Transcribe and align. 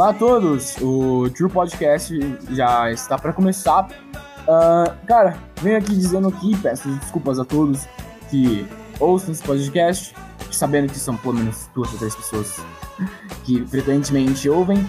Olá 0.00 0.12
a 0.12 0.14
todos. 0.14 0.78
O 0.80 1.28
True 1.28 1.50
Podcast 1.50 2.18
já 2.52 2.90
está 2.90 3.18
para 3.18 3.34
começar. 3.34 3.86
Uh, 4.48 5.06
cara, 5.06 5.36
venho 5.60 5.76
aqui 5.76 5.94
dizendo 5.94 6.28
aqui, 6.28 6.56
peço 6.56 6.88
desculpas 6.88 7.38
a 7.38 7.44
todos 7.44 7.86
que 8.30 8.66
ouçam 8.98 9.30
esse 9.30 9.42
podcast, 9.42 10.14
sabendo 10.50 10.90
que 10.90 10.98
são 10.98 11.18
pelo 11.18 11.34
menos 11.34 11.68
duas 11.74 11.92
ou 11.92 11.98
três 11.98 12.16
pessoas 12.16 12.64
que 13.44 13.62
frequentemente 13.66 14.48
ouvem, 14.48 14.88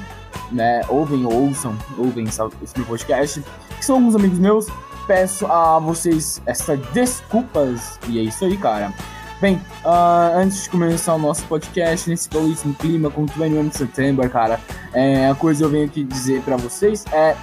né? 0.49 0.79
Ouvem 0.87 1.25
ou 1.25 1.33
ouçam, 1.33 1.77
ouvem 1.97 2.23
esse 2.23 2.77
meu 2.77 2.85
podcast, 2.85 3.43
que 3.77 3.83
são 3.83 3.97
alguns 3.97 4.15
amigos 4.15 4.39
meus. 4.39 4.67
Peço 5.07 5.45
a 5.45 5.77
vocês 5.77 6.41
essas 6.45 6.79
desculpas. 6.93 7.99
E 8.07 8.17
é 8.17 8.21
isso 8.21 8.45
aí, 8.45 8.55
cara. 8.55 8.93
Bem, 9.41 9.55
uh, 9.83 10.37
antes 10.37 10.65
de 10.65 10.69
começar 10.69 11.15
o 11.15 11.17
nosso 11.17 11.43
podcast, 11.45 12.07
nesse 12.07 12.29
belíssimo 12.29 12.75
clima 12.75 13.09
com 13.09 13.23
o 13.23 13.25
21 13.25 13.69
de 13.69 13.75
setembro, 13.75 14.29
cara, 14.29 14.61
é, 14.93 15.27
a 15.27 15.33
coisa 15.33 15.61
que 15.61 15.65
eu 15.65 15.69
venho 15.71 15.85
aqui 15.87 16.03
dizer 16.03 16.43
para 16.43 16.55
vocês 16.57 17.03
é. 17.11 17.35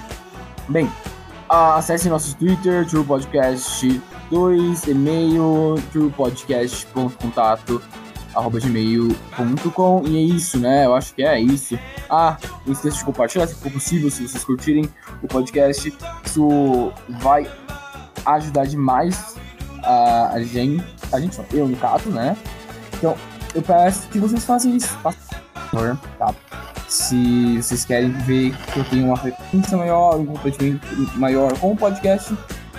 Bem, 0.69 0.84
uh, 1.50 1.75
acessem 1.75 2.09
nosso 2.09 2.37
Twitter, 2.37 2.87
True 2.87 3.03
Podcast 3.05 4.00
2, 4.31 4.87
e-mail, 4.87 5.75
truepodcast.contato 5.91 7.83
arroba 8.33 8.61
gmail.com 8.61 10.03
e 10.06 10.17
é 10.19 10.20
isso, 10.20 10.61
né? 10.61 10.87
Eu 10.87 10.94
acho 10.94 11.12
que 11.12 11.25
é 11.25 11.41
isso. 11.41 11.77
Ah, 12.09 12.37
não 12.65 12.75
esqueça 12.75 12.98
de 12.98 13.05
compartilhar 13.05 13.48
se 13.48 13.56
for 13.56 13.72
possível, 13.72 14.09
se 14.09 14.28
vocês 14.28 14.44
curtirem 14.44 14.89
o 15.20 15.27
podcast. 15.27 15.92
Isso 16.25 16.92
vai 17.09 17.50
ajudar 18.25 18.67
demais 18.67 19.34
a 19.83 20.41
gente, 20.41 20.84
a 21.12 21.20
gente, 21.20 21.39
eu 21.53 21.69
no 21.69 21.77
caso, 21.77 22.11
né? 22.11 22.37
Então, 22.95 23.17
eu 23.55 23.62
peço 23.62 24.09
que 24.09 24.19
vocês 24.19 24.45
façam 24.45 24.77
isso, 24.77 24.97
por 25.70 25.98
tá? 26.19 26.34
Se 26.89 27.61
vocês 27.61 27.84
querem 27.84 28.11
ver 28.11 28.55
que 28.73 28.78
eu 28.78 28.84
tenho 28.84 29.06
uma 29.06 29.17
frequência 29.17 29.77
maior, 29.77 30.17
um 30.17 30.27
comprometimento 30.27 30.87
maior 31.19 31.56
com 31.59 31.73
o 31.73 31.77
podcast, 31.77 32.37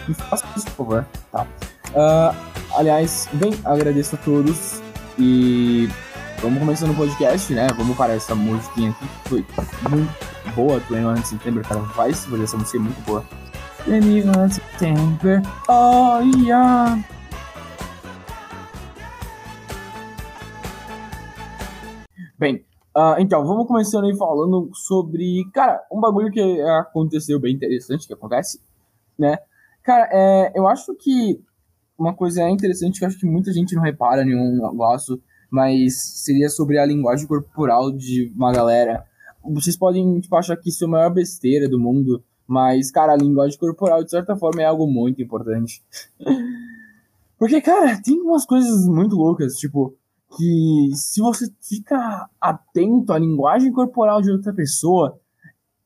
me 0.07 0.13
façam 0.13 0.49
isso, 0.55 0.65
por 0.71 0.85
favor, 0.85 1.05
tá? 1.31 1.45
Uh, 1.91 2.35
aliás, 2.75 3.27
bem, 3.33 3.53
agradeço 3.65 4.15
a 4.15 4.19
todos 4.19 4.81
e 5.17 5.87
vamos 6.41 6.59
começando 6.59 6.91
o 6.91 6.95
podcast, 6.95 7.53
né? 7.53 7.67
Vamos 7.77 7.95
para 7.95 8.13
essa 8.13 8.33
musiquinha 8.33 8.91
aqui 8.91 9.05
que 9.05 9.29
foi 9.29 9.45
muito 9.89 10.55
boa, 10.55 10.79
21 10.89 11.13
de 11.13 11.27
setembro, 11.27 11.63
cara, 11.63 11.81
vai 11.81 12.13
se 12.13 12.27
fazer 12.27 12.43
essa 12.43 12.57
música 12.57 12.77
é 12.77 12.81
muito 12.81 13.01
boa. 13.05 13.23
21 13.87 14.47
de 14.47 14.53
setembro, 14.55 15.41
oh 15.67 16.19
yeah! 16.45 16.99
Uh, 22.95 23.19
então, 23.19 23.45
vamos 23.45 23.67
começando 23.67 24.05
aí 24.05 24.15
falando 24.15 24.69
sobre, 24.73 25.49
cara, 25.53 25.81
um 25.91 25.99
bagulho 25.99 26.31
que 26.31 26.61
aconteceu 26.61 27.39
bem 27.39 27.55
interessante, 27.55 28.07
que 28.07 28.13
acontece, 28.13 28.61
né? 29.17 29.37
Cara, 29.83 30.09
é, 30.11 30.51
eu 30.55 30.67
acho 30.67 30.95
que 30.95 31.41
uma 31.97 32.13
coisa 32.13 32.49
interessante 32.49 32.99
que 32.99 33.05
eu 33.05 33.09
acho 33.09 33.19
que 33.19 33.25
muita 33.25 33.51
gente 33.51 33.75
não 33.75 33.81
repara 33.81 34.23
nenhum 34.23 34.55
negócio, 34.55 35.21
mas 35.51 36.23
seria 36.23 36.49
sobre 36.49 36.77
a 36.77 36.85
linguagem 36.85 37.27
corporal 37.27 37.91
de 37.91 38.31
uma 38.35 38.51
galera. 38.53 39.03
Vocês 39.43 39.75
podem 39.75 40.19
tipo, 40.19 40.35
achar 40.35 40.55
que 40.57 40.69
isso 40.69 40.83
é 40.83 40.87
a 40.87 40.91
maior 40.91 41.13
besteira 41.13 41.67
do 41.67 41.79
mundo, 41.79 42.23
mas, 42.47 42.91
cara, 42.91 43.13
a 43.13 43.17
linguagem 43.17 43.59
corporal, 43.59 44.03
de 44.03 44.11
certa 44.11 44.35
forma, 44.35 44.61
é 44.61 44.65
algo 44.65 44.87
muito 44.87 45.21
importante. 45.21 45.83
Porque, 47.37 47.61
cara, 47.61 48.01
tem 48.01 48.19
umas 48.19 48.45
coisas 48.45 48.85
muito 48.85 49.15
loucas, 49.15 49.55
tipo, 49.55 49.95
que 50.37 50.91
se 50.93 51.21
você 51.21 51.51
fica 51.61 52.29
atento 52.39 53.13
à 53.13 53.19
linguagem 53.19 53.71
corporal 53.71 54.21
de 54.21 54.31
outra 54.31 54.53
pessoa, 54.53 55.19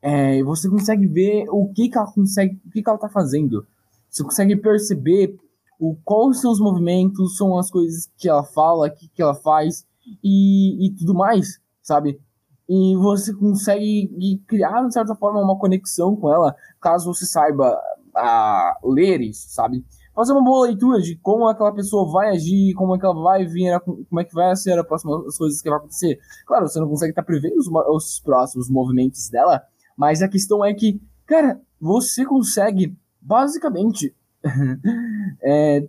é, 0.01 0.43
você 0.43 0.69
consegue 0.69 1.07
ver 1.07 1.45
o 1.49 1.71
que, 1.73 1.89
que 1.89 1.97
ela 1.97 2.11
consegue, 2.11 2.59
o 2.65 2.69
que, 2.71 2.83
que 2.83 2.89
ela 2.89 2.99
tá 2.99 3.07
fazendo. 3.07 3.65
Você 4.09 4.23
consegue 4.23 4.55
perceber 4.57 5.35
o 5.79 5.95
quais 6.03 6.41
são 6.41 6.51
os 6.51 6.59
movimentos, 6.59 7.37
são 7.37 7.57
as 7.57 7.71
coisas 7.71 8.11
que 8.17 8.27
ela 8.27 8.43
fala, 8.43 8.89
que, 8.89 9.07
que 9.09 9.21
ela 9.21 9.33
faz 9.33 9.85
e, 10.23 10.87
e 10.87 10.91
tudo 10.91 11.13
mais, 11.13 11.59
sabe? 11.81 12.19
E 12.67 12.95
você 12.95 13.33
consegue 13.33 14.41
criar, 14.47 14.85
de 14.87 14.93
certa 14.93 15.15
forma, 15.15 15.41
uma 15.41 15.57
conexão 15.57 16.15
com 16.15 16.33
ela, 16.33 16.55
caso 16.81 17.13
você 17.13 17.25
saiba 17.25 17.77
a 18.15 18.77
ler 18.83 19.21
isso, 19.21 19.49
sabe? 19.49 19.83
Fazer 20.15 20.31
uma 20.33 20.43
boa 20.43 20.67
leitura 20.67 21.01
de 21.01 21.15
como 21.17 21.47
aquela 21.47 21.73
pessoa 21.73 22.11
vai 22.11 22.29
agir, 22.29 22.73
como 22.75 22.95
é 22.95 22.99
que 22.99 23.05
ela 23.05 23.19
vai 23.19 23.45
vir, 23.45 23.79
como 23.81 24.19
é 24.19 24.23
que 24.23 24.33
vai 24.33 24.55
ser 24.55 24.77
a 24.77 24.83
próxima 24.83 25.25
as 25.27 25.37
coisas 25.37 25.61
que 25.61 25.69
vai 25.69 25.79
acontecer. 25.79 26.19
Claro, 26.45 26.67
você 26.67 26.79
não 26.79 26.87
consegue 26.87 27.11
estar 27.11 27.23
prevendo 27.23 27.57
os, 27.57 27.67
os 27.67 28.19
próximos 28.19 28.69
movimentos 28.69 29.29
dela, 29.29 29.61
mas 29.97 30.21
a 30.21 30.27
questão 30.27 30.63
é 30.63 30.73
que, 30.73 31.01
cara, 31.25 31.59
você 31.79 32.25
consegue 32.25 32.95
basicamente 33.21 34.15
é, 35.41 35.87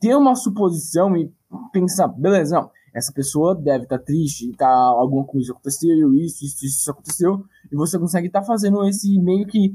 ter 0.00 0.14
uma 0.14 0.34
suposição 0.34 1.16
e 1.16 1.32
pensar, 1.72 2.08
beleza, 2.08 2.60
não, 2.60 2.70
essa 2.94 3.12
pessoa 3.12 3.54
deve 3.54 3.84
estar 3.84 3.98
tá 3.98 4.04
triste, 4.04 4.52
tá, 4.56 4.68
alguma 4.68 5.24
coisa 5.24 5.52
aconteceu, 5.52 6.12
isso, 6.14 6.44
isso, 6.44 6.64
isso 6.64 6.90
aconteceu, 6.90 7.44
e 7.70 7.76
você 7.76 7.98
consegue 7.98 8.26
estar 8.26 8.40
tá 8.40 8.46
fazendo 8.46 8.84
esse 8.86 9.18
meio 9.18 9.46
que 9.46 9.74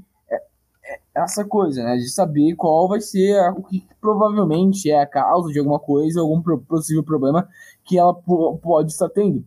essa 1.15 1.45
coisa, 1.45 1.83
né, 1.83 1.95
de 1.95 2.09
saber 2.09 2.55
qual 2.55 2.87
vai 2.87 2.99
ser 2.99 3.39
a, 3.39 3.51
o 3.51 3.63
que 3.63 3.87
provavelmente 4.01 4.89
é 4.89 5.01
a 5.01 5.07
causa 5.07 5.51
de 5.51 5.59
alguma 5.59 5.79
coisa, 5.79 6.21
algum 6.21 6.41
possível 6.41 7.03
problema 7.03 7.47
que 7.85 7.97
ela 7.97 8.13
pode 8.13 8.91
estar 8.91 9.09
tendo. 9.09 9.45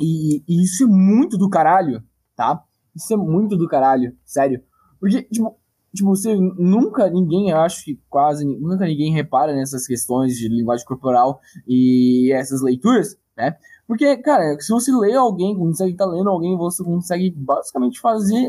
E, 0.00 0.42
e, 0.48 0.64
isso 0.64 0.84
é 0.84 0.86
muito 0.86 1.38
do 1.38 1.48
caralho, 1.48 2.02
tá? 2.34 2.62
Isso 2.94 3.12
é 3.14 3.16
muito 3.16 3.56
do 3.56 3.68
caralho, 3.68 4.16
sério. 4.24 4.62
Porque, 4.98 5.22
tipo, 5.22 5.56
tipo, 5.94 6.08
você 6.08 6.34
nunca 6.34 7.08
ninguém, 7.08 7.50
eu 7.50 7.58
acho 7.58 7.84
que 7.84 8.00
quase 8.10 8.44
nunca 8.44 8.84
ninguém 8.84 9.12
repara 9.12 9.54
nessas 9.54 9.86
questões 9.86 10.34
de 10.36 10.48
linguagem 10.48 10.84
corporal 10.84 11.40
e 11.66 12.32
essas 12.32 12.60
leituras, 12.60 13.16
né? 13.36 13.56
Porque, 13.86 14.16
cara, 14.18 14.58
se 14.58 14.72
você 14.72 14.90
lê 14.92 15.14
alguém, 15.14 15.56
consegue 15.56 15.92
estar 15.92 16.06
tá 16.06 16.10
lendo 16.10 16.30
alguém, 16.30 16.56
você 16.56 16.82
consegue 16.82 17.30
basicamente 17.30 18.00
fazer, 18.00 18.48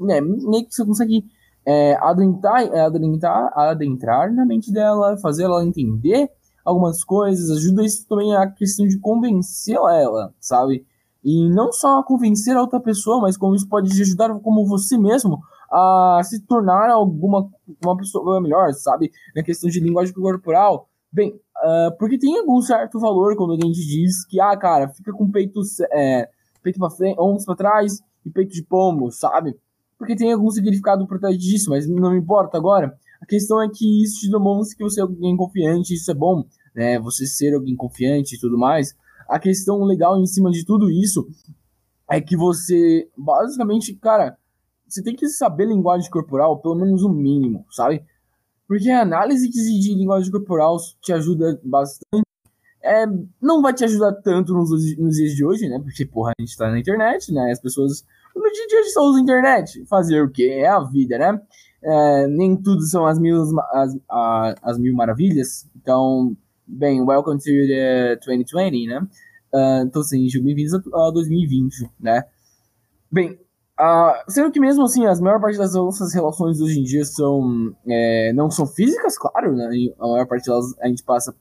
né, 0.00 0.20
meio 0.20 0.66
que 0.66 0.74
você 0.74 0.84
consegue 0.84 1.24
é, 1.66 1.96
adentrar, 2.00 2.62
é, 2.62 2.80
adentrar, 2.80 3.52
adentrar 3.58 4.32
na 4.32 4.44
mente 4.44 4.72
dela, 4.72 5.16
fazer 5.16 5.44
ela 5.44 5.64
entender 5.64 6.30
algumas 6.64 7.04
coisas, 7.04 7.50
ajuda 7.50 7.84
isso 7.84 8.06
também 8.08 8.34
a 8.34 8.46
questão 8.50 8.86
de 8.86 8.98
convencer 8.98 9.76
ela, 9.76 10.32
sabe? 10.40 10.86
E 11.22 11.48
não 11.50 11.72
só 11.72 12.02
convencer 12.02 12.56
a 12.56 12.60
outra 12.60 12.80
pessoa, 12.80 13.20
mas 13.20 13.36
como 13.36 13.54
isso 13.54 13.68
pode 13.68 13.94
te 13.94 14.02
ajudar 14.02 14.34
como 14.40 14.66
você 14.66 14.98
mesmo 14.98 15.40
a 15.70 16.20
se 16.22 16.40
tornar 16.40 16.90
alguma 16.90 17.48
uma 17.82 17.96
pessoa 17.96 18.40
melhor, 18.40 18.72
sabe? 18.74 19.10
Na 19.34 19.42
questão 19.42 19.68
de 19.68 19.80
linguagem 19.80 20.14
corporal. 20.14 20.88
Bem, 21.10 21.30
uh, 21.32 21.96
porque 21.98 22.18
tem 22.18 22.38
algum 22.38 22.60
certo 22.60 22.98
valor 22.98 23.36
quando 23.36 23.52
a 23.52 23.56
gente 23.56 23.80
diz 23.80 24.26
que, 24.26 24.40
ah, 24.40 24.56
cara, 24.56 24.88
fica 24.88 25.12
com 25.12 25.30
peito, 25.30 25.60
é, 25.92 26.28
peito 26.62 26.78
pra 26.78 26.90
frente, 26.90 27.18
ombros 27.20 27.44
pra 27.44 27.54
trás 27.54 28.02
e 28.24 28.30
peito 28.30 28.52
de 28.52 28.62
pombo, 28.62 29.10
sabe? 29.10 29.56
Porque 29.98 30.16
tem 30.16 30.32
algum 30.32 30.50
significado 30.50 31.06
por 31.06 31.18
trás 31.18 31.38
disso, 31.38 31.70
mas 31.70 31.88
não 31.88 32.16
importa 32.16 32.56
agora. 32.56 32.96
A 33.22 33.26
questão 33.26 33.62
é 33.62 33.68
que 33.68 34.02
isso 34.02 34.20
te 34.20 34.30
demonstra 34.30 34.76
que 34.76 34.84
você 34.84 35.00
é 35.00 35.02
alguém 35.02 35.36
confiante, 35.36 35.94
isso 35.94 36.10
é 36.10 36.14
bom, 36.14 36.44
né? 36.74 36.98
Você 37.00 37.26
ser 37.26 37.54
alguém 37.54 37.74
confiante 37.76 38.34
e 38.34 38.38
tudo 38.38 38.58
mais. 38.58 38.94
A 39.28 39.38
questão 39.38 39.82
legal 39.84 40.20
em 40.20 40.26
cima 40.26 40.50
de 40.50 40.64
tudo 40.64 40.90
isso 40.90 41.26
é 42.10 42.20
que 42.20 42.36
você, 42.36 43.08
basicamente, 43.16 43.94
cara, 43.94 44.36
você 44.86 45.02
tem 45.02 45.16
que 45.16 45.28
saber 45.28 45.66
linguagem 45.66 46.10
corporal, 46.10 46.60
pelo 46.60 46.74
menos 46.74 47.02
o 47.02 47.08
mínimo, 47.08 47.64
sabe? 47.70 48.04
Porque 48.68 48.90
a 48.90 49.02
análise 49.02 49.48
de 49.48 49.94
linguagem 49.94 50.30
corporal 50.30 50.76
te 51.00 51.12
ajuda 51.12 51.60
bastante. 51.64 52.24
É, 52.84 53.06
não 53.40 53.62
vai 53.62 53.72
te 53.72 53.82
ajudar 53.84 54.12
tanto 54.12 54.52
nos, 54.52 54.70
nos 54.98 55.16
dias 55.16 55.32
de 55.32 55.42
hoje, 55.42 55.66
né? 55.70 55.80
Porque, 55.82 56.04
porra, 56.04 56.32
a 56.38 56.42
gente 56.42 56.54
tá 56.54 56.70
na 56.70 56.78
internet, 56.78 57.32
né? 57.32 57.50
As 57.50 57.58
pessoas 57.58 58.04
no 58.36 58.42
dia 58.42 58.66
de 58.66 58.76
hoje 58.76 58.90
só 58.90 59.00
usam 59.00 59.22
internet. 59.22 59.86
Fazer 59.86 60.20
o 60.20 60.30
quê? 60.30 60.60
É 60.60 60.68
a 60.68 60.80
vida, 60.80 61.16
né? 61.16 61.40
É, 61.82 62.26
nem 62.26 62.54
tudo 62.54 62.82
são 62.82 63.06
as 63.06 63.18
mil, 63.18 63.40
as, 63.72 63.96
as, 64.10 64.54
as, 64.62 64.78
mil 64.78 64.94
maravilhas. 64.94 65.66
Então, 65.74 66.36
bem, 66.66 67.00
welcome 67.00 67.38
to 67.38 67.44
the 67.44 68.16
2020, 68.24 68.86
né? 68.86 69.00
Uh, 69.54 69.86
então, 69.86 70.02
assim, 70.02 70.26
bem-vindos 70.42 70.74
a 70.74 71.10
2020, 71.10 71.90
né? 71.98 72.24
Bem, 73.10 73.38
Uh, 73.76 74.14
sendo 74.30 74.52
que 74.52 74.60
mesmo 74.60 74.84
assim, 74.84 75.04
as 75.04 75.20
maior 75.20 75.40
parte 75.40 75.58
das 75.58 75.74
nossas 75.74 76.14
relações 76.14 76.60
hoje 76.60 76.78
em 76.78 76.84
dia 76.84 77.04
são 77.04 77.74
é, 77.88 78.32
não 78.32 78.48
são 78.48 78.68
físicas, 78.68 79.18
claro, 79.18 79.52
né? 79.56 79.68
A 79.98 80.06
maior 80.06 80.28
parte 80.28 80.46
delas 80.46 80.78
a 80.80 80.86
gente 80.86 81.02
passa 81.02 81.34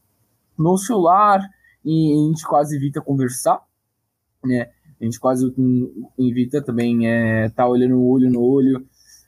no 0.63 0.77
celular 0.77 1.41
e 1.83 2.13
a 2.13 2.27
gente 2.29 2.47
quase 2.47 2.77
evita 2.77 3.01
conversar, 3.01 3.61
né? 4.43 4.69
A 4.99 5.03
gente 5.03 5.19
quase 5.19 5.53
evita 6.17 6.63
também 6.63 7.07
é, 7.07 7.49
tá 7.49 7.67
olhando 7.67 8.01
olho 8.01 8.31
no 8.31 8.41
olho. 8.41 8.87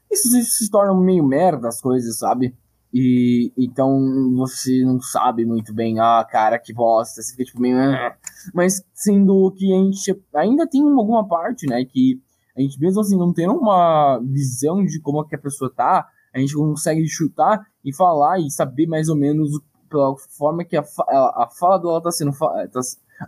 Isso, 0.09 0.37
isso 0.37 0.63
se 0.63 0.71
torna 0.71 0.93
meio 0.93 1.25
merda 1.25 1.67
as 1.67 1.81
coisas, 1.81 2.17
sabe? 2.17 2.55
E 2.93 3.51
então 3.57 3.91
você 4.37 4.85
não 4.85 5.01
sabe 5.01 5.45
muito 5.45 5.73
bem, 5.73 5.99
ah, 5.99 6.25
cara, 6.29 6.57
que 6.57 6.73
bosta, 6.73 7.21
você 7.21 7.31
fica 7.31 7.43
tipo 7.43 7.59
meio. 7.59 7.77
Ah. 7.77 8.15
Mas 8.53 8.81
sendo 8.93 9.51
que 9.51 9.73
a 9.73 9.77
gente 9.83 10.23
ainda 10.33 10.65
tem 10.65 10.81
alguma 10.81 11.27
parte, 11.27 11.67
né, 11.67 11.83
que 11.83 12.21
a 12.57 12.61
gente 12.61 12.79
mesmo 12.79 13.01
assim 13.01 13.17
não 13.17 13.33
tem 13.33 13.49
uma 13.49 14.17
visão 14.23 14.85
de 14.85 15.01
como 15.01 15.21
é 15.21 15.27
que 15.27 15.35
a 15.35 15.39
pessoa 15.39 15.69
tá, 15.69 16.07
a 16.33 16.39
gente 16.39 16.55
consegue 16.55 17.05
chutar 17.05 17.65
e 17.83 17.93
falar 17.93 18.39
e 18.39 18.49
saber 18.49 18.87
mais 18.87 19.09
ou 19.09 19.15
menos 19.17 19.59
pela 19.95 20.15
forma 20.37 20.65
que 20.65 20.75
a, 20.75 20.83
a, 21.07 21.43
a 21.43 21.49
fala 21.57 21.77
dela 21.79 22.01
tá 22.01 22.11
sendo. 22.11 22.31
Tá, 22.37 22.81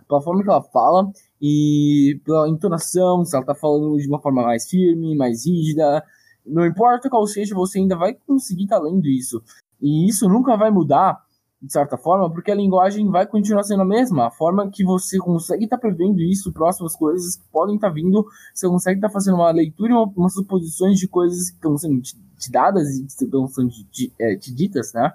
pela 0.06 0.20
forma 0.20 0.42
que 0.42 0.50
ela 0.50 0.62
fala 0.62 1.10
e 1.40 2.20
pela 2.22 2.46
entonação, 2.46 3.24
se 3.24 3.34
ela 3.34 3.44
tá 3.44 3.54
falando 3.54 3.96
de 3.96 4.06
uma 4.06 4.20
forma 4.20 4.42
mais 4.42 4.68
firme, 4.68 5.16
mais 5.16 5.46
rígida. 5.46 6.04
Não 6.44 6.66
importa 6.66 7.08
qual 7.08 7.26
seja, 7.26 7.54
você 7.54 7.78
ainda 7.78 7.96
vai 7.96 8.14
conseguir 8.26 8.64
estar 8.64 8.78
tá 8.78 8.82
lendo 8.82 9.06
isso. 9.06 9.42
E 9.80 10.08
isso 10.08 10.28
nunca 10.28 10.56
vai 10.56 10.70
mudar, 10.70 11.22
de 11.60 11.72
certa 11.72 11.96
forma, 11.96 12.30
porque 12.30 12.50
a 12.50 12.54
linguagem 12.54 13.08
vai 13.10 13.26
continuar 13.26 13.62
sendo 13.62 13.82
a 13.82 13.86
mesma. 13.86 14.26
A 14.26 14.30
forma 14.30 14.70
que 14.70 14.84
você 14.84 15.18
consegue 15.18 15.64
estar 15.64 15.76
tá 15.76 15.80
prevendo 15.80 16.20
isso, 16.20 16.52
próximas 16.52 16.94
coisas 16.94 17.36
que 17.36 17.48
podem 17.50 17.76
estar 17.76 17.88
tá 17.88 17.94
vindo, 17.94 18.26
você 18.54 18.68
consegue 18.68 18.98
estar 18.98 19.08
tá 19.08 19.12
fazendo 19.12 19.36
uma 19.36 19.50
leitura 19.50 19.92
e 19.92 19.94
uma, 19.94 20.12
umas 20.16 20.34
suposições 20.34 20.98
de 20.98 21.08
coisas 21.08 21.50
que 21.50 21.56
estão 21.56 21.76
sendo 21.78 22.00
te, 22.02 22.14
te 22.38 22.52
dadas 22.52 22.88
e 22.88 23.06
estão 23.06 23.46
sendo 23.46 23.70
te, 23.70 23.84
te, 23.84 24.12
é, 24.20 24.36
te 24.36 24.54
ditas, 24.54 24.92
né? 24.92 25.12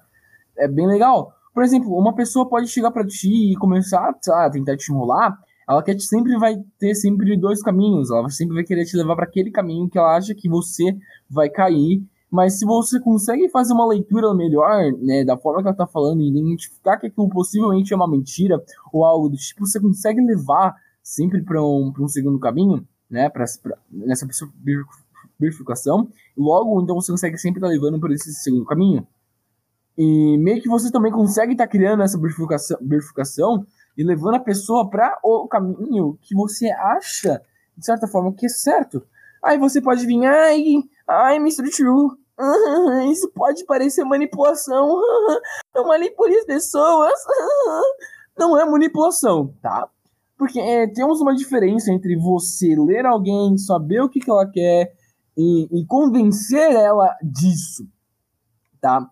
É 0.57 0.67
bem 0.67 0.88
legal. 0.88 1.33
Por 1.53 1.63
exemplo, 1.63 1.95
uma 1.95 2.13
pessoa 2.15 2.50
pode 2.50 2.67
chegar 2.67 2.91
para 2.91 3.05
ti 3.05 3.51
e 3.51 3.55
começar 3.55 4.09
a 4.09 4.50
tentar 4.50 4.75
te 4.75 4.91
enrolar. 4.91 5.38
Ela 5.69 5.83
quer 5.83 5.95
te, 5.95 6.03
sempre 6.03 6.38
vai 6.38 6.55
ter 6.79 6.95
sempre 6.95 7.38
dois 7.38 7.61
caminhos. 7.61 8.09
Ela 8.09 8.29
sempre 8.29 8.55
vai 8.55 8.63
querer 8.63 8.85
te 8.85 8.97
levar 8.97 9.15
para 9.15 9.25
aquele 9.25 9.51
caminho 9.51 9.89
que 9.89 9.97
ela 9.97 10.17
acha 10.17 10.33
que 10.33 10.50
você 10.50 10.97
vai 11.29 11.50
cair. 11.50 12.03
Mas 12.29 12.57
se 12.57 12.65
você 12.65 13.00
consegue 13.00 13.47
fazer 13.50 13.73
uma 13.73 13.88
leitura 13.88 14.33
melhor, 14.33 14.91
né, 15.00 15.23
da 15.23 15.38
forma 15.38 15.61
que 15.61 15.67
ela 15.67 15.77
tá 15.77 15.85
falando 15.85 16.21
e 16.21 16.29
identificar 16.29 16.97
que 16.97 17.05
aquilo 17.05 17.29
possivelmente 17.29 17.94
é 17.94 17.95
uma 17.95 18.09
mentira 18.09 18.59
ou 18.91 19.06
algo 19.06 19.29
do 19.29 19.38
tipo, 19.38 19.67
você 19.67 19.79
consegue 19.79 20.19
levar 20.19 20.75
sempre 21.03 21.44
para 21.44 21.61
um, 21.61 21.94
um 21.99 22.07
segundo 22.07 22.39
caminho, 22.39 22.88
né, 23.07 23.29
pra, 23.29 23.45
pra 23.61 23.77
nessa 23.91 24.27
bifurcação. 25.39 26.09
Logo, 26.35 26.81
então 26.81 26.95
você 26.95 27.11
consegue 27.11 27.38
sempre 27.38 27.59
estar 27.59 27.67
tá 27.67 27.71
levando 27.71 27.99
para 27.99 28.11
esse 28.15 28.33
segundo 28.33 28.65
caminho. 28.65 29.06
E 29.98 30.38
meio 30.38 30.62
que 30.62 30.68
você 30.68 30.92
também 30.92 31.12
consegue 31.12 31.54
estar 31.54 31.66
tá 31.66 31.72
criando 31.72 32.04
essa 32.04 32.18
bifurcação, 32.18 32.78
bifurcação 32.81 33.66
e 33.98 34.04
levando 34.04 34.36
a 34.36 34.40
pessoa 34.40 34.90
para 34.90 35.18
o 35.24 35.48
caminho 35.48 36.18
que 36.22 36.36
você 36.36 36.69
acha, 36.72 37.42
de 37.78 37.86
certa 37.86 38.07
forma, 38.07 38.34
que 38.34 38.45
é 38.45 38.50
certo. 38.50 39.04
Aí 39.42 39.57
você 39.57 39.81
pode 39.81 40.06
vir, 40.06 40.25
ai, 40.25 40.63
ai, 41.07 41.38
Mr. 41.38 41.69
True, 41.69 42.10
isso 43.12 43.30
pode 43.31 43.66
parecer 43.66 44.04
manipulação, 44.04 44.88
uh, 44.98 45.40
eu 45.75 45.86
manipulei 45.86 46.40
as 46.40 46.45
pessoas. 46.45 47.13
Não 48.38 48.60
é 48.60 48.66
manipulação, 48.66 49.54
tá? 49.62 49.88
Porque 50.36 50.60
é, 50.60 50.88
temos 50.88 51.22
uma 51.22 51.36
diferença 51.36 51.92
entre 51.92 52.18
você 52.18 52.75
ler 52.75 53.06
alguém, 53.06 53.57
saber 53.57 54.01
o 54.01 54.10
que, 54.10 54.19
que 54.19 54.30
ela 54.30 54.50
quer 54.50 54.92
e, 55.38 55.68
e 55.72 55.86
convencer 55.86 56.72
ela 56.72 57.16
disso, 57.22 57.88
tá? 58.81 59.07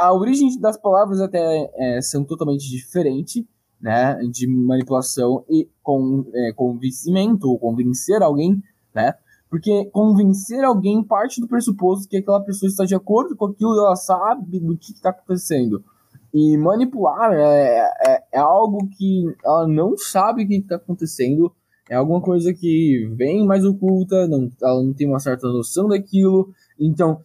A, 0.00 0.12
origem 0.12 0.58
das 0.60 0.76
palavras 0.76 1.20
até 1.20 1.70
é, 1.74 2.00
são 2.00 2.24
totalmente 2.24 2.68
diferentes, 2.68 3.44
né? 3.80 4.16
De 4.30 4.46
manipulação 4.46 5.44
e 5.48 5.68
com, 5.82 6.24
é, 6.34 6.52
convencimento, 6.52 7.48
ou 7.48 7.58
convencer 7.58 8.22
alguém, 8.22 8.62
né? 8.94 9.14
Porque 9.50 9.84
convencer 9.92 10.64
alguém 10.64 11.04
parte 11.04 11.40
do 11.40 11.46
pressuposto 11.46 12.08
que 12.08 12.16
aquela 12.16 12.40
pessoa 12.40 12.68
está 12.68 12.84
de 12.84 12.94
acordo 12.94 13.36
com 13.36 13.46
aquilo, 13.46 13.78
ela 13.78 13.94
sabe 13.94 14.58
do 14.58 14.76
que 14.76 14.92
está 14.92 15.10
acontecendo. 15.10 15.84
E 16.32 16.56
manipular 16.56 17.32
é, 17.32 17.78
é, 18.04 18.24
é, 18.32 18.38
algo 18.40 18.88
que 18.88 19.22
ela 19.44 19.68
não 19.68 19.96
sabe 19.96 20.42
o 20.42 20.48
que 20.48 20.56
está 20.56 20.74
acontecendo, 20.74 21.52
é 21.88 21.94
alguma 21.94 22.20
coisa 22.20 22.52
que 22.52 23.08
vem 23.14 23.46
mais 23.46 23.64
oculta, 23.64 24.26
não, 24.26 24.50
ela 24.60 24.82
não 24.82 24.92
tem 24.92 25.06
uma 25.06 25.20
certa 25.20 25.46
noção 25.46 25.86
daquilo. 25.86 26.52
Então, 26.80 27.20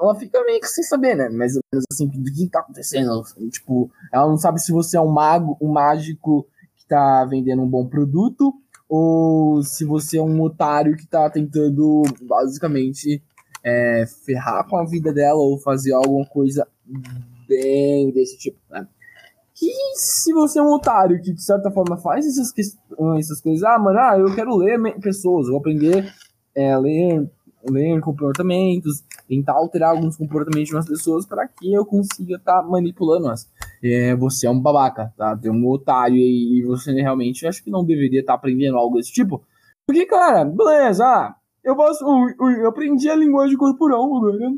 ela 0.00 0.14
fica 0.14 0.42
meio 0.44 0.60
que 0.60 0.66
sem 0.66 0.84
saber, 0.84 1.16
né? 1.16 1.28
Mais 1.28 1.56
ou 1.56 1.62
menos 1.72 1.84
assim, 1.90 2.08
que 2.08 2.48
tá 2.48 2.60
acontecendo. 2.60 3.22
Tipo, 3.50 3.90
ela 4.12 4.28
não 4.28 4.36
sabe 4.36 4.60
se 4.60 4.72
você 4.72 4.96
é 4.96 5.00
um 5.00 5.10
mago, 5.10 5.56
um 5.60 5.72
mágico 5.72 6.46
que 6.76 6.86
tá 6.86 7.24
vendendo 7.24 7.62
um 7.62 7.68
bom 7.68 7.86
produto, 7.86 8.52
ou 8.88 9.62
se 9.62 9.84
você 9.84 10.18
é 10.18 10.22
um 10.22 10.40
otário 10.42 10.96
que 10.96 11.06
tá 11.06 11.30
tentando, 11.30 12.02
basicamente, 12.22 13.22
é, 13.62 14.04
ferrar 14.24 14.68
com 14.68 14.76
a 14.76 14.84
vida 14.84 15.12
dela 15.12 15.38
ou 15.38 15.58
fazer 15.58 15.92
alguma 15.92 16.26
coisa 16.26 16.66
bem 17.48 18.10
desse 18.12 18.36
tipo, 18.38 18.58
né? 18.70 18.86
Que 19.54 19.70
se 19.94 20.32
você 20.32 20.58
é 20.58 20.62
um 20.62 20.72
otário 20.72 21.22
que, 21.22 21.32
de 21.32 21.42
certa 21.42 21.70
forma, 21.70 21.96
faz 21.96 22.26
essas, 22.26 22.52
essas 23.18 23.40
coisas, 23.40 23.62
ah, 23.62 23.78
mano, 23.78 23.98
ah, 24.00 24.18
eu 24.18 24.34
quero 24.34 24.56
ler 24.56 24.78
pessoas, 25.00 25.46
vou 25.46 25.58
aprender 25.58 26.12
é, 26.54 26.76
ler 26.76 27.30
ler 27.68 28.00
comportamentos, 28.00 29.04
tentar 29.28 29.52
alterar 29.52 29.90
alguns 29.90 30.16
comportamentos 30.16 30.68
de 30.68 30.74
umas 30.74 30.88
pessoas 30.88 31.26
para 31.26 31.46
que 31.48 31.72
eu 31.72 31.84
consiga 31.84 32.36
estar 32.36 32.62
tá 32.62 32.68
manipulando-as. 32.68 33.48
É, 33.82 34.14
você 34.16 34.46
é 34.46 34.50
um 34.50 34.60
babaca, 34.60 35.12
tá? 35.16 35.36
Tem 35.36 35.50
um 35.50 35.68
otário 35.68 36.16
e, 36.16 36.58
e 36.58 36.62
você 36.62 36.92
realmente 36.92 37.46
acho 37.46 37.62
que 37.62 37.70
não 37.70 37.84
deveria 37.84 38.20
estar 38.20 38.32
tá 38.34 38.38
aprendendo 38.38 38.76
algo 38.76 38.96
desse 38.96 39.12
tipo. 39.12 39.42
Porque, 39.86 40.06
cara, 40.06 40.44
beleza, 40.44 41.04
ah, 41.04 41.36
eu 41.62 41.76
posso. 41.76 42.04
Eu, 42.04 42.50
eu 42.50 42.68
aprendi 42.68 43.08
a 43.08 43.16
linguagem 43.16 43.56
corporal 43.56 44.04
agora. 44.14 44.54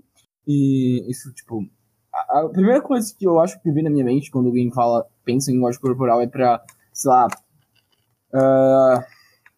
E 0.46 1.04
isso, 1.08 1.32
tipo. 1.32 1.64
A, 2.12 2.40
a, 2.40 2.48
primeira 2.48 2.80
coisa 2.80 3.14
que 3.16 3.26
eu 3.26 3.38
acho 3.40 3.60
que 3.60 3.70
vem 3.70 3.84
na 3.84 3.90
minha 3.90 4.04
mente 4.04 4.30
quando 4.30 4.46
alguém 4.46 4.72
fala, 4.72 5.06
pensa 5.25 5.50
em 5.50 5.54
linguagem 5.54 5.80
corporal 5.80 6.20
é 6.20 6.26
pra, 6.26 6.62
sei 6.92 7.10
lá. 7.10 7.26
Uh, 8.32 9.04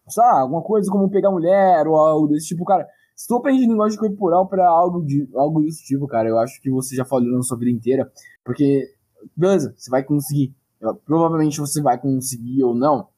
sei 0.07 0.23
lá, 0.23 0.41
alguma 0.41 0.61
coisa 0.61 0.91
como 0.91 1.09
pegar 1.09 1.31
mulher 1.31 1.87
ou 1.87 1.95
algo 1.95 2.27
desse 2.27 2.47
tipo, 2.47 2.65
cara. 2.65 2.87
Se 3.19 3.27
tu 3.27 3.35
aprende 3.35 3.65
linguagem 3.65 3.99
corporal 3.99 4.47
para 4.47 4.65
algo, 4.65 5.05
de, 5.05 5.27
algo 5.35 5.59
desse 5.59 5.83
tipo, 5.83 6.07
cara, 6.07 6.29
eu 6.29 6.39
acho 6.39 6.61
que 6.61 6.71
você 6.71 6.95
já 6.95 7.03
falou 7.03 7.29
na 7.29 7.41
sua 7.41 7.57
vida 7.57 7.69
inteira. 7.69 8.09
Porque, 8.45 8.87
beleza, 9.35 9.73
você 9.75 9.91
vai 9.91 10.03
conseguir. 10.03 10.55
Provavelmente 11.03 11.59
você 11.59 11.81
vai 11.81 11.99
conseguir 11.99 12.63
ou 12.63 12.73
não. 12.73 13.09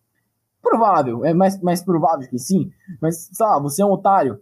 Provável, 0.60 1.24
é 1.24 1.36
mais, 1.36 1.62
mais 1.62 1.84
provável 1.84 2.28
que 2.28 2.40
sim. 2.40 2.72
Mas, 3.00 3.30
sei 3.32 3.46
lá, 3.46 3.60
você 3.60 3.84
é 3.84 3.86
um 3.86 3.92
otário 3.92 4.42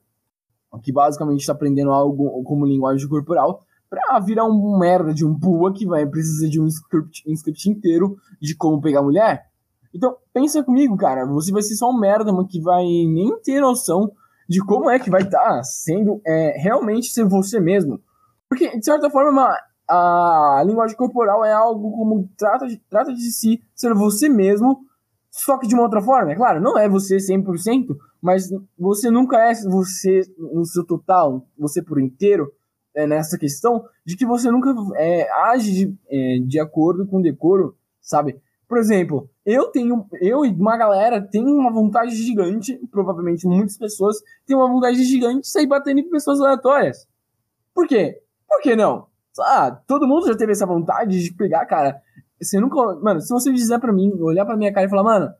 que 0.81 0.93
basicamente 0.93 1.41
está 1.41 1.51
aprendendo 1.51 1.91
algo 1.91 2.41
como 2.43 2.65
linguagem 2.65 3.09
corporal 3.09 3.61
pra 3.89 4.17
virar 4.21 4.45
um 4.45 4.79
merda 4.79 5.13
de 5.13 5.25
um 5.25 5.37
pua 5.37 5.73
que 5.73 5.85
vai 5.85 6.05
precisar 6.05 6.47
de 6.47 6.61
um 6.61 6.67
script, 6.67 7.21
um 7.27 7.33
script 7.33 7.69
inteiro 7.69 8.15
de 8.41 8.55
como 8.55 8.79
pegar 8.79 9.01
mulher. 9.01 9.49
Então, 9.93 10.15
pensa 10.31 10.63
comigo, 10.63 10.95
cara, 10.95 11.25
você 11.25 11.51
vai 11.51 11.63
ser 11.63 11.75
só 11.75 11.89
um 11.89 11.99
merda, 11.99 12.31
mano, 12.31 12.47
que 12.47 12.61
vai 12.61 12.85
nem 12.85 13.37
ter 13.41 13.59
noção 13.59 14.09
de 14.49 14.59
como 14.65 14.89
é 14.89 14.97
que 14.97 15.11
vai 15.11 15.21
estar 15.21 15.37
tá 15.37 15.63
sendo 15.63 16.19
é, 16.25 16.57
realmente 16.57 17.13
ser 17.13 17.23
você 17.23 17.59
mesmo. 17.59 18.01
Porque, 18.49 18.75
de 18.75 18.83
certa 18.83 19.07
forma, 19.07 19.55
a 19.87 20.63
linguagem 20.65 20.97
corporal 20.97 21.45
é 21.45 21.53
algo 21.53 21.91
como 21.91 22.27
trata 22.35 22.67
de, 22.67 22.77
trata 22.89 23.13
de 23.13 23.31
si 23.31 23.61
ser 23.75 23.93
você 23.93 24.27
mesmo, 24.27 24.79
só 25.29 25.59
que 25.59 25.67
de 25.67 25.75
uma 25.75 25.83
outra 25.83 26.01
forma. 26.01 26.31
É 26.31 26.35
claro, 26.35 26.59
não 26.59 26.79
é 26.79 26.89
você 26.89 27.17
100%, 27.17 27.95
mas 28.19 28.49
você 28.77 29.11
nunca 29.11 29.37
é 29.37 29.53
você 29.53 30.21
no 30.37 30.65
seu 30.65 30.83
total, 30.83 31.45
você 31.55 31.81
por 31.81 32.01
inteiro, 32.01 32.51
é, 32.95 33.05
nessa 33.05 33.37
questão 33.37 33.85
de 34.03 34.17
que 34.17 34.25
você 34.25 34.49
nunca 34.49 34.73
é, 34.95 35.31
age 35.51 35.71
de, 35.71 35.97
é, 36.09 36.39
de 36.39 36.59
acordo 36.59 37.05
com 37.05 37.17
o 37.17 37.21
decoro, 37.21 37.77
sabe? 38.01 38.41
Por 38.67 38.79
exemplo, 38.79 39.29
eu 39.49 39.67
tenho, 39.71 40.05
eu 40.21 40.45
e 40.45 40.49
uma 40.49 40.77
galera 40.77 41.19
tem 41.19 41.43
uma 41.43 41.71
vontade 41.71 42.15
gigante, 42.15 42.79
provavelmente 42.91 43.47
muitas 43.47 43.77
pessoas 43.77 44.17
têm 44.45 44.55
uma 44.55 44.67
vontade 44.67 45.03
gigante 45.03 45.41
de 45.41 45.49
sair 45.49 45.65
batendo 45.65 45.99
em 45.99 46.09
pessoas 46.09 46.39
aleatórias. 46.39 47.07
Por 47.73 47.87
quê? 47.87 48.21
Por 48.47 48.61
que 48.61 48.75
não? 48.75 49.07
Ah, 49.39 49.71
todo 49.87 50.07
mundo 50.07 50.27
já 50.27 50.35
teve 50.35 50.51
essa 50.51 50.65
vontade 50.65 51.23
de 51.23 51.33
pegar, 51.33 51.65
cara. 51.65 51.99
Você 52.39 52.59
nunca. 52.59 52.95
Mano, 53.01 53.21
se 53.21 53.29
você 53.29 53.51
dizer 53.51 53.79
para 53.79 53.91
mim, 53.91 54.11
olhar 54.21 54.45
pra 54.45 54.55
minha 54.55 54.71
cara 54.71 54.85
e 54.85 54.89
falar, 54.89 55.03
mano, 55.03 55.33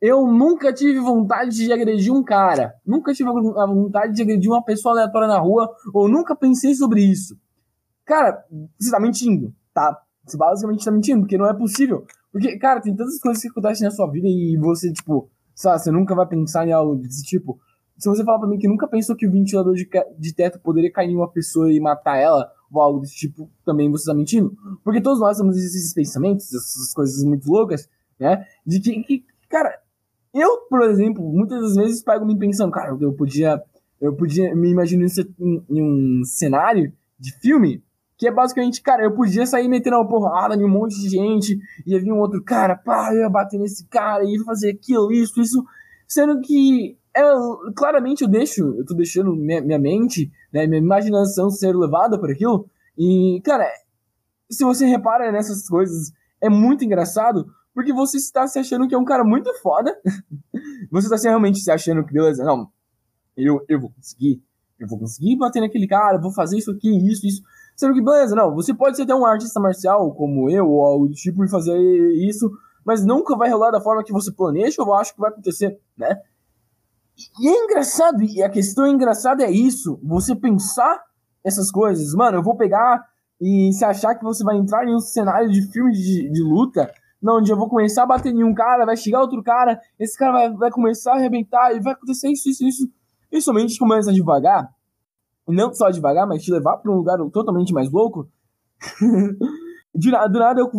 eu 0.00 0.26
nunca 0.26 0.72
tive 0.72 1.00
vontade 1.00 1.56
de 1.56 1.72
agredir 1.72 2.12
um 2.12 2.22
cara. 2.22 2.74
Nunca 2.86 3.12
tive 3.12 3.28
a 3.30 3.66
vontade 3.66 4.14
de 4.14 4.22
agredir 4.22 4.50
uma 4.50 4.62
pessoa 4.62 4.94
aleatória 4.94 5.26
na 5.26 5.38
rua, 5.38 5.74
ou 5.92 6.08
nunca 6.08 6.36
pensei 6.36 6.74
sobre 6.74 7.02
isso. 7.02 7.36
Cara, 8.04 8.44
você 8.78 8.90
tá 8.90 9.00
mentindo, 9.00 9.52
tá? 9.74 10.00
Você 10.24 10.36
basicamente 10.36 10.84
tá 10.84 10.90
mentindo, 10.90 11.20
porque 11.20 11.36
não 11.36 11.48
é 11.48 11.54
possível. 11.54 12.06
Porque, 12.32 12.58
cara, 12.58 12.80
tem 12.80 12.94
tantas 12.94 13.18
coisas 13.20 13.42
que 13.42 13.48
acontecem 13.48 13.84
na 13.84 13.90
sua 13.90 14.10
vida 14.10 14.26
e 14.28 14.56
você, 14.58 14.92
tipo, 14.92 15.30
sabe, 15.54 15.82
você 15.82 15.90
nunca 15.90 16.14
vai 16.14 16.26
pensar 16.26 16.66
em 16.66 16.72
algo 16.72 16.96
desse 16.96 17.22
tipo. 17.22 17.58
Se 17.96 18.08
você 18.08 18.22
falar 18.22 18.38
pra 18.38 18.48
mim 18.48 18.58
que 18.58 18.68
nunca 18.68 18.86
pensou 18.86 19.16
que 19.16 19.26
o 19.26 19.30
ventilador 19.30 19.74
de, 19.74 19.88
de 20.18 20.34
teto 20.34 20.60
poderia 20.60 20.92
cair 20.92 21.10
em 21.10 21.16
uma 21.16 21.30
pessoa 21.30 21.72
e 21.72 21.80
matar 21.80 22.16
ela, 22.16 22.50
ou 22.70 22.80
algo 22.80 23.00
desse 23.00 23.16
tipo, 23.16 23.50
também 23.64 23.90
você 23.90 24.04
tá 24.04 24.14
mentindo. 24.14 24.56
Porque 24.84 25.00
todos 25.00 25.20
nós 25.20 25.36
temos 25.36 25.56
esses 25.56 25.92
pensamentos, 25.92 26.52
essas 26.54 26.92
coisas 26.92 27.24
muito 27.24 27.50
loucas, 27.50 27.88
né? 28.20 28.46
De 28.64 28.78
que, 28.78 29.02
que 29.02 29.24
cara, 29.48 29.80
eu, 30.34 30.58
por 30.68 30.82
exemplo, 30.82 31.24
muitas 31.32 31.60
das 31.60 31.74
vezes 31.74 32.02
pego 32.02 32.24
me 32.24 32.38
pensando, 32.38 32.70
cara, 32.70 32.96
eu 33.00 33.12
podia, 33.12 33.60
eu 34.00 34.14
podia 34.14 34.54
me 34.54 34.70
imaginar 34.70 35.06
em, 35.40 35.64
em 35.68 35.82
um 35.82 36.24
cenário 36.24 36.92
de 37.18 37.32
filme 37.40 37.82
Que 38.18 38.26
é 38.26 38.32
basicamente, 38.32 38.82
cara, 38.82 39.04
eu 39.04 39.14
podia 39.14 39.46
sair 39.46 39.68
metendo 39.68 39.96
uma 39.96 40.08
porrada 40.08 40.56
em 40.56 40.64
um 40.64 40.68
monte 40.68 41.00
de 41.00 41.08
gente, 41.08 41.58
ia 41.86 42.00
vir 42.00 42.12
um 42.12 42.18
outro 42.18 42.42
cara, 42.42 42.76
pá, 42.76 43.14
eu 43.14 43.20
ia 43.20 43.30
bater 43.30 43.58
nesse 43.58 43.86
cara, 43.86 44.24
ia 44.24 44.42
fazer 44.44 44.72
aquilo, 44.72 45.12
isso, 45.12 45.40
isso. 45.40 45.64
Sendo 46.06 46.40
que, 46.40 46.98
é, 47.16 47.22
claramente 47.76 48.22
eu 48.22 48.28
deixo, 48.28 48.74
eu 48.76 48.84
tô 48.84 48.94
deixando 48.94 49.34
minha, 49.36 49.62
minha 49.62 49.78
mente, 49.78 50.30
né, 50.52 50.66
minha 50.66 50.80
imaginação 50.80 51.48
ser 51.48 51.74
levada 51.76 52.18
por 52.18 52.30
aquilo. 52.30 52.68
E, 52.98 53.40
cara, 53.44 53.66
se 54.50 54.64
você 54.64 54.84
repara 54.84 55.30
nessas 55.30 55.68
coisas, 55.68 56.12
é 56.40 56.48
muito 56.48 56.84
engraçado, 56.84 57.46
porque 57.74 57.92
você 57.92 58.16
está 58.16 58.46
se 58.48 58.58
achando 58.58 58.88
que 58.88 58.94
é 58.94 58.98
um 58.98 59.04
cara 59.04 59.22
muito 59.22 59.52
foda. 59.62 59.96
você 60.90 61.14
está 61.14 61.28
realmente 61.28 61.60
se 61.60 61.70
achando 61.70 62.04
que, 62.04 62.12
beleza, 62.12 62.42
não, 62.42 62.68
eu, 63.36 63.64
eu 63.68 63.80
vou 63.80 63.90
conseguir, 63.90 64.42
eu 64.78 64.88
vou 64.88 64.98
conseguir 64.98 65.36
bater 65.36 65.60
naquele 65.60 65.86
cara, 65.86 66.18
vou 66.18 66.32
fazer 66.32 66.58
isso 66.58 66.72
aqui, 66.72 66.90
isso, 67.08 67.24
isso. 67.26 67.42
Sendo 67.78 67.94
que, 67.94 68.02
beleza, 68.02 68.34
não, 68.34 68.52
você 68.56 68.74
pode 68.74 68.96
ser 68.96 69.04
até 69.04 69.14
um 69.14 69.24
artista 69.24 69.60
marcial 69.60 70.12
como 70.12 70.50
eu, 70.50 70.68
ou 70.68 70.84
algo 70.84 71.06
do 71.06 71.14
tipo, 71.14 71.44
e 71.44 71.48
fazer 71.48 71.78
isso, 72.28 72.50
mas 72.84 73.06
nunca 73.06 73.36
vai 73.36 73.48
rolar 73.48 73.70
da 73.70 73.80
forma 73.80 74.02
que 74.02 74.12
você 74.12 74.32
planeja 74.32 74.82
ou 74.82 74.92
acha 74.92 75.14
que 75.14 75.20
vai 75.20 75.30
acontecer, 75.30 75.78
né? 75.96 76.20
E 77.40 77.48
é 77.48 77.64
engraçado, 77.64 78.20
e 78.24 78.42
a 78.42 78.50
questão 78.50 78.84
engraçada 78.84 79.44
é 79.44 79.50
isso, 79.50 80.00
você 80.02 80.34
pensar 80.34 81.00
essas 81.44 81.70
coisas. 81.70 82.14
Mano, 82.14 82.38
eu 82.38 82.42
vou 82.42 82.56
pegar 82.56 83.00
e 83.40 83.72
se 83.72 83.84
achar 83.84 84.16
que 84.16 84.24
você 84.24 84.42
vai 84.42 84.56
entrar 84.56 84.84
em 84.84 84.92
um 84.92 84.98
cenário 84.98 85.48
de 85.48 85.62
filme 85.70 85.92
de, 85.92 86.32
de 86.32 86.42
luta, 86.42 86.92
não, 87.22 87.38
onde 87.38 87.52
eu 87.52 87.56
vou 87.56 87.68
começar 87.68 88.02
a 88.02 88.06
bater 88.06 88.34
em 88.34 88.42
um 88.42 88.54
cara, 88.54 88.84
vai 88.84 88.96
chegar 88.96 89.20
outro 89.20 89.40
cara, 89.40 89.80
esse 90.00 90.18
cara 90.18 90.32
vai, 90.32 90.50
vai 90.52 90.70
começar 90.72 91.12
a 91.12 91.16
arrebentar, 91.16 91.76
e 91.76 91.80
vai 91.80 91.92
acontecer 91.92 92.28
isso, 92.28 92.48
isso, 92.48 92.66
isso. 92.66 92.90
E 93.30 93.40
somente 93.40 93.78
começa 93.78 94.12
devagar, 94.12 94.68
não 95.48 95.72
só 95.72 95.90
devagar, 95.90 96.26
mas 96.26 96.42
te 96.42 96.52
levar 96.52 96.76
para 96.76 96.92
um 96.92 96.96
lugar 96.96 97.18
totalmente 97.30 97.72
mais 97.72 97.90
louco. 97.90 98.28
do 99.94 100.38
nada 100.38 100.60
eu, 100.60 100.70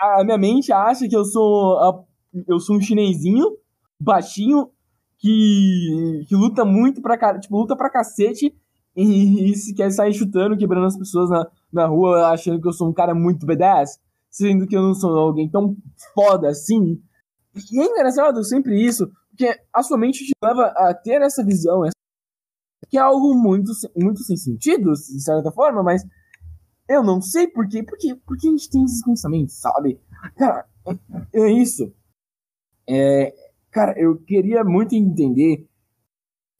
a 0.00 0.24
minha 0.24 0.38
mente 0.38 0.72
acha 0.72 1.08
que 1.08 1.16
eu 1.16 1.24
sou 1.24 1.78
a, 1.78 2.04
eu 2.46 2.58
sou 2.58 2.76
um 2.76 2.80
chinesinho 2.80 3.56
baixinho 4.00 4.70
que, 5.18 6.24
que 6.28 6.36
luta 6.36 6.64
muito 6.64 7.02
pra 7.02 7.38
tipo, 7.38 7.58
luta 7.58 7.76
pra 7.76 7.90
cacete 7.90 8.54
e, 8.96 9.50
e 9.50 9.54
se 9.54 9.74
quer 9.74 9.90
sair 9.90 10.14
chutando, 10.14 10.56
quebrando 10.56 10.86
as 10.86 10.96
pessoas 10.96 11.30
na, 11.30 11.46
na 11.72 11.86
rua, 11.86 12.28
achando 12.28 12.60
que 12.60 12.66
eu 12.66 12.72
sou 12.72 12.88
um 12.88 12.92
cara 12.92 13.14
muito 13.14 13.46
badass, 13.46 13.98
sendo 14.30 14.66
que 14.66 14.76
eu 14.76 14.82
não 14.82 14.94
sou 14.94 15.16
alguém 15.16 15.48
tão 15.48 15.76
foda 16.14 16.48
assim. 16.48 17.00
E 17.72 17.80
é 17.80 17.84
engraçado 17.84 18.42
sempre 18.44 18.80
isso, 18.80 19.08
porque 19.30 19.56
a 19.72 19.82
sua 19.82 19.98
mente 19.98 20.24
te 20.24 20.32
leva 20.42 20.66
a 20.76 20.94
ter 20.94 21.22
essa 21.22 21.44
visão, 21.44 21.84
que 22.88 22.96
é 22.96 23.00
algo 23.00 23.34
muito, 23.34 23.72
muito 23.96 24.22
sem 24.22 24.36
sentido, 24.36 24.92
de 24.92 25.22
certa 25.22 25.50
forma, 25.52 25.82
mas 25.82 26.04
eu 26.88 27.02
não 27.02 27.20
sei 27.20 27.46
por 27.46 27.68
quê, 27.68 27.82
porque, 27.82 28.14
porque 28.26 28.48
a 28.48 28.50
gente 28.50 28.70
tem 28.70 28.82
esses 28.84 29.04
pensamentos, 29.04 29.54
sabe? 29.60 30.00
Cara, 30.36 30.66
é, 30.86 31.40
é 31.40 31.52
isso. 31.52 31.92
É, 32.88 33.34
cara, 33.70 33.94
eu 34.00 34.16
queria 34.16 34.64
muito 34.64 34.94
entender 34.94 35.68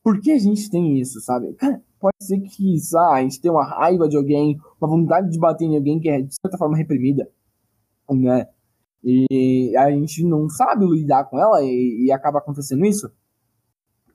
por 0.02 0.20
que 0.20 0.32
a 0.32 0.38
gente 0.38 0.70
tem 0.70 0.98
isso, 1.00 1.20
sabe? 1.20 1.54
Cara, 1.54 1.82
pode 1.98 2.16
ser 2.20 2.40
que, 2.40 2.78
sabe, 2.78 3.18
a 3.18 3.22
gente 3.22 3.40
tem 3.40 3.50
uma 3.50 3.64
raiva 3.64 4.08
de 4.08 4.16
alguém, 4.16 4.58
uma 4.80 4.88
vontade 4.88 5.30
de 5.30 5.38
bater 5.38 5.64
em 5.64 5.76
alguém 5.76 5.98
que 5.98 6.08
é, 6.08 6.20
de 6.20 6.34
certa 6.34 6.58
forma, 6.58 6.76
reprimida, 6.76 7.30
né? 8.10 8.46
E 9.02 9.74
a 9.76 9.90
gente 9.90 10.24
não 10.24 10.48
sabe 10.48 10.84
lidar 10.84 11.24
com 11.24 11.38
ela 11.38 11.62
e, 11.62 12.06
e 12.06 12.12
acaba 12.12 12.38
acontecendo 12.38 12.84
isso. 12.84 13.10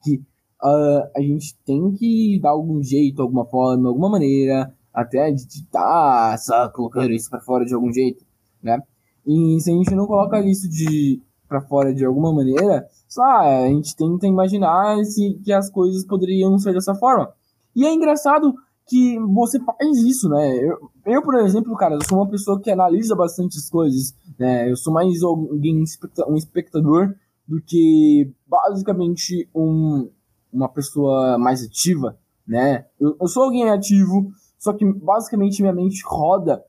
Que 0.04 0.22
uh, 0.64 1.10
a 1.16 1.22
gente 1.22 1.56
tem 1.66 1.92
que 1.92 2.40
dar 2.42 2.52
algum 2.52 2.82
jeito, 2.82 3.22
alguma 3.22 3.46
forma, 3.46 3.90
alguma 3.90 4.10
maneira, 4.10 4.74
até 4.94 5.30
estar 5.30 6.38
tá, 6.38 6.70
colocando 6.70 7.12
isso 7.12 7.30
para 7.30 7.42
fora 7.42 7.66
de 7.66 7.74
algum 7.74 7.92
jeito, 7.92 8.24
né? 8.62 8.82
E 9.26 9.60
se 9.60 9.72
a 9.72 9.74
gente 9.74 9.94
não 9.96 10.06
coloca 10.06 10.40
isso 10.42 10.70
de 10.70 11.22
para 11.48 11.62
fora 11.62 11.94
de 11.94 12.04
alguma 12.04 12.34
maneira, 12.34 12.88
só 13.08 13.22
a 13.22 13.68
gente 13.68 13.96
tenta 13.96 14.26
imaginar 14.26 15.04
se, 15.06 15.40
que 15.44 15.54
as 15.54 15.70
coisas 15.70 16.04
poderiam 16.06 16.58
ser 16.58 16.74
dessa 16.74 16.96
forma. 16.96 17.32
E 17.76 17.86
é 17.86 17.94
engraçado 17.94 18.56
que 18.88 19.20
você 19.20 19.60
faz 19.60 19.98
isso, 20.00 20.28
né? 20.30 20.58
Eu, 20.58 20.90
eu, 21.06 21.22
por 21.22 21.36
exemplo, 21.36 21.76
cara, 21.76 21.96
eu 21.96 22.04
sou 22.04 22.18
uma 22.18 22.30
pessoa 22.30 22.60
que 22.60 22.72
analisa 22.72 23.16
bastante 23.16 23.58
as 23.58 23.70
coisas, 23.70 24.16
né? 24.40 24.70
Eu 24.70 24.76
sou 24.76 24.92
mais 24.92 25.22
alguém, 25.22 25.84
um 26.28 26.36
espectador 26.36 27.16
do 27.48 27.62
que 27.62 28.32
basicamente 28.48 29.48
um, 29.54 30.10
uma 30.54 30.70
pessoa 30.70 31.38
mais 31.38 31.64
ativa, 31.64 32.18
né? 32.48 32.86
Eu, 33.00 33.18
eu 33.20 33.28
sou 33.28 33.44
alguém 33.44 33.70
ativo, 33.70 34.32
só 34.60 34.72
que 34.74 34.86
basicamente 34.86 35.62
minha 35.62 35.74
mente 35.74 36.02
roda. 36.06 36.64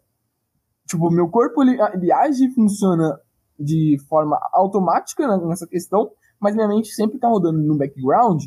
Tipo, 0.86 1.10
meu 1.10 1.28
corpo 1.28 1.62
ele, 1.62 1.78
ele 1.92 2.12
age 2.12 2.46
e 2.46 2.54
funciona 2.54 3.18
de 3.58 3.98
forma 4.08 4.38
automática 4.52 5.36
nessa 5.38 5.66
questão, 5.66 6.10
mas 6.40 6.54
minha 6.54 6.68
mente 6.68 6.88
sempre 6.88 7.18
tá 7.18 7.28
rodando 7.28 7.58
no 7.58 7.76
background, 7.76 8.44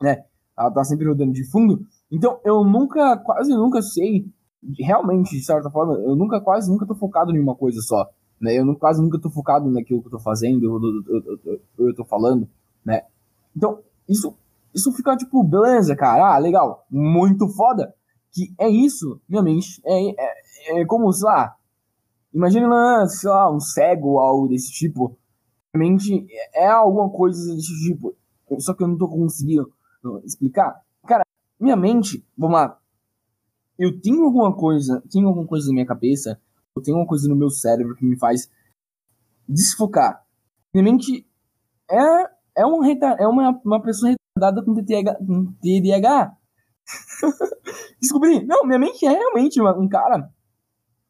né? 0.00 0.24
Ela 0.56 0.70
tá 0.70 0.84
sempre 0.84 1.08
rodando 1.08 1.32
de 1.32 1.44
fundo. 1.50 1.84
Então 2.10 2.38
eu 2.44 2.62
nunca, 2.64 3.16
quase 3.18 3.50
nunca 3.52 3.82
sei, 3.82 4.26
realmente, 4.78 5.36
de 5.36 5.44
certa 5.44 5.70
forma, 5.70 5.94
eu 5.94 6.14
nunca, 6.14 6.40
quase 6.40 6.70
nunca 6.70 6.86
tô 6.86 6.94
focado 6.94 7.34
em 7.34 7.40
uma 7.40 7.54
coisa 7.54 7.80
só. 7.80 8.08
Né? 8.40 8.54
Eu 8.54 8.76
quase 8.76 9.00
nunca 9.00 9.20
tô 9.20 9.30
focado 9.30 9.70
naquilo 9.70 10.00
que 10.00 10.08
eu 10.08 10.12
tô 10.12 10.18
fazendo, 10.18 10.64
eu, 10.64 10.80
eu, 11.14 11.40
eu, 11.78 11.88
eu 11.88 11.94
tô 11.94 12.04
falando, 12.04 12.48
né? 12.84 13.02
Então, 13.56 13.78
isso, 14.08 14.34
isso 14.74 14.92
fica 14.92 15.16
tipo, 15.16 15.42
beleza, 15.42 15.94
cara, 15.96 16.34
ah, 16.34 16.38
legal, 16.38 16.86
muito 16.90 17.48
foda 17.48 17.94
que 18.32 18.54
é 18.58 18.68
isso, 18.68 19.20
minha 19.28 19.42
mente. 19.42 19.80
É, 19.84 20.10
é, 20.10 20.80
é 20.80 20.86
como, 20.86 21.12
sei 21.12 21.26
lá, 21.26 21.56
imagina, 22.32 23.06
sei 23.06 23.28
lá, 23.28 23.52
um 23.52 23.60
cego 23.60 24.12
ou 24.12 24.20
algo 24.20 24.48
desse 24.48 24.72
tipo. 24.72 25.16
Minha 25.74 25.90
mente 25.90 26.26
é 26.54 26.66
alguma 26.66 27.10
coisa 27.10 27.54
desse 27.54 27.86
tipo. 27.86 28.16
Só 28.58 28.74
que 28.74 28.82
eu 28.82 28.88
não 28.88 28.96
tô 28.96 29.08
conseguindo 29.08 29.72
explicar. 30.24 30.82
Cara, 31.06 31.24
minha 31.60 31.76
mente, 31.76 32.26
vamos 32.36 32.56
lá. 32.56 32.78
Eu 33.78 34.00
tenho 34.00 34.24
alguma 34.24 34.54
coisa, 34.54 35.02
tenho 35.10 35.28
alguma 35.28 35.46
coisa 35.46 35.66
na 35.68 35.74
minha 35.74 35.86
cabeça, 35.86 36.40
eu 36.74 36.82
tenho 36.82 36.96
alguma 36.96 37.08
coisa 37.08 37.28
no 37.28 37.36
meu 37.36 37.50
cérebro 37.50 37.96
que 37.96 38.04
me 38.04 38.18
faz 38.18 38.50
desfocar. 39.48 40.24
Minha 40.72 40.84
mente 40.84 41.26
é, 41.90 42.62
é, 42.62 42.66
um, 42.66 42.84
é 42.84 43.26
uma, 43.26 43.60
uma 43.64 43.82
pessoa 43.82 44.14
TDAH. 44.36 45.14
Com 45.16 45.52
TDAH. 45.60 46.36
Descobri, 48.00 48.44
não, 48.44 48.64
minha 48.64 48.78
mente 48.78 49.06
é 49.06 49.10
realmente 49.10 49.60
uma, 49.60 49.78
um 49.78 49.88
cara, 49.88 50.28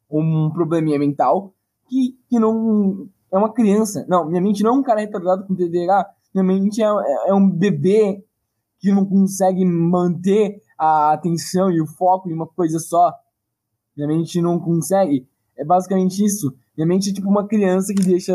um 0.09 0.51
probleminha 0.51 0.99
mental 0.99 1.53
que, 1.87 2.17
que 2.29 2.39
não 2.39 3.09
é 3.31 3.37
uma 3.37 3.51
criança. 3.51 4.05
Não, 4.07 4.27
minha 4.27 4.41
mente 4.41 4.63
não 4.63 4.75
é 4.75 4.79
um 4.79 4.83
cara 4.83 4.99
retardado 4.99 5.45
com 5.45 5.55
TDAH, 5.55 6.09
minha 6.33 6.43
mente 6.43 6.81
é, 6.81 6.85
é, 6.85 7.29
é 7.29 7.33
um 7.33 7.49
bebê 7.49 8.23
que 8.79 8.91
não 8.91 9.05
consegue 9.05 9.65
manter 9.65 10.61
a 10.77 11.13
atenção 11.13 11.71
e 11.71 11.81
o 11.81 11.87
foco 11.87 12.29
em 12.29 12.33
uma 12.33 12.47
coisa 12.47 12.79
só. 12.79 13.13
Minha 13.95 14.07
mente 14.07 14.41
não 14.41 14.59
consegue. 14.59 15.27
É 15.57 15.63
basicamente 15.63 16.23
isso. 16.23 16.53
Minha 16.75 16.87
mente 16.87 17.11
é 17.11 17.13
tipo 17.13 17.29
uma 17.29 17.47
criança 17.47 17.93
que 17.93 18.03
deixa. 18.03 18.33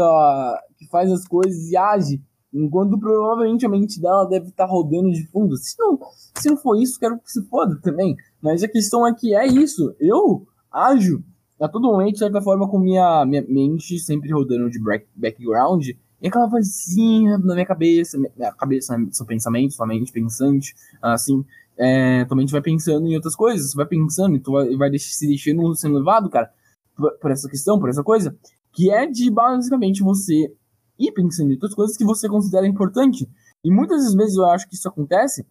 que 0.77 0.87
faz 0.89 1.13
as 1.13 1.27
coisas 1.27 1.71
e 1.71 1.77
age 1.77 2.23
Enquanto 2.53 2.99
provavelmente 2.99 3.67
a 3.67 3.69
mente 3.69 4.01
dela 4.01 4.25
deve 4.25 4.49
estar 4.49 4.67
tá 4.67 4.73
rodando 4.73 5.11
de 5.13 5.27
fundo. 5.27 5.57
Se 5.57 5.79
não, 5.79 5.99
se 6.35 6.49
não 6.49 6.57
for 6.57 6.81
isso, 6.81 6.99
quero 6.99 7.19
que 7.19 7.31
se 7.31 7.43
foda 7.49 7.79
também. 7.83 8.17
Mas 8.41 8.63
a 8.63 8.69
questão 8.69 9.07
é 9.07 9.15
que 9.15 9.35
é 9.35 9.47
isso. 9.47 9.95
Eu 10.01 10.47
ajo 10.71 11.23
a 11.61 11.69
todo 11.69 11.89
momento, 11.89 12.13
de 12.13 12.19
certa 12.19 12.41
forma, 12.41 12.69
com 12.69 12.79
minha, 12.79 13.25
minha 13.27 13.43
mente 13.43 13.99
sempre 13.99 14.33
rodando 14.33 14.71
de 14.71 14.79
background. 15.15 15.89
E 16.21 16.27
aquela 16.27 16.47
vozinha 16.47 17.39
na 17.39 17.55
minha 17.55 17.67
cabeça, 17.67 18.19
minha 18.19 18.53
cabeça, 18.53 18.97
seu 19.11 19.27
pensamento, 19.27 19.75
sua 19.75 19.87
mente 19.87 20.13
pensante, 20.13 20.75
assim, 21.03 21.45
é, 21.77 22.25
tua 22.25 22.37
mente 22.37 22.51
vai 22.51 22.61
pensando 22.61 23.07
em 23.07 23.15
outras 23.15 23.37
coisas, 23.37 23.73
vai 23.75 23.87
pensando 23.87 24.37
e 24.37 24.41
tu 24.41 24.53
vai, 24.53 24.77
vai 24.77 24.99
se 24.99 25.27
deixando 25.27 25.75
sendo 25.77 25.99
levado, 25.99 26.29
cara, 26.29 26.51
por, 26.97 27.13
por 27.19 27.31
essa 27.31 27.49
questão, 27.49 27.79
por 27.79 27.89
essa 27.89 28.03
coisa, 28.03 28.37
que 28.73 28.91
é 28.91 29.07
de 29.07 29.31
basicamente 29.31 30.03
você 30.03 30.53
e 30.99 31.13
pensando 31.13 31.51
em 31.51 31.55
outras 31.55 31.75
coisas 31.75 31.97
que 31.97 32.05
você 32.05 32.29
considera 32.29 32.67
importante. 32.67 33.29
E 33.63 33.71
muitas 33.71 34.15
vezes 34.15 34.37
eu 34.37 34.47
acho 34.47 34.69
que 34.69 34.75
isso 34.75 34.89
acontece 34.89 35.47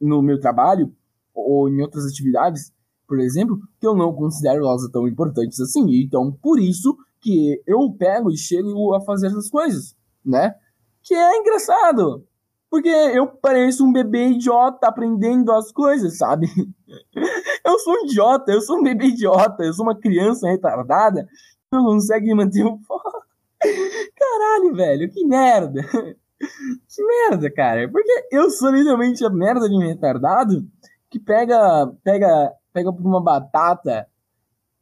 no 0.00 0.22
meu 0.22 0.38
trabalho 0.38 0.94
ou 1.34 1.68
em 1.68 1.80
outras 1.80 2.06
atividades, 2.06 2.72
por 3.06 3.18
exemplo, 3.18 3.58
que 3.80 3.86
eu 3.86 3.94
não 3.94 4.12
considero 4.12 4.64
elas 4.64 4.88
tão 4.90 5.08
importantes 5.08 5.60
assim. 5.60 5.84
Então, 6.02 6.32
por 6.32 6.60
isso 6.60 6.96
que 7.20 7.62
eu 7.66 7.90
pego 7.98 8.30
e 8.30 8.36
chego 8.36 8.94
a 8.94 9.00
fazer 9.00 9.28
essas 9.28 9.48
coisas, 9.48 9.96
né? 10.24 10.54
Que 11.02 11.14
é 11.14 11.38
engraçado. 11.38 12.24
Porque 12.70 12.88
eu 12.88 13.26
pareço 13.26 13.84
um 13.84 13.92
bebê 13.92 14.30
idiota 14.30 14.88
aprendendo 14.88 15.52
as 15.52 15.70
coisas, 15.70 16.18
sabe? 16.18 16.46
eu 17.64 17.78
sou 17.78 17.94
um 17.94 18.04
idiota, 18.04 18.52
eu 18.52 18.60
sou 18.60 18.78
um 18.78 18.82
bebê 18.82 19.06
idiota, 19.06 19.64
eu 19.64 19.72
sou 19.72 19.86
uma 19.86 19.98
criança 19.98 20.48
retardada 20.48 21.24
que 21.24 21.76
não 21.76 21.84
consegue 21.84 22.34
manter 22.34 22.64
o 22.64 22.78
foco. 22.78 23.23
Caralho, 24.16 24.74
velho, 24.74 25.10
que 25.10 25.24
merda. 25.26 25.82
Que 26.88 27.02
merda, 27.02 27.50
cara. 27.50 27.88
Porque 27.90 28.28
eu 28.30 28.50
sou 28.50 28.70
literalmente 28.70 29.24
a 29.24 29.30
merda 29.30 29.68
de 29.68 29.74
um 29.74 29.80
retardado 29.80 30.66
que 31.08 31.18
pega, 31.18 31.86
pega 32.02 32.52
pega 32.74 32.92
por 32.92 33.06
uma 33.06 33.22
batata 33.22 34.06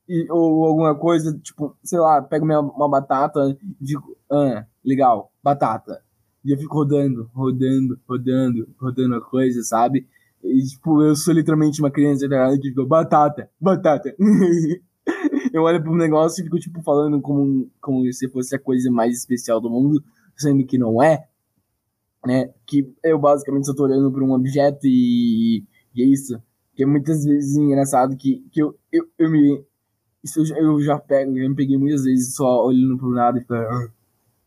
e, 0.09 0.27
ou 0.31 0.65
alguma 0.65 0.95
coisa, 0.95 1.39
tipo, 1.39 1.77
sei 1.85 2.01
lá, 2.01 2.27
minha, 2.41 2.61
uma 2.61 2.89
batata 2.89 3.39
e 3.51 3.59
digo, 3.79 4.17
ah, 4.31 4.65
legal, 4.85 5.31
batata. 5.45 6.03
E 6.45 6.53
eu 6.53 6.59
fico 6.59 6.75
rodando, 6.75 7.31
rodando, 7.33 8.01
rodando, 8.09 8.69
rodando 8.81 9.15
a 9.15 9.21
coisa, 9.21 9.63
sabe? 9.63 10.09
E, 10.43 10.63
tipo, 10.65 11.03
eu 11.03 11.15
sou 11.15 11.33
literalmente 11.35 11.81
uma 11.81 11.91
criança 11.91 12.27
que 12.27 12.69
fica, 12.69 12.85
batata, 12.85 13.49
batata. 13.61 14.17
eu 15.53 15.63
olho 15.63 15.83
pro 15.83 15.95
negócio 15.95 16.41
e 16.41 16.45
fico, 16.45 16.59
tipo, 16.59 16.83
falando 16.83 17.21
como, 17.21 17.71
como 17.81 18.11
se 18.13 18.29
fosse 18.29 18.55
a 18.55 18.59
coisa 18.59 18.91
mais 18.91 19.19
especial 19.19 19.61
do 19.61 19.71
mundo, 19.71 20.03
sendo 20.37 20.65
que 20.65 20.79
não 20.79 21.03
é, 21.03 21.27
né? 22.25 22.53
Que 22.67 22.93
eu 23.05 23.19
basicamente 23.19 23.67
só 23.67 23.75
tô 23.75 23.85
olhando 23.85 24.11
para 24.11 24.25
um 24.25 24.33
objeto 24.33 24.81
e, 24.85 25.65
e 25.95 26.03
é 26.03 26.07
isso. 26.07 26.41
Que 26.75 26.85
é 26.85 26.87
muitas 26.87 27.25
vezes 27.25 27.57
engraçado 27.57 28.17
que, 28.17 28.45
que 28.51 28.63
eu, 28.63 28.79
eu, 28.91 29.07
eu 29.19 29.31
me. 29.31 29.65
Isso 30.25 30.41
eu, 30.41 30.45
já, 30.45 30.57
eu 30.59 30.81
já 30.81 30.99
pego, 30.99 31.37
eu 31.37 31.51
me 31.51 31.57
peguei 31.57 31.77
muitas 31.77 32.05
vezes 32.05 32.35
só 32.35 32.65
olhando 32.67 32.97
pro 32.97 33.11
nada 33.11 33.39
e 33.39 33.43
fica. 33.43 33.93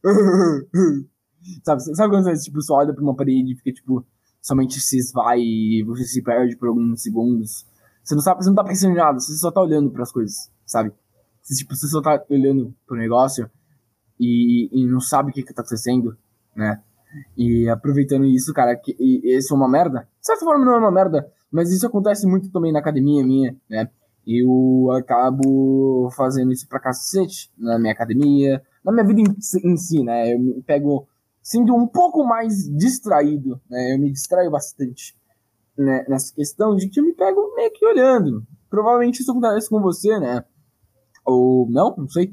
sabe, 1.64 1.82
sabe 1.82 2.14
quando 2.14 2.24
você 2.24 2.44
tipo, 2.44 2.62
só 2.62 2.76
olha 2.76 2.94
pra 2.94 3.04
uma 3.04 3.16
parede 3.16 3.52
e 3.52 3.56
fica 3.56 3.74
tipo 3.74 4.06
somente 4.42 4.80
se 4.80 4.98
esvai 5.00 5.40
e 5.40 5.84
você 5.84 6.04
se 6.04 6.22
perde 6.22 6.56
por 6.56 6.70
alguns 6.70 7.02
segundos. 7.02 7.66
Você 8.06 8.14
não 8.14 8.22
sabe, 8.22 8.44
você 8.44 8.50
não 8.50 8.56
tá 8.56 8.64
pensando 8.64 8.92
em 8.92 8.98
nada, 8.98 9.20
você 9.20 9.34
só 9.34 9.50
tá 9.50 9.60
olhando 9.60 9.90
para 9.90 10.04
as 10.04 10.12
coisas, 10.12 10.52
sabe? 10.64 10.94
Você, 11.42 11.56
tipo, 11.56 11.76
você 11.76 11.88
só 11.88 12.00
tá 12.04 12.24
olhando 12.30 12.72
pro 12.86 12.96
negócio 12.96 13.50
e, 14.20 14.70
e 14.72 14.86
não 14.86 15.00
sabe 15.00 15.32
o 15.32 15.34
que 15.34 15.42
que 15.42 15.52
tá 15.52 15.64
acontecendo, 15.64 16.16
né? 16.56 16.84
E 17.36 17.68
aproveitando 17.68 18.26
isso, 18.26 18.54
cara, 18.54 18.76
que 18.76 18.96
isso 19.00 19.56
é 19.56 19.58
uma 19.58 19.68
merda. 19.68 20.08
De 20.20 20.28
certa 20.28 20.46
forma 20.46 20.64
não 20.64 20.74
é 20.74 20.78
uma 20.78 20.92
merda, 20.92 21.28
mas 21.52 21.72
isso 21.72 21.88
acontece 21.88 22.28
muito 22.28 22.52
também 22.52 22.72
na 22.72 22.78
academia 22.78 23.26
minha, 23.26 23.58
né? 23.68 23.90
Eu 24.28 24.92
acabo 24.92 26.12
fazendo 26.16 26.52
isso 26.52 26.68
pra 26.68 26.80
cacete 26.80 27.52
na 27.58 27.80
minha 27.80 27.94
academia, 27.94 28.62
na 28.84 28.92
minha 28.92 29.06
vida 29.06 29.22
em, 29.22 29.72
em 29.72 29.78
si, 29.78 30.04
né? 30.04 30.32
Eu 30.32 30.40
me 30.40 30.62
pego 30.62 31.08
sendo 31.42 31.76
um 31.76 31.88
pouco 31.88 32.24
mais 32.24 32.70
distraído, 32.70 33.60
né? 33.68 33.96
Eu 33.96 34.00
me 34.00 34.12
distraio 34.12 34.52
bastante 34.52 35.16
né? 35.78 36.06
nessa 36.08 36.34
questão 36.34 36.76
de 36.76 36.90
que 36.90 37.00
eu 37.00 37.04
me 37.04 37.14
pego 37.14 37.54
meio 37.56 37.72
que 37.72 37.86
olhando. 37.86 38.44
Provavelmente 38.70 39.22
isso 39.22 39.32
acontece 39.32 39.70
com 39.70 39.82
você, 39.82 40.20
né? 40.20 40.44
Ou 41.26 41.68
não, 41.70 41.96
não 41.98 42.08
sei. 42.08 42.32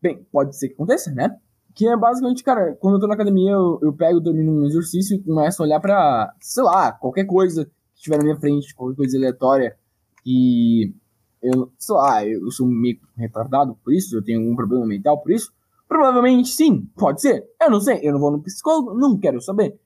Bem, 0.00 0.26
pode 0.32 0.56
ser 0.56 0.68
que 0.68 0.74
aconteça, 0.74 1.10
né? 1.12 1.36
Que 1.74 1.86
é 1.86 1.96
basicamente, 1.96 2.42
cara, 2.42 2.76
quando 2.80 2.94
eu 2.94 3.00
tô 3.00 3.06
na 3.06 3.14
academia, 3.14 3.52
eu, 3.52 3.78
eu 3.82 3.92
pego, 3.92 4.22
termino 4.22 4.52
um 4.52 4.66
exercício 4.66 5.16
e 5.16 5.22
começo 5.22 5.62
a 5.62 5.66
olhar 5.66 5.80
pra, 5.80 6.34
sei 6.40 6.62
lá, 6.62 6.92
qualquer 6.92 7.24
coisa 7.24 7.64
que 7.64 7.70
estiver 7.96 8.18
na 8.18 8.24
minha 8.24 8.36
frente, 8.36 8.74
qualquer 8.74 8.96
coisa 8.96 9.16
aleatória. 9.16 9.76
E 10.24 10.92
eu, 11.42 11.72
sei 11.78 11.94
lá, 11.94 12.26
eu 12.26 12.50
sou 12.50 12.66
meio 12.66 12.98
retardado 13.16 13.76
por 13.82 13.92
isso, 13.92 14.16
eu 14.16 14.22
tenho 14.22 14.40
algum 14.40 14.54
problema 14.54 14.86
mental 14.86 15.20
por 15.20 15.32
isso. 15.32 15.52
Provavelmente 15.88 16.48
sim, 16.48 16.88
pode 16.96 17.20
ser. 17.20 17.44
Eu 17.60 17.70
não 17.70 17.80
sei, 17.80 18.00
eu 18.02 18.12
não 18.12 18.20
vou 18.20 18.30
no 18.30 18.42
psicólogo, 18.42 18.94
não 18.94 19.18
quero 19.18 19.40
saber. 19.40 19.78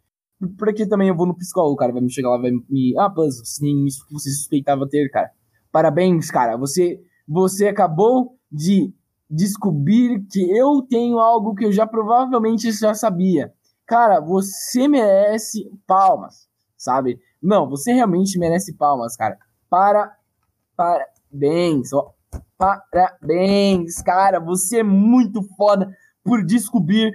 Porque 0.59 0.87
também 0.87 1.09
eu 1.09 1.17
vou 1.17 1.27
no 1.27 1.37
psicólogo, 1.37 1.75
o 1.75 1.77
cara 1.77 1.93
vai 1.93 2.03
me 2.03 2.11
chegar 2.11 2.31
lá, 2.31 2.39
vai 2.39 2.51
me. 2.51 2.95
Ah, 2.99 3.09
Buzz, 3.09 3.59
tem 3.59 3.87
isso 3.87 4.07
que 4.07 4.13
você 4.13 4.31
suspeitava 4.31 4.89
ter, 4.89 5.09
cara. 5.11 5.31
Parabéns, 5.73 6.31
cara. 6.31 6.57
Você, 6.57 7.01
você 7.27 7.69
acabou 7.69 8.37
de 8.51 8.93
descobrir 9.29 10.25
que 10.31 10.41
eu 10.57 10.83
tenho 10.83 11.19
algo 11.19 11.55
que 11.55 11.65
eu 11.65 11.73
já 11.73 11.87
provavelmente 11.87 12.71
já 12.71 12.95
sabia. 12.95 13.53
Cara, 13.87 14.21
você 14.21 14.89
merece 14.89 15.71
palmas, 15.87 16.49
sabe? 16.77 17.19
Não, 17.43 17.69
você 17.69 17.93
realmente 17.93 18.39
merece 18.39 18.75
palmas, 18.75 19.17
cara. 19.17 19.39
Para, 19.71 20.17
parabéns. 20.77 21.93
Ó, 21.93 22.15
Parabéns, 22.59 24.01
cara. 24.03 24.41
Você 24.41 24.79
é 24.79 24.83
muito 24.83 25.43
foda 25.57 25.95
por 26.25 26.45
descobrir 26.45 27.13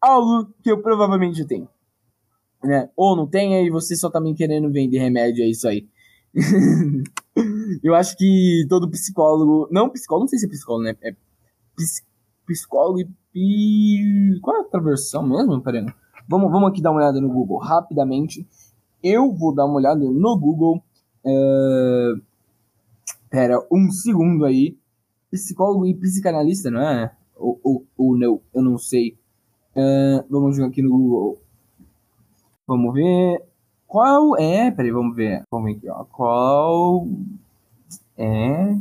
algo 0.00 0.52
que 0.62 0.70
eu 0.70 0.82
provavelmente 0.82 1.46
tenho. 1.46 1.68
Né? 2.64 2.88
Ou 2.96 3.14
não 3.14 3.26
tenha 3.26 3.60
e 3.60 3.70
você 3.70 3.94
só 3.94 4.10
tá 4.10 4.20
me 4.20 4.34
querendo 4.34 4.72
vender 4.72 4.98
remédio, 4.98 5.44
é 5.44 5.48
isso 5.48 5.68
aí. 5.68 5.86
eu 7.82 7.94
acho 7.94 8.16
que 8.16 8.66
todo 8.68 8.90
psicólogo. 8.90 9.68
Não, 9.70 9.90
psicólogo, 9.90 10.24
não 10.24 10.28
sei 10.28 10.38
se 10.38 10.46
é 10.46 10.48
psicólogo, 10.48 10.84
né? 10.84 10.96
É 11.02 11.14
psicólogo 12.46 13.00
e. 13.34 14.38
Qual 14.42 14.56
é 14.56 14.60
a 14.60 14.62
outra 14.62 14.80
versão 14.80 15.26
mesmo? 15.26 15.60
Peraí. 15.60 15.84
Vamos, 16.28 16.50
vamos 16.50 16.70
aqui 16.70 16.80
dar 16.80 16.90
uma 16.90 17.00
olhada 17.00 17.20
no 17.20 17.28
Google 17.28 17.58
rapidamente. 17.58 18.46
Eu 19.02 19.32
vou 19.32 19.54
dar 19.54 19.66
uma 19.66 19.76
olhada 19.76 20.00
no 20.00 20.38
Google. 20.38 20.82
Uh, 21.24 22.20
Pera, 23.28 23.58
um 23.70 23.90
segundo 23.90 24.44
aí. 24.44 24.78
Psicólogo 25.30 25.86
e 25.86 25.94
psicanalista, 25.94 26.70
não 26.70 26.80
é? 26.80 27.12
Ou, 27.36 27.60
ou, 27.62 27.86
ou 27.96 28.16
não, 28.16 28.40
eu 28.54 28.62
não 28.62 28.78
sei. 28.78 29.18
Uh, 29.76 30.24
vamos 30.30 30.56
jogar 30.56 30.68
aqui 30.68 30.80
no 30.80 30.90
Google. 30.90 31.43
Vamos 32.66 32.94
ver. 32.94 33.42
Qual 33.86 34.36
é. 34.36 34.70
Peraí, 34.70 34.90
vamos 34.90 35.16
ver. 35.16 35.44
Vamos 35.50 35.70
ver 35.70 35.76
aqui, 35.78 35.88
ó. 35.88 36.04
Qual 36.04 37.08
é 38.16 38.76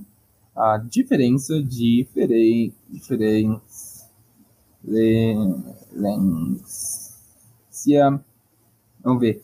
a 0.56 0.78
diferença 0.78 1.62
diferen, 1.64 2.74
diferença 2.90 4.08
vamos 9.04 9.20
ver 9.20 9.44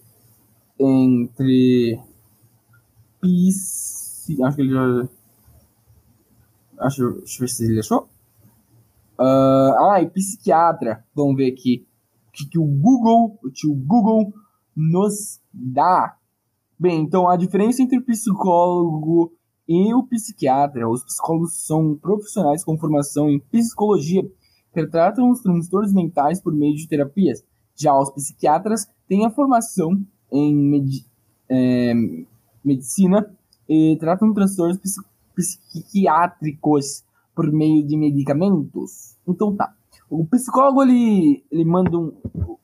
entre 0.79 1.99
pis 3.19 4.27
Acho 4.43 4.55
que 4.55 4.61
ele 4.61 4.73
já. 4.73 5.09
Acho, 6.77 7.13
deixa 7.13 7.37
eu 7.37 7.39
ver 7.39 7.47
se 7.47 7.65
ele 7.65 7.79
achou. 7.79 8.07
Uh, 9.19 9.73
ah, 9.91 9.99
e 10.01 10.09
psiquiatra. 10.09 11.03
Vamos 11.15 11.35
ver 11.35 11.51
aqui. 11.51 11.87
O 12.39 12.43
que, 12.43 12.51
que 12.51 12.59
o 12.59 12.65
Google, 12.65 13.37
o 13.43 13.49
tio 13.49 13.73
Google 13.75 14.33
nos 14.75 15.39
dá. 15.53 16.15
Bem, 16.79 17.01
então 17.01 17.27
a 17.27 17.35
diferença 17.35 17.81
entre 17.81 17.97
o 17.97 18.05
psicólogo 18.05 19.33
e 19.67 19.93
o 19.93 20.03
psiquiatra. 20.03 20.89
Os 20.89 21.03
psicólogos 21.03 21.65
são 21.65 21.95
profissionais 21.95 22.63
com 22.63 22.77
formação 22.77 23.29
em 23.29 23.39
psicologia 23.39 24.23
que 24.73 24.87
tratam 24.87 25.29
os 25.29 25.41
transtornos 25.41 25.93
mentais 25.93 26.41
por 26.41 26.53
meio 26.53 26.75
de 26.75 26.87
terapias. 26.87 27.43
Já 27.75 27.97
os 27.97 28.11
psiquiatras 28.11 28.87
têm 29.07 29.25
a 29.25 29.31
formação 29.31 30.01
em 30.31 30.55
med 30.55 31.05
é, 31.49 31.93
medicina 32.63 33.29
e 33.67 33.97
tratam 33.99 34.33
transtornos 34.33 34.79
psiquiátricos 35.35 37.03
por 37.35 37.51
meio 37.51 37.85
de 37.85 37.97
medicamentos. 37.97 39.15
Então 39.27 39.55
tá. 39.55 39.73
O 40.09 40.25
psicólogo 40.25 40.81
ele, 40.81 41.45
ele 41.51 41.65
manda 41.65 41.97
um 41.97 42.17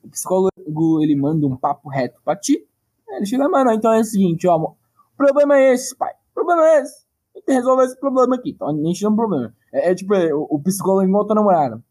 o 0.06 0.10
psicólogo 0.10 1.02
ele 1.02 1.16
manda 1.16 1.46
um 1.46 1.56
papo 1.56 1.88
reto 1.88 2.20
pra 2.24 2.36
ti. 2.36 2.66
Ele 3.08 3.26
chega, 3.26 3.48
mano, 3.48 3.72
então 3.72 3.92
é 3.92 4.00
o 4.00 4.04
seguinte, 4.04 4.46
ó, 4.46 4.56
o 4.56 4.76
problema 5.16 5.56
é 5.56 5.74
esse, 5.74 5.96
pai. 5.96 6.12
O 6.30 6.34
problema 6.34 6.66
é 6.66 6.80
esse. 6.80 7.06
A 7.34 7.38
gente 7.38 7.52
resolve 7.52 7.84
esse 7.84 7.98
problema 7.98 8.36
aqui. 8.36 8.50
Então 8.50 8.68
a 8.68 8.72
gente 8.72 9.00
tem 9.00 9.08
um 9.08 9.16
problema. 9.16 9.54
É, 9.72 9.90
é 9.90 9.94
tipo, 9.94 10.14
é, 10.14 10.32
o, 10.34 10.46
o, 10.50 10.62
psicólogo 10.62 11.06
igual 11.06 11.26
tua 11.26 11.34
namorada. 11.34 11.82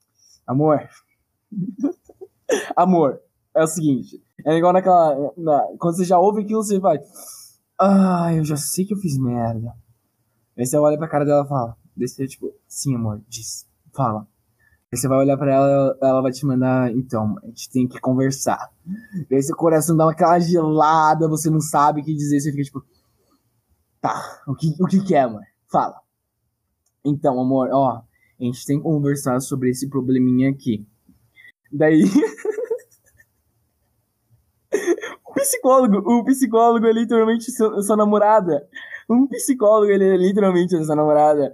Amor. 0.47 0.87
Amor. 2.75 3.19
É 3.53 3.63
o 3.63 3.67
seguinte. 3.67 4.23
É 4.45 4.55
igual 4.55 4.73
naquela. 4.73 5.33
Na, 5.37 5.61
quando 5.79 5.95
você 5.95 6.05
já 6.05 6.19
ouve 6.19 6.41
aquilo, 6.41 6.63
você 6.63 6.79
vai. 6.79 6.99
Ah, 7.79 8.33
eu 8.33 8.43
já 8.43 8.57
sei 8.57 8.85
que 8.85 8.93
eu 8.93 8.97
fiz 8.97 9.17
merda. 9.17 9.73
Aí 10.57 10.65
você 10.65 10.77
olha 10.77 10.97
pra 10.97 11.07
cara 11.07 11.25
dela 11.25 11.43
e 11.45 11.49
fala. 11.49 11.77
Daí 11.95 12.27
tipo, 12.27 12.53
sim, 12.67 12.95
amor, 12.95 13.21
diz, 13.27 13.67
fala. 13.93 14.27
Aí 14.95 14.97
você 14.97 15.09
vai 15.09 15.17
olhar 15.17 15.35
pra 15.35 15.53
ela, 15.53 15.97
ela 16.01 16.21
vai 16.21 16.31
te 16.31 16.45
mandar, 16.45 16.89
então, 16.89 17.35
a 17.43 17.47
gente 17.47 17.69
tem 17.69 17.85
que 17.85 17.99
conversar. 17.99 18.71
Aí 19.29 19.43
seu 19.43 19.53
coração 19.53 19.97
dá 19.97 20.09
aquela 20.09 20.39
gelada, 20.39 21.27
você 21.27 21.49
não 21.49 21.59
sabe 21.59 21.99
o 21.99 22.03
que 22.05 22.13
dizer, 22.13 22.39
você 22.39 22.49
fica 22.49 22.63
tipo, 22.63 22.81
tá, 23.99 24.41
o 24.47 24.55
que, 24.55 24.73
o 24.79 24.85
que 24.85 25.03
que 25.03 25.13
é, 25.13 25.23
amor? 25.23 25.41
Fala. 25.69 25.99
Então, 27.03 27.37
amor, 27.37 27.67
ó, 27.73 28.03
a 28.39 28.43
gente 28.45 28.65
tem 28.65 28.77
que 28.77 28.83
conversar 28.83 29.41
sobre 29.41 29.69
esse 29.69 29.89
probleminha 29.89 30.49
aqui. 30.49 30.87
Daí. 31.69 32.03
psicólogo. 35.35 35.97
O 35.97 36.23
psicólogo 36.23 36.87
é 36.87 36.93
literalmente 36.93 37.51
sua, 37.51 37.81
sua 37.83 37.97
namorada. 37.97 38.65
Um 39.09 39.27
psicólogo, 39.27 39.91
ele 39.91 40.05
é 40.05 40.15
literalmente 40.15 40.73
a 40.73 40.83
sua 40.85 40.95
namorada. 40.95 41.53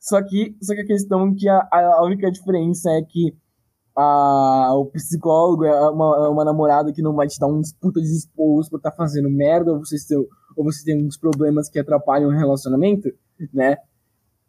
Só 0.00 0.22
que, 0.22 0.56
só 0.62 0.74
que 0.74 0.80
a 0.80 0.86
questão 0.86 1.28
é 1.28 1.34
que 1.34 1.48
a, 1.48 1.68
a 1.70 2.04
única 2.04 2.30
diferença 2.30 2.90
é 2.90 3.02
que 3.02 3.36
a, 3.94 4.74
o 4.74 4.86
psicólogo 4.86 5.64
é 5.64 5.90
uma, 5.90 6.24
é 6.24 6.28
uma 6.28 6.44
namorada 6.44 6.90
que 6.92 7.02
não 7.02 7.14
vai 7.14 7.26
te 7.26 7.38
dar 7.38 7.48
uns 7.48 7.72
puta 7.74 8.00
desesporros 8.00 8.70
por 8.70 8.78
estar 8.78 8.90
tá 8.90 8.96
fazendo 8.96 9.28
merda, 9.28 9.72
ou 9.72 9.78
você, 9.78 9.96
tem, 10.08 10.18
ou 10.56 10.64
você 10.64 10.84
tem 10.84 11.06
uns 11.06 11.18
problemas 11.18 11.68
que 11.68 11.78
atrapalham 11.78 12.30
o 12.30 12.32
relacionamento, 12.32 13.10
né? 13.52 13.76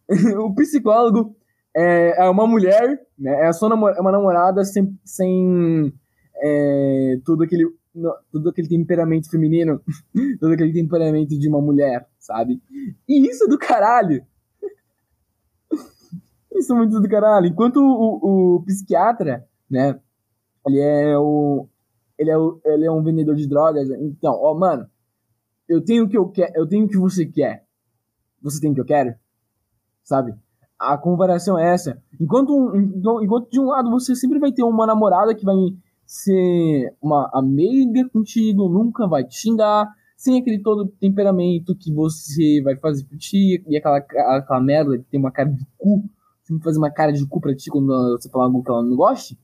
o 0.39 0.55
psicólogo 0.55 1.35
é, 1.75 2.25
é 2.25 2.29
uma 2.29 2.47
mulher, 2.47 2.99
né? 3.19 3.31
É, 3.43 3.47
a 3.47 3.53
sua 3.53 3.67
namor 3.67 3.93
é 3.97 3.99
uma 3.99 4.11
namorada 4.11 4.63
sem, 4.63 4.97
sem 5.03 5.93
é, 6.41 7.17
todo 7.25 7.43
aquele 7.43 7.65
no, 7.93 8.15
todo 8.31 8.49
aquele 8.49 8.69
temperamento 8.69 9.29
feminino, 9.29 9.81
todo 10.39 10.53
aquele 10.53 10.71
temperamento 10.71 11.37
de 11.37 11.49
uma 11.49 11.61
mulher, 11.61 12.07
sabe? 12.17 12.61
E 13.07 13.27
isso 13.29 13.43
é 13.43 13.47
do 13.47 13.57
caralho. 13.57 14.25
Isso 16.53 16.73
é 16.73 16.75
muito 16.75 16.99
do 16.99 17.09
caralho. 17.09 17.47
Enquanto 17.47 17.77
o, 17.77 18.55
o 18.57 18.63
psiquiatra, 18.63 19.45
né, 19.69 19.99
ele 20.67 20.79
é 20.79 21.17
o. 21.17 21.67
Ele 22.17 22.29
é, 22.29 22.37
o, 22.37 22.61
ele 22.65 22.85
é 22.85 22.91
um 22.91 23.01
vendedor 23.01 23.35
de 23.35 23.47
drogas. 23.47 23.89
Então, 23.89 24.33
ó, 24.33 24.53
mano, 24.53 24.87
eu 25.67 25.83
tenho 25.83 26.03
o 26.03 26.09
que 26.09 26.17
eu 26.17 26.27
quero, 26.29 26.51
eu 26.55 26.67
tenho 26.67 26.85
o 26.85 26.87
que 26.87 26.97
você 26.97 27.25
quer. 27.25 27.65
Você 28.41 28.59
tem 28.59 28.71
o 28.71 28.73
que 28.75 28.81
eu 28.81 28.85
quero? 28.85 29.15
Sabe? 30.03 30.35
A 30.77 30.97
comparação 30.97 31.57
é 31.57 31.73
essa. 31.73 32.01
Enquanto, 32.19 32.53
um, 32.53 33.23
enquanto 33.23 33.49
de 33.49 33.59
um 33.59 33.65
lado 33.65 33.89
você 33.89 34.15
sempre 34.15 34.39
vai 34.39 34.51
ter 34.51 34.63
uma 34.63 34.85
namorada 34.85 35.33
que 35.33 35.45
vai 35.45 35.55
ser 36.05 36.93
uma 37.01 37.29
amiga 37.33 38.07
contigo, 38.09 38.67
nunca 38.67 39.07
vai 39.07 39.23
te 39.23 39.35
xingar, 39.35 39.87
sem 40.17 40.39
aquele 40.39 40.59
todo 40.59 40.91
temperamento 40.99 41.75
que 41.75 41.93
você 41.93 42.61
vai 42.63 42.75
fazer 42.75 43.05
por 43.05 43.17
ti, 43.17 43.63
e 43.67 43.77
aquela, 43.77 43.97
aquela 43.97 44.59
merda 44.59 44.97
que 44.97 45.05
tem 45.05 45.19
uma 45.19 45.31
cara 45.31 45.49
de 45.49 45.65
cu, 45.77 46.03
fazer 46.59 46.77
uma 46.77 46.91
cara 46.91 47.11
de 47.11 47.25
cu 47.25 47.39
pra 47.39 47.55
ti 47.55 47.69
quando 47.69 48.17
você 48.17 48.29
falar 48.29 48.45
algo 48.45 48.63
que 48.63 48.69
ela 48.69 48.83
não 48.83 48.95
goste. 48.95 49.39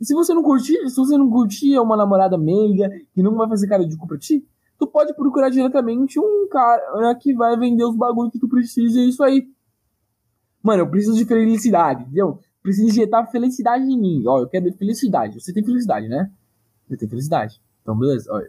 E 0.00 0.04
se 0.04 0.12
você 0.12 0.34
não 0.34 0.42
curtir, 0.42 0.88
se 0.88 0.96
você 0.96 1.16
não 1.16 1.30
curtir 1.30 1.78
uma 1.78 1.96
namorada 1.96 2.36
meiga 2.36 2.90
que 3.12 3.22
não 3.22 3.34
vai 3.36 3.48
fazer 3.48 3.68
cara 3.68 3.86
de 3.86 3.96
cu 3.96 4.06
pra 4.06 4.18
ti, 4.18 4.46
tu 4.78 4.86
pode 4.86 5.14
procurar 5.14 5.50
diretamente 5.50 6.18
um 6.18 6.48
cara 6.50 7.14
que 7.14 7.32
vai 7.34 7.56
vender 7.56 7.84
os 7.84 7.96
bagulhos 7.96 8.32
que 8.32 8.38
tu 8.38 8.48
precisa 8.48 8.98
e 8.98 9.04
é 9.04 9.06
isso 9.06 9.22
aí. 9.22 9.48
Mano, 10.62 10.82
eu 10.82 10.90
preciso 10.90 11.16
de 11.16 11.24
felicidade, 11.24 12.02
entendeu? 12.02 12.38
Preciso 12.62 12.88
injetar 12.88 13.30
felicidade 13.30 13.84
em 13.84 13.98
mim. 13.98 14.24
Ó, 14.26 14.40
eu 14.40 14.48
quero 14.48 14.72
felicidade. 14.72 15.38
Você 15.38 15.52
tem 15.52 15.62
felicidade, 15.62 16.08
né? 16.08 16.30
Eu 16.88 16.96
tenho 16.96 17.10
felicidade. 17.10 17.60
Então, 17.82 17.96
beleza. 17.96 18.30
Ó, 18.32 18.40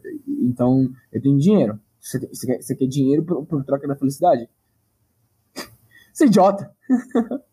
então, 0.41 0.89
eu 1.11 1.21
tenho 1.21 1.37
dinheiro. 1.37 1.77
Você, 1.99 2.19
tem, 2.19 2.29
você, 2.29 2.47
quer, 2.47 2.61
você 2.61 2.75
quer 2.75 2.87
dinheiro 2.87 3.23
por, 3.23 3.45
por 3.45 3.63
troca 3.65 3.85
da 3.85 3.95
felicidade? 3.95 4.49
Você 6.15 6.23
é 6.23 6.27
idiota. 6.27 6.71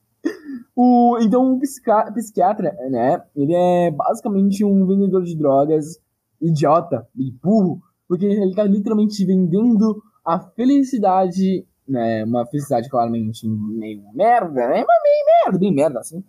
o, 0.77 1.19
então, 1.21 1.55
um 1.55 1.59
psiquiatra, 1.59 2.73
né? 2.89 3.21
Ele 3.35 3.55
é 3.55 3.91
basicamente 3.91 4.65
um 4.65 4.87
vendedor 4.87 5.25
de 5.25 5.37
drogas 5.37 6.01
idiota 6.41 7.07
e 7.17 7.31
burro 7.33 7.83
porque 8.13 8.27
ele 8.27 8.55
tá 8.55 8.65
literalmente 8.65 9.25
vendendo 9.25 10.03
a 10.23 10.39
felicidade, 10.39 11.67
né? 11.89 12.23
Uma 12.25 12.45
felicidade 12.45 12.87
claramente 12.91 13.49
meio 13.49 14.03
merda, 14.13 14.69
né? 14.69 14.85
Mas 14.87 15.03
meio 15.03 15.45
merda, 15.45 15.59
bem 15.59 15.75
merda, 15.75 16.01
assim. 16.01 16.23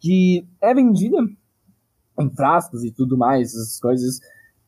Que 0.00 0.48
é 0.58 0.72
vendida 0.72 1.18
em 2.18 2.30
frascos 2.30 2.82
e 2.82 2.90
tudo 2.90 3.18
mais, 3.18 3.48
essas 3.48 3.78
coisas. 3.78 4.20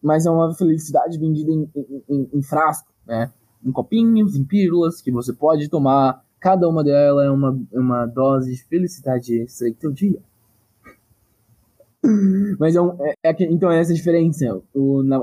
Mas 0.02 0.26
é 0.26 0.30
uma 0.30 0.54
felicidade 0.54 1.18
vendida 1.18 1.50
em, 1.50 1.66
em, 2.06 2.28
em 2.34 2.42
frasco, 2.42 2.92
né? 3.06 3.32
Em 3.64 3.72
copinhos, 3.72 4.36
em 4.36 4.44
pílulas, 4.44 5.00
que 5.00 5.10
você 5.10 5.32
pode 5.32 5.66
tomar. 5.70 6.22
Cada 6.40 6.68
uma 6.68 6.82
delas 6.82 7.26
é 7.26 7.30
uma, 7.30 7.60
uma 7.72 8.06
dose 8.06 8.52
de 8.52 8.64
felicidade 8.64 9.42
extra 9.42 9.68
do 9.68 9.76
teu 9.76 9.92
dia. 9.92 10.20
Mas 12.58 12.74
é, 12.74 12.80
um, 12.80 12.96
é, 13.04 13.14
é, 13.22 13.36
então 13.42 13.70
é 13.70 13.78
essa 13.78 13.92
a 13.92 13.94
diferença. 13.94 14.60
O, 14.74 15.02
na, 15.02 15.20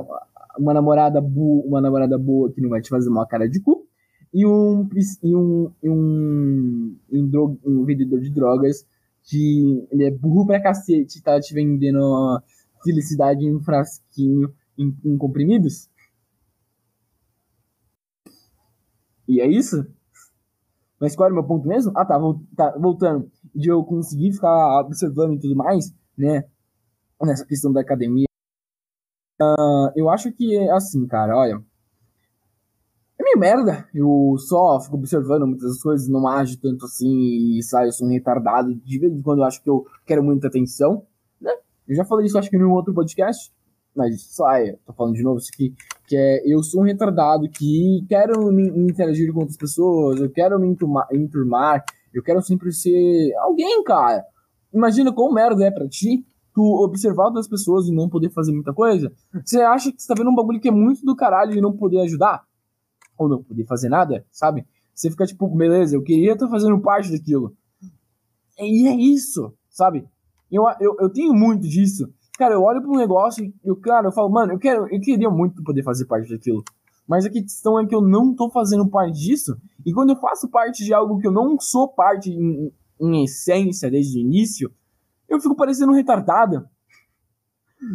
uma 0.58 0.74
namorada 0.74 1.20
boa, 1.20 1.66
uma 1.66 1.82
namorada 1.82 2.18
boa 2.18 2.52
que 2.52 2.62
não 2.62 2.70
vai 2.70 2.82
te 2.82 2.90
fazer 2.90 3.10
uma 3.10 3.26
cara 3.26 3.50
de 3.50 3.60
cu, 3.60 3.88
e 4.34 4.46
um, 4.46 4.88
e 5.24 5.36
um, 5.36 5.72
e 5.82 5.90
um, 5.90 6.98
um, 7.12 7.58
um 7.66 7.86
vendedor 7.86 8.20
de 8.20 8.30
drogas 8.30 8.86
que 9.24 9.88
ele 9.92 10.06
é 10.06 10.12
burro 10.12 10.46
pra 10.46 10.62
cacete, 10.62 11.22
tá 11.22 11.40
te 11.40 11.54
vendendo 11.54 12.42
felicidade 12.84 13.44
em 13.44 13.56
um 13.56 13.60
frasquinho 13.60 14.54
em, 14.78 14.96
em 15.04 15.18
comprimidos. 15.18 15.90
E 19.28 19.42
é 19.42 19.48
isso? 19.48 19.86
Mas 21.00 21.16
qual 21.16 21.28
era 21.28 21.34
o 21.34 21.38
meu 21.38 21.48
ponto 21.48 21.68
mesmo? 21.68 21.92
Ah, 21.96 22.06
tá, 22.06 22.20
tá, 22.56 22.78
voltando. 22.78 23.30
De 23.54 23.70
eu 23.70 23.84
conseguir 23.84 24.34
ficar 24.34 24.82
observando 24.82 25.36
e 25.36 25.40
tudo 25.40 25.56
mais, 25.56 25.94
né? 26.18 26.44
Nessa 27.22 27.46
questão 27.46 27.72
da 27.72 27.82
academia 27.82 28.28
Uh, 29.40 29.92
eu 29.96 30.10
acho 30.10 30.32
que 30.32 30.56
é 30.56 30.72
assim, 30.72 31.06
cara, 31.06 31.38
olha. 31.38 31.64
É 33.20 33.24
meio 33.24 33.38
merda. 33.38 33.88
Eu 33.94 34.36
só 34.40 34.80
fico 34.82 34.98
observando 34.98 35.46
muitas 35.46 35.82
coisas, 35.82 36.08
não 36.08 36.28
ajo 36.28 36.60
tanto 36.60 36.86
assim 36.86 37.58
e 37.58 37.64
saio, 37.64 37.92
sou 37.92 38.08
um 38.08 38.12
retardado. 38.12 38.74
De 38.76 39.00
vez 39.00 39.14
em 39.14 39.22
quando 39.22 39.40
eu 39.40 39.46
acho 39.46 39.62
que 39.62 39.70
eu 39.70 39.86
quero 40.06 40.24
muita 40.24 40.48
atenção, 40.48 41.06
né? 41.40 41.52
Eu 41.88 41.96
já 41.96 42.04
falei 42.04 42.26
isso, 42.26 42.38
acho 42.38 42.50
que 42.50 42.58
em 42.58 42.64
um 42.64 42.72
outro 42.72 42.94
podcast, 42.94 43.52
mas 43.98 44.22
sai, 44.22 44.74
tô 44.86 44.94
falando 44.94 45.16
de 45.16 45.24
novo 45.24 45.40
isso 45.40 45.50
aqui, 45.52 45.74
que 46.06 46.16
é 46.16 46.42
eu 46.46 46.62
sou 46.62 46.82
um 46.82 46.86
retardado 46.86 47.50
que 47.50 48.06
quero 48.08 48.52
me, 48.52 48.70
me 48.72 48.92
interagir 48.92 49.34
com 49.34 49.40
outras 49.40 49.58
pessoas, 49.58 50.22
eu 50.22 50.30
quero 50.30 50.60
me 50.60 50.68
enturmar, 50.68 51.08
enturmar, 51.12 51.84
eu 52.14 52.22
quero 52.22 52.42
sempre 52.42 52.72
ser 52.72 53.34
alguém, 53.40 53.84
cara. 53.84 54.24
Imagina 54.72 55.12
quão 55.12 55.34
merda 55.34 55.66
é 55.66 55.72
pra 55.72 55.88
ti 55.88 56.24
tu 56.54 56.64
observar 56.84 57.26
outras 57.26 57.48
pessoas 57.48 57.88
e 57.88 57.92
não 57.92 58.08
poder 58.08 58.30
fazer 58.30 58.52
muita 58.52 58.74
coisa, 58.74 59.12
você 59.44 59.62
acha 59.62 59.92
que 59.92 60.02
você 60.02 60.08
tá 60.08 60.14
vendo 60.18 60.30
um 60.30 60.36
bagulho 60.36 60.60
que 60.60 60.68
é 60.68 60.72
muito 60.72 61.04
do 61.04 61.16
caralho 61.16 61.54
e 61.54 61.62
não 61.62 61.76
poder 61.76 62.02
ajudar? 62.02 62.44
Ou 63.18 63.28
não 63.28 63.44
poder 63.44 63.66
fazer 63.66 63.90
nada, 63.90 64.26
sabe? 64.32 64.66
Você 64.94 65.10
fica 65.10 65.26
tipo, 65.26 65.48
beleza, 65.48 65.96
eu 65.96 66.04
queria 66.04 66.34
estar 66.34 66.46
tá 66.46 66.52
fazendo 66.52 66.80
parte 66.80 67.12
daquilo. 67.12 67.56
E 68.60 68.88
é 68.88 68.96
isso, 68.96 69.54
sabe? 69.70 70.08
Eu, 70.52 70.64
eu, 70.80 70.96
eu 71.00 71.10
tenho 71.10 71.34
muito 71.34 71.68
disso. 71.68 72.12
Cara, 72.38 72.54
eu 72.54 72.62
olho 72.62 72.82
para 72.82 72.92
um 72.92 72.98
negócio 72.98 73.44
e 73.44 73.54
eu, 73.64 73.76
cara, 73.76 74.08
eu 74.08 74.12
falo, 74.12 74.30
mano, 74.30 74.54
eu, 74.54 74.60
quero, 74.60 74.88
eu 74.94 75.02
queria 75.02 75.30
muito 75.30 75.64
poder 75.64 75.84
fazer 75.84 76.06
parte 76.06 76.30
daquilo. 76.30 76.64
Mas 77.08 77.26
a 77.26 77.30
questão 77.30 77.80
é 77.80 77.86
que 77.86 77.96
eu 77.96 78.02
não 78.02 78.36
tô 78.36 78.50
fazendo 78.50 78.88
parte 78.88 79.18
disso. 79.18 79.58
E 79.86 79.94
quando 79.94 80.12
eu 80.12 80.18
faço 80.18 80.50
parte 80.50 80.84
de 80.84 80.94
algo 80.94 81.18
que 81.20 81.28
eu 81.28 81.32
não 81.32 81.60
sou 81.60 81.88
parte 81.88 82.30
em, 82.30 82.72
em 83.02 83.24
essência 83.24 83.90
desde 83.90 84.20
o 84.20 84.22
início, 84.22 84.72
eu 85.28 85.40
fico 85.40 85.56
parecendo 85.56 85.92
um 85.92 85.96
retardado. 85.96 86.68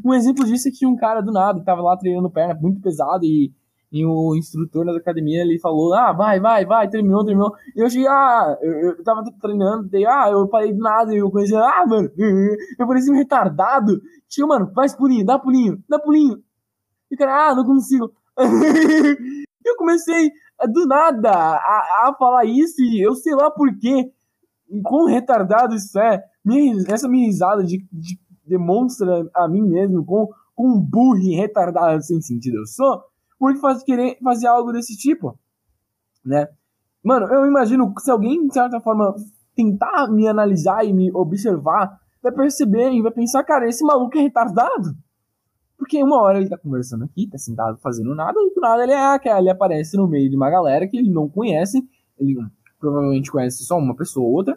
Um 0.04 0.14
exemplo 0.14 0.44
disso 0.44 0.68
é 0.68 0.70
que 0.70 0.86
um 0.86 0.96
cara 0.96 1.20
do 1.20 1.30
nada 1.30 1.62
tava 1.62 1.82
lá 1.82 1.96
treinando 1.96 2.30
perna 2.30 2.54
muito 2.54 2.80
pesado 2.80 3.24
e, 3.24 3.52
e 3.92 4.06
o 4.06 4.34
instrutor 4.34 4.86
da 4.86 4.96
academia 4.96 5.42
ele 5.42 5.58
falou: 5.58 5.92
Ah, 5.92 6.12
vai, 6.12 6.40
vai, 6.40 6.64
vai, 6.64 6.88
terminou, 6.88 7.24
terminou. 7.24 7.52
E 7.76 7.80
eu 7.80 7.86
achei, 7.86 8.06
ah, 8.06 8.56
eu, 8.62 8.72
eu 8.72 9.04
tava 9.04 9.22
treinando, 9.38 9.86
daí, 9.90 10.06
ah, 10.06 10.30
eu 10.30 10.48
parei 10.48 10.72
do 10.72 10.78
nada 10.78 11.14
e 11.14 11.18
eu 11.18 11.30
conheci, 11.30 11.54
ah, 11.54 11.84
mano, 11.86 12.10
eu 12.16 12.86
parecia 12.86 13.12
um 13.12 13.16
retardado. 13.16 14.00
Tinha, 14.28 14.46
mano, 14.46 14.72
faz 14.74 14.96
pulinho, 14.96 15.26
dá 15.26 15.38
pulinho, 15.38 15.84
dá 15.86 15.98
pulinho. 15.98 16.42
E 17.10 17.14
o 17.14 17.18
cara, 17.18 17.50
ah, 17.50 17.54
não 17.54 17.66
consigo. 17.66 18.10
eu 18.38 19.76
comecei 19.76 20.30
do 20.72 20.86
nada 20.86 21.30
a, 21.30 22.08
a 22.08 22.16
falar 22.18 22.46
isso 22.46 22.80
e 22.80 23.06
eu 23.06 23.14
sei 23.14 23.34
lá 23.34 23.50
por 23.50 23.68
quê. 23.78 24.10
Quão 24.84 25.04
retardado 25.04 25.74
isso 25.74 25.98
é 25.98 26.22
minha, 26.42 26.82
essa 26.88 27.06
minha 27.06 27.26
risada 27.26 27.62
de, 27.62 27.86
de, 27.92 28.18
demonstra 28.46 29.28
a 29.34 29.46
mim 29.46 29.68
mesmo 29.68 30.02
com, 30.02 30.30
um 30.58 30.80
burro 30.80 31.36
retardado 31.36 32.02
sem 32.02 32.20
sentido 32.20 32.58
eu 32.58 32.66
sou, 32.66 33.02
porque 33.42 33.58
faz 33.58 33.82
querer 33.82 34.16
fazer 34.22 34.46
algo 34.46 34.70
desse 34.70 34.96
tipo, 34.96 35.36
né? 36.24 36.46
Mano, 37.02 37.26
eu 37.26 37.44
imagino 37.44 37.92
que 37.92 38.00
se 38.00 38.08
alguém, 38.08 38.46
de 38.46 38.54
certa 38.54 38.80
forma, 38.80 39.16
tentar 39.52 40.06
me 40.06 40.28
analisar 40.28 40.84
e 40.84 40.92
me 40.92 41.10
observar, 41.12 41.98
vai 42.22 42.30
perceber 42.30 42.92
e 42.92 43.02
vai 43.02 43.10
pensar, 43.10 43.42
cara, 43.42 43.68
esse 43.68 43.84
maluco 43.84 44.16
é 44.16 44.20
retardado. 44.20 44.96
Porque 45.76 46.00
uma 46.00 46.22
hora 46.22 46.38
ele 46.38 46.48
tá 46.48 46.56
conversando 46.56 47.02
aqui, 47.02 47.28
tá 47.28 47.36
sentado 47.36 47.78
fazendo 47.78 48.14
nada, 48.14 48.38
e 48.38 48.54
do 48.54 48.60
nada 48.60 48.84
ele, 48.84 48.92
é, 48.92 49.38
ele 49.40 49.50
aparece 49.50 49.96
no 49.96 50.06
meio 50.06 50.30
de 50.30 50.36
uma 50.36 50.48
galera 50.48 50.86
que 50.86 50.96
ele 50.96 51.10
não 51.10 51.28
conhece, 51.28 51.82
ele 52.20 52.36
provavelmente 52.78 53.28
conhece 53.28 53.64
só 53.64 53.76
uma 53.76 53.96
pessoa 53.96 54.24
ou 54.24 54.34
outra, 54.34 54.56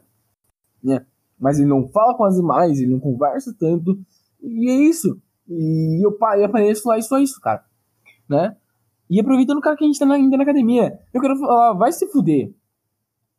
né? 0.84 1.04
mas 1.40 1.58
ele 1.58 1.70
não 1.70 1.88
fala 1.88 2.16
quase 2.16 2.40
mais, 2.44 2.80
ele 2.80 2.92
não 2.92 3.00
conversa 3.00 3.52
tanto, 3.60 4.00
e 4.44 4.70
é 4.70 4.76
isso. 4.76 5.20
E 5.50 6.06
eu 6.06 6.16
apareço 6.46 6.88
lá 6.88 7.00
e 7.00 7.02
só 7.02 7.18
isso, 7.18 7.42
cara. 7.42 7.66
Né? 8.30 8.56
E 9.10 9.20
aproveitando, 9.20 9.62
cara, 9.62 9.76
que 9.76 9.84
a 9.84 9.88
gente 9.88 10.00
tá 10.00 10.12
ainda 10.12 10.38
na 10.38 10.44
academia, 10.44 11.00
eu 11.14 11.22
quero 11.22 11.38
falar, 11.38 11.74
vai 11.74 11.92
se 11.92 12.08
fuder. 12.08 12.54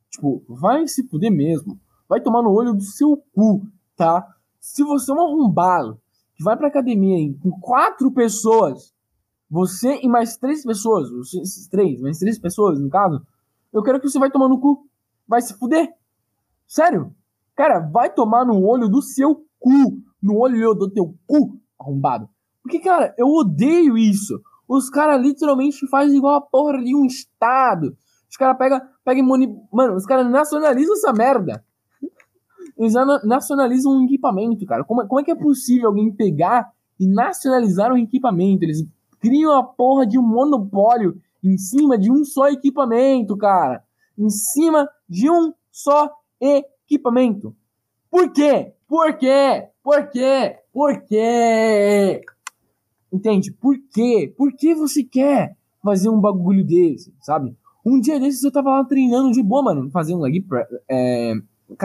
Tipo, 0.09 0.43
vai 0.47 0.87
se 0.87 1.07
fuder 1.07 1.31
mesmo. 1.31 1.79
Vai 2.07 2.21
tomar 2.21 2.41
no 2.41 2.51
olho 2.51 2.73
do 2.73 2.81
seu 2.81 3.17
cu, 3.33 3.67
tá? 3.95 4.25
Se 4.59 4.83
você 4.83 5.11
é 5.11 5.13
um 5.13 5.21
arrombado 5.21 5.99
que 6.35 6.43
vai 6.43 6.55
pra 6.55 6.67
academia 6.67 7.17
hein, 7.17 7.37
com 7.41 7.51
quatro 7.59 8.11
pessoas, 8.11 8.93
você 9.49 9.99
e 10.01 10.07
mais 10.07 10.37
três 10.37 10.63
pessoas, 10.63 11.09
esses 11.33 11.67
três, 11.67 11.99
mais 12.01 12.19
três 12.19 12.39
pessoas, 12.39 12.79
no 12.79 12.89
caso, 12.89 13.21
eu 13.73 13.83
quero 13.83 13.99
que 13.99 14.09
você 14.09 14.19
vai 14.19 14.31
tomar 14.31 14.47
no 14.47 14.59
cu. 14.59 14.87
Vai 15.27 15.41
se 15.41 15.53
fuder. 15.53 15.93
Sério. 16.65 17.13
Cara, 17.55 17.79
vai 17.79 18.13
tomar 18.13 18.45
no 18.45 18.63
olho 18.65 18.87
do 18.87 19.01
seu 19.01 19.45
cu. 19.59 20.01
No 20.21 20.37
olho 20.37 20.73
do 20.73 20.89
teu 20.89 21.13
cu, 21.25 21.59
arrombado. 21.79 22.29
Porque, 22.63 22.79
cara, 22.79 23.13
eu 23.17 23.27
odeio 23.27 23.97
isso. 23.97 24.41
Os 24.67 24.89
caras 24.89 25.21
literalmente 25.21 25.87
fazem 25.87 26.17
igual 26.17 26.35
a 26.35 26.41
porra 26.41 26.83
de 26.83 26.95
um 26.95 27.05
estado. 27.05 27.95
Os 28.29 28.35
caras 28.35 28.57
pegam 28.57 28.81
pega 29.05 29.19
e 29.19 29.23
Mano, 29.71 29.95
os 29.95 30.05
caras 30.05 30.29
nacionalizam 30.29 30.93
essa 30.93 31.13
merda. 31.13 31.63
Eles 32.77 32.93
nacionalizam 33.23 33.93
um 33.93 34.05
equipamento, 34.05 34.65
cara. 34.65 34.83
Como, 34.83 35.07
como 35.07 35.19
é 35.21 35.23
que 35.23 35.31
é 35.31 35.35
possível 35.35 35.87
alguém 35.87 36.11
pegar 36.11 36.71
e 36.99 37.07
nacionalizar 37.07 37.91
um 37.91 37.97
equipamento? 37.97 38.63
Eles 38.63 38.85
criam 39.19 39.57
a 39.57 39.63
porra 39.63 40.05
de 40.05 40.19
um 40.19 40.21
monopólio 40.21 41.19
em 41.43 41.57
cima 41.57 41.97
de 41.97 42.11
um 42.11 42.23
só 42.23 42.49
equipamento, 42.49 43.35
cara. 43.37 43.83
Em 44.17 44.29
cima 44.29 44.87
de 45.07 45.29
um 45.29 45.53
só 45.71 46.11
equipamento. 46.39 47.55
Por 48.11 48.31
quê? 48.31 48.73
Por 48.87 49.17
quê? 49.17 49.69
Por 49.81 50.07
quê? 50.09 50.57
Por 50.71 51.01
quê? 51.05 52.21
Entende? 53.17 53.51
Por 53.51 53.75
quê? 53.91 54.31
Por 54.37 54.53
que 54.53 54.75
você 54.75 55.03
quer 55.03 55.57
fazer 55.83 56.07
um 56.07 56.21
bagulho 56.21 56.63
desse, 56.63 57.11
sabe? 57.19 57.57
Um 57.83 57.99
dia 57.99 58.19
desses 58.19 58.43
eu 58.43 58.51
tava 58.51 58.69
lá 58.69 58.85
treinando 58.85 59.31
de 59.31 59.41
boa, 59.41 59.63
mano, 59.63 59.89
fazendo 59.89 60.21
leg 60.21 60.45
é, 60.87 61.33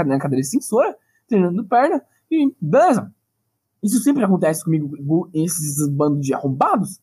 na 0.05 0.19
cadeira 0.19 0.43
extensora, 0.43 0.95
treinando 1.27 1.65
perna, 1.65 2.03
e 2.31 2.55
beleza. 2.61 3.11
Isso 3.83 3.99
sempre 4.03 4.23
acontece 4.23 4.63
comigo, 4.63 5.31
esses 5.33 5.89
bandos 5.89 6.21
de 6.21 6.35
arrombados, 6.35 7.01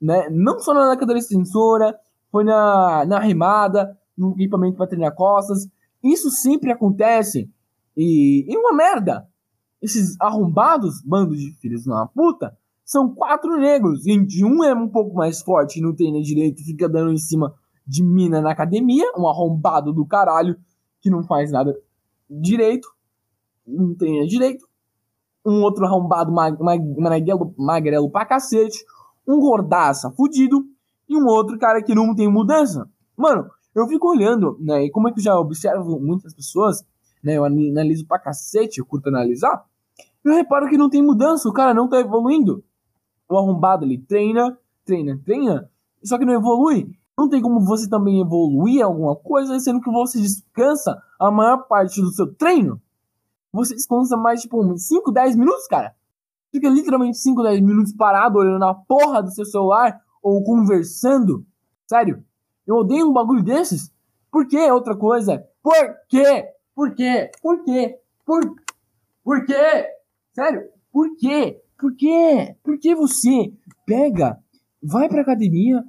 né? 0.00 0.28
Não 0.30 0.58
só 0.58 0.74
na 0.74 0.96
cadeira 0.96 1.20
extensora, 1.20 1.96
foi 2.32 2.42
na, 2.42 3.04
na 3.06 3.20
remada, 3.20 3.96
no 4.18 4.32
equipamento 4.32 4.76
para 4.76 4.88
treinar 4.88 5.14
costas. 5.14 5.68
Isso 6.02 6.28
sempre 6.28 6.72
acontece. 6.72 7.48
E, 7.96 8.44
e 8.52 8.56
uma 8.56 8.72
merda. 8.72 9.28
Esses 9.80 10.16
arrombados, 10.20 11.00
bandos 11.02 11.38
de 11.38 11.52
filhos 11.60 11.86
na 11.86 12.06
puta, 12.06 12.56
são 12.84 13.14
quatro 13.14 13.56
negros. 13.58 14.06
E 14.06 14.18
de 14.24 14.44
um 14.44 14.62
é 14.62 14.74
um 14.74 14.88
pouco 14.88 15.14
mais 15.14 15.40
forte 15.40 15.78
e 15.78 15.82
não 15.82 15.94
treina 15.94 16.20
direito, 16.20 16.64
fica 16.64 16.88
dando 16.88 17.12
em 17.12 17.16
cima 17.16 17.54
de 17.86 18.02
mina 18.02 18.40
na 18.40 18.50
academia, 18.50 19.10
um 19.16 19.28
arrombado 19.28 19.92
do 19.92 20.06
caralho 20.06 20.56
que 21.00 21.10
não 21.10 21.22
faz 21.22 21.50
nada 21.50 21.76
direito, 22.28 22.88
não 23.66 23.94
treina 23.94 24.26
direito. 24.26 24.66
Um 25.46 25.62
outro 25.62 25.84
arrombado 25.84 26.32
mag 26.32 26.58
mag 26.58 26.82
magrelo, 26.98 27.54
magrelo 27.58 28.10
pra 28.10 28.24
cacete, 28.24 28.82
um 29.28 29.38
gordaça 29.38 30.10
fudido 30.12 30.64
e 31.06 31.16
um 31.16 31.26
outro 31.26 31.58
cara 31.58 31.82
que 31.82 31.94
não 31.94 32.14
tem 32.14 32.30
mudança. 32.30 32.88
Mano, 33.14 33.50
eu 33.74 33.86
fico 33.86 34.08
olhando, 34.08 34.56
né? 34.60 34.84
E 34.84 34.90
como 34.90 35.08
é 35.08 35.12
que 35.12 35.20
eu 35.20 35.24
já 35.24 35.38
observo 35.38 36.00
muitas 36.00 36.34
pessoas, 36.34 36.82
né? 37.22 37.36
Eu 37.36 37.44
analiso 37.44 38.06
pra 38.06 38.18
cacete, 38.18 38.78
eu 38.78 38.86
curto 38.86 39.08
analisar. 39.08 39.64
Eu 40.24 40.32
reparo 40.32 40.68
que 40.68 40.78
não 40.78 40.88
tem 40.88 41.02
mudança, 41.02 41.46
o 41.46 41.52
cara 41.52 41.74
não 41.74 41.88
tá 41.88 42.00
evoluindo. 42.00 42.64
O 43.28 43.38
arrombado 43.38 43.84
ele 43.84 43.98
treina, 43.98 44.58
treina, 44.84 45.20
treina, 45.24 45.70
só 46.02 46.18
que 46.18 46.24
não 46.24 46.34
evolui. 46.34 46.94
Não 47.16 47.28
tem 47.28 47.40
como 47.40 47.60
você 47.60 47.88
também 47.88 48.20
evoluir 48.20 48.84
alguma 48.84 49.14
coisa, 49.14 49.58
sendo 49.60 49.80
que 49.80 49.90
você 49.90 50.20
descansa 50.20 51.00
a 51.18 51.30
maior 51.30 51.66
parte 51.68 52.00
do 52.00 52.10
seu 52.10 52.32
treino. 52.34 52.80
Você 53.52 53.74
descansa 53.74 54.16
mais, 54.16 54.40
tipo, 54.42 54.60
uns 54.60 54.88
5, 54.88 55.12
10 55.12 55.36
minutos, 55.36 55.66
cara. 55.68 55.94
Fica 56.50 56.68
literalmente 56.68 57.18
5, 57.18 57.42
10 57.42 57.60
minutos 57.60 57.92
parado 57.92 58.38
olhando 58.38 58.58
na 58.58 58.74
porra 58.74 59.22
do 59.22 59.30
seu 59.30 59.44
celular 59.44 60.00
ou 60.22 60.42
conversando. 60.42 61.46
Sério. 61.86 62.24
Eu 62.66 62.76
odeio 62.76 63.08
um 63.08 63.12
bagulho 63.12 63.44
desses. 63.44 63.92
Por 64.30 64.48
quê? 64.48 64.70
Outra 64.70 64.96
coisa. 64.96 65.46
Por 65.62 65.74
quê? 66.08 66.48
Por 66.74 66.94
quê? 66.94 67.30
Por 67.40 67.62
quê? 67.62 68.00
Por, 68.26 68.40
por 69.22 69.46
quê? 69.46 69.86
Sério? 70.32 70.68
Por 70.92 71.16
quê? 71.16 71.62
Por 71.78 71.94
quê? 71.94 72.56
Por 72.62 72.78
que 72.78 72.94
você 72.94 73.52
pega, 73.86 74.38
vai 74.82 75.08
pra 75.08 75.22
academia 75.22 75.84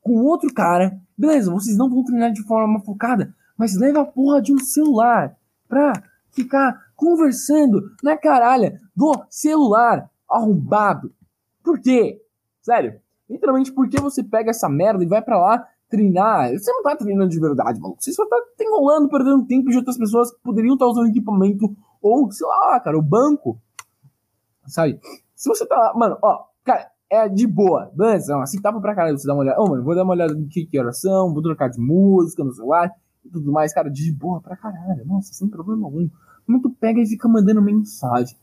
com 0.00 0.24
outro 0.24 0.52
cara, 0.52 1.00
beleza, 1.16 1.52
vocês 1.52 1.76
não 1.76 1.88
vão 1.88 2.04
treinar 2.04 2.32
de 2.32 2.42
forma 2.42 2.80
focada, 2.80 3.34
mas 3.56 3.78
leva 3.78 4.00
a 4.00 4.06
porra 4.06 4.42
de 4.42 4.52
um 4.52 4.58
celular 4.58 5.36
pra 5.68 5.92
ficar 6.32 6.92
conversando 6.96 7.80
na 8.02 8.16
caralha 8.16 8.80
do 8.94 9.12
celular 9.30 10.10
arrombado. 10.28 11.14
Por 11.62 11.80
quê? 11.80 12.20
Sério, 12.60 13.00
literalmente, 13.28 13.72
por 13.72 13.88
que 13.88 14.00
você 14.00 14.22
pega 14.22 14.50
essa 14.50 14.68
merda 14.68 15.04
e 15.04 15.06
vai 15.06 15.22
para 15.22 15.38
lá 15.38 15.66
treinar? 15.88 16.50
Você 16.52 16.70
não 16.72 16.82
tá 16.82 16.96
treinando 16.96 17.30
de 17.30 17.40
verdade, 17.40 17.80
maluco. 17.80 18.02
Você 18.02 18.12
só 18.12 18.26
tá 18.26 18.36
enrolando, 18.60 19.08
perdendo 19.08 19.46
tempo 19.46 19.70
de 19.70 19.76
outras 19.76 19.98
pessoas 19.98 20.32
que 20.32 20.42
poderiam 20.42 20.74
estar 20.74 20.86
tá 20.86 20.90
usando 20.90 21.08
equipamento 21.08 21.74
ou, 22.00 22.30
sei 22.32 22.46
lá, 22.46 22.80
cara, 22.80 22.98
o 22.98 23.02
banco. 23.02 23.60
Sabe? 24.66 24.98
Se 25.34 25.48
você 25.48 25.66
tá 25.66 25.76
lá, 25.76 25.94
mano, 25.94 26.18
ó, 26.22 26.44
cara, 26.64 26.90
é 27.10 27.28
de 27.28 27.46
boa, 27.46 27.90
beleza? 27.94 28.40
Assim 28.42 28.60
tava 28.60 28.80
pra 28.80 28.94
caralho 28.94 29.18
você 29.18 29.26
dar 29.26 29.34
uma 29.34 29.42
olhada. 29.42 29.60
Ô, 29.60 29.64
oh, 29.64 29.70
mano, 29.70 29.84
vou 29.84 29.94
dar 29.94 30.04
uma 30.04 30.12
olhada 30.12 30.34
no 30.34 30.48
que 30.48 30.64
que 30.64 30.78
oração, 30.78 31.32
vou 31.32 31.42
trocar 31.42 31.68
de 31.68 31.80
música 31.80 32.42
no 32.42 32.52
celular 32.52 32.90
e 33.24 33.28
tudo 33.28 33.52
mais, 33.52 33.72
cara, 33.72 33.90
de 33.90 34.12
boa 34.12 34.40
pra 34.40 34.56
caralho. 34.56 35.04
Nossa, 35.06 35.32
sem 35.32 35.48
problema 35.48 35.86
algum. 35.86 36.08
Como 36.46 36.60
tu 36.60 36.70
pega 36.70 37.00
e 37.00 37.06
fica 37.06 37.28
mandando 37.28 37.62
mensagem? 37.62 38.36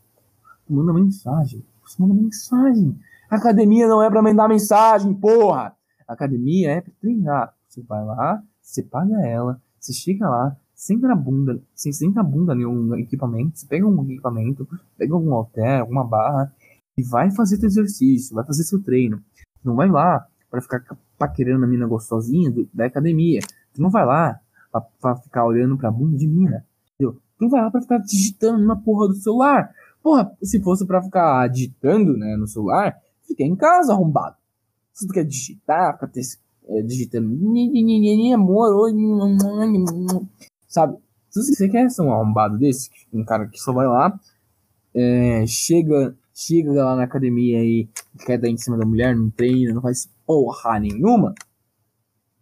Manda 0.69 0.93
mensagem. 0.93 1.65
Você 1.83 2.01
manda 2.01 2.13
mensagem. 2.13 2.95
academia 3.29 3.87
não 3.87 4.03
é 4.03 4.09
pra 4.09 4.21
mandar 4.21 4.47
mensagem, 4.47 5.13
porra! 5.13 5.75
academia 6.07 6.71
é 6.71 6.81
pra 6.81 6.93
treinar. 6.99 7.53
Você 7.67 7.81
vai 7.83 8.03
lá, 8.03 8.43
você 8.61 8.81
paga 8.81 9.21
ela, 9.21 9.61
você 9.79 9.93
chega 9.93 10.27
lá, 10.27 10.57
senta 10.79 11.09
na 11.09 11.15
bunda, 11.15 11.61
você 11.75 11.91
senta 11.91 12.21
a 12.21 12.23
bunda 12.23 12.55
em 12.55 12.65
um 12.65 12.95
equipamento, 12.95 13.59
você 13.59 13.67
pega 13.67 13.85
um 13.85 14.01
equipamento, 14.03 14.65
pega 14.97 15.13
algum 15.13 15.33
halter, 15.33 15.81
alguma 15.81 16.05
barra 16.05 16.53
e 16.97 17.03
vai 17.03 17.29
fazer 17.31 17.57
teu 17.57 17.67
exercício, 17.67 18.33
vai 18.33 18.45
fazer 18.45 18.63
seu 18.63 18.81
treino. 18.81 19.21
Não 19.61 19.75
vai 19.75 19.89
lá 19.89 20.25
para 20.49 20.61
ficar 20.61 20.81
paquerando 21.17 21.65
a 21.65 21.67
mina 21.67 21.85
gostosinha 21.85 22.53
da 22.73 22.85
academia. 22.85 23.41
Tu 23.73 23.81
não 23.81 23.89
vai 23.89 24.05
lá 24.05 24.39
pra, 24.71 24.79
pra 25.01 25.15
ficar 25.17 25.45
olhando 25.45 25.77
pra 25.77 25.91
bunda 25.91 26.17
de 26.17 26.25
mina. 26.25 26.65
Entendeu? 26.93 27.19
Tu 27.37 27.41
não 27.41 27.49
vai 27.49 27.61
lá 27.61 27.69
pra 27.69 27.81
ficar 27.81 27.97
digitando 27.97 28.65
na 28.65 28.77
porra 28.77 29.09
do 29.09 29.15
celular. 29.15 29.75
Porra, 30.01 30.31
se 30.41 30.61
fosse 30.61 30.85
pra 30.85 31.03
ficar 31.03 31.45
digitando, 31.49 32.17
né, 32.17 32.37
no 32.37 32.47
celular, 32.47 32.97
fica 33.27 33.43
em 33.43 33.55
casa 33.55 33.91
arrombado. 33.91 34.37
Se 34.93 35.05
tu 35.05 35.13
quer 35.13 35.25
digitar, 35.25 35.93
ficar 35.95 36.07
ter, 36.07 36.21
é, 36.69 36.81
digitando 36.83 37.27
amor, 38.33 38.73
sabe? 40.69 40.97
Se 41.29 41.43
você 41.43 41.67
quer 41.67 41.89
ser 41.89 42.03
um 42.03 42.13
arrombado 42.13 42.57
desse, 42.57 42.89
um 43.11 43.25
cara 43.25 43.47
que 43.47 43.59
só 43.59 43.73
vai 43.73 43.87
lá, 43.87 44.17
é, 44.93 45.45
chega 45.45 46.15
chega 46.33 46.71
lá 46.71 46.95
na 46.95 47.03
academia 47.03 47.61
e 47.61 47.89
quer 48.25 48.37
dar 48.37 48.47
em 48.47 48.55
cima 48.55 48.77
da 48.77 48.85
mulher, 48.85 49.13
não 49.13 49.29
treina, 49.29 49.73
não 49.73 49.81
faz 49.81 50.09
porra 50.25 50.79
nenhuma, 50.79 51.35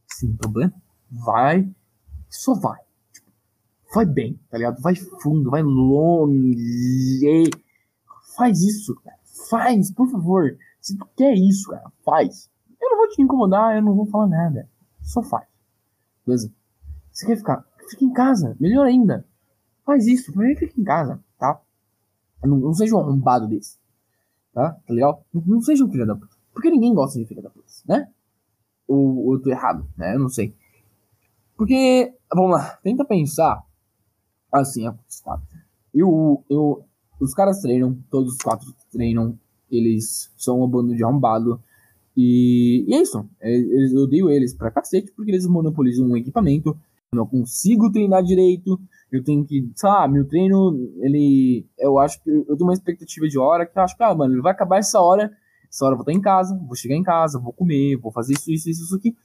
sem 0.07 0.31
problema, 0.35 0.73
vai, 1.09 1.67
só 2.29 2.53
vai. 2.53 2.79
Tipo, 3.11 3.31
vai 3.93 4.05
bem, 4.05 4.39
tá 4.51 4.57
ligado? 4.57 4.79
Vai 4.81 4.95
fundo, 4.95 5.49
vai 5.49 5.63
longe. 5.63 7.49
Faz 8.35 8.61
isso, 8.61 8.95
cara. 9.03 9.17
Faz, 9.49 9.91
por 9.91 10.09
favor. 10.11 10.55
Se 10.79 10.95
tu 10.95 11.07
quer 11.15 11.33
isso, 11.33 11.71
cara, 11.71 11.91
faz. 12.05 12.49
Eu 12.79 12.91
não 12.91 12.97
vou 12.97 13.09
te 13.09 13.21
incomodar, 13.21 13.75
eu 13.75 13.81
não 13.81 13.95
vou 13.95 14.05
falar 14.05 14.27
nada. 14.27 14.69
Só 15.01 15.23
faz. 15.23 15.47
Beleza? 16.25 16.51
Você 17.11 17.25
quer 17.25 17.37
ficar? 17.37 17.66
Fica 17.89 18.05
em 18.05 18.13
casa. 18.13 18.55
Melhor 18.59 18.85
ainda. 18.85 19.25
Faz 19.85 20.07
isso. 20.07 20.31
Fica 20.31 20.79
em 20.79 20.83
casa, 20.83 21.19
tá? 21.37 21.59
Não, 22.43 22.57
não 22.57 22.73
seja 22.73 22.95
um 22.95 22.99
arrombado 22.99 23.47
desse 23.47 23.77
tá? 24.57 24.71
Tá 24.71 24.93
legal? 24.93 25.23
Não 25.31 25.61
seja 25.61 25.85
um 25.85 25.91
filho 25.91 26.07
da 26.07 26.15
puta. 26.15 26.35
Porque 26.51 26.71
ninguém 26.71 26.93
gosta 26.95 27.19
de 27.19 27.25
filho 27.25 27.43
da 27.43 27.49
puta, 27.51 27.67
né? 27.87 28.09
Ou, 28.87 29.25
ou 29.25 29.33
eu 29.35 29.41
tô 29.41 29.51
errado, 29.51 29.87
né? 29.95 30.15
Eu 30.15 30.19
não 30.19 30.29
sei. 30.29 30.55
Porque, 31.55 32.11
vamos 32.33 32.51
lá, 32.51 32.79
tenta 32.81 33.05
pensar 33.05 33.63
assim, 34.51 34.85
eu, 35.93 36.43
eu, 36.49 36.83
os 37.19 37.33
caras 37.35 37.61
treinam, 37.61 37.97
todos 38.09 38.33
os 38.33 38.39
quatro 38.39 38.73
treinam, 38.91 39.37
eles 39.69 40.31
são 40.35 40.57
uma 40.57 40.67
banda 40.67 40.95
de 40.95 41.03
arrombado. 41.03 41.61
E, 42.15 42.83
e 42.87 42.95
é 42.95 43.01
isso. 43.01 43.29
É, 43.39 43.55
eu 43.55 44.01
odeio 44.01 44.29
eles 44.29 44.55
pra 44.55 44.71
cacete 44.71 45.11
porque 45.11 45.29
eles 45.29 45.45
monopolizam 45.45 46.07
um 46.07 46.17
equipamento. 46.17 46.75
Não 47.13 47.25
consigo 47.25 47.91
treinar 47.91 48.23
direito 48.23 48.79
eu 49.11 49.23
tenho 49.23 49.45
que, 49.45 49.71
sei 49.75 49.89
lá, 49.89 50.07
meu 50.07 50.27
treino, 50.27 50.75
ele, 50.97 51.65
eu 51.77 51.97
acho 51.97 52.21
que, 52.21 52.29
eu 52.29 52.57
tenho 52.57 52.63
uma 52.67 52.73
expectativa 52.73 53.27
de 53.27 53.39
hora 53.39 53.65
que 53.65 53.77
eu 53.77 53.83
acho 53.83 53.95
que, 53.95 54.03
ah, 54.03 54.13
mano, 54.13 54.33
ele 54.33 54.41
vai 54.41 54.51
acabar 54.51 54.77
essa 54.77 54.99
hora, 54.99 55.31
essa 55.69 55.85
hora 55.85 55.93
eu 55.93 55.97
vou 55.97 56.03
estar 56.03 56.11
em 56.11 56.21
casa, 56.21 56.57
vou 56.57 56.75
chegar 56.75 56.95
em 56.95 57.03
casa, 57.03 57.39
vou 57.39 57.53
comer, 57.53 57.95
vou 57.97 58.11
fazer 58.11 58.33
isso, 58.33 58.51
isso, 58.51 58.69
isso, 58.69 58.83
isso 58.83 58.95
aqui, 58.95 59.15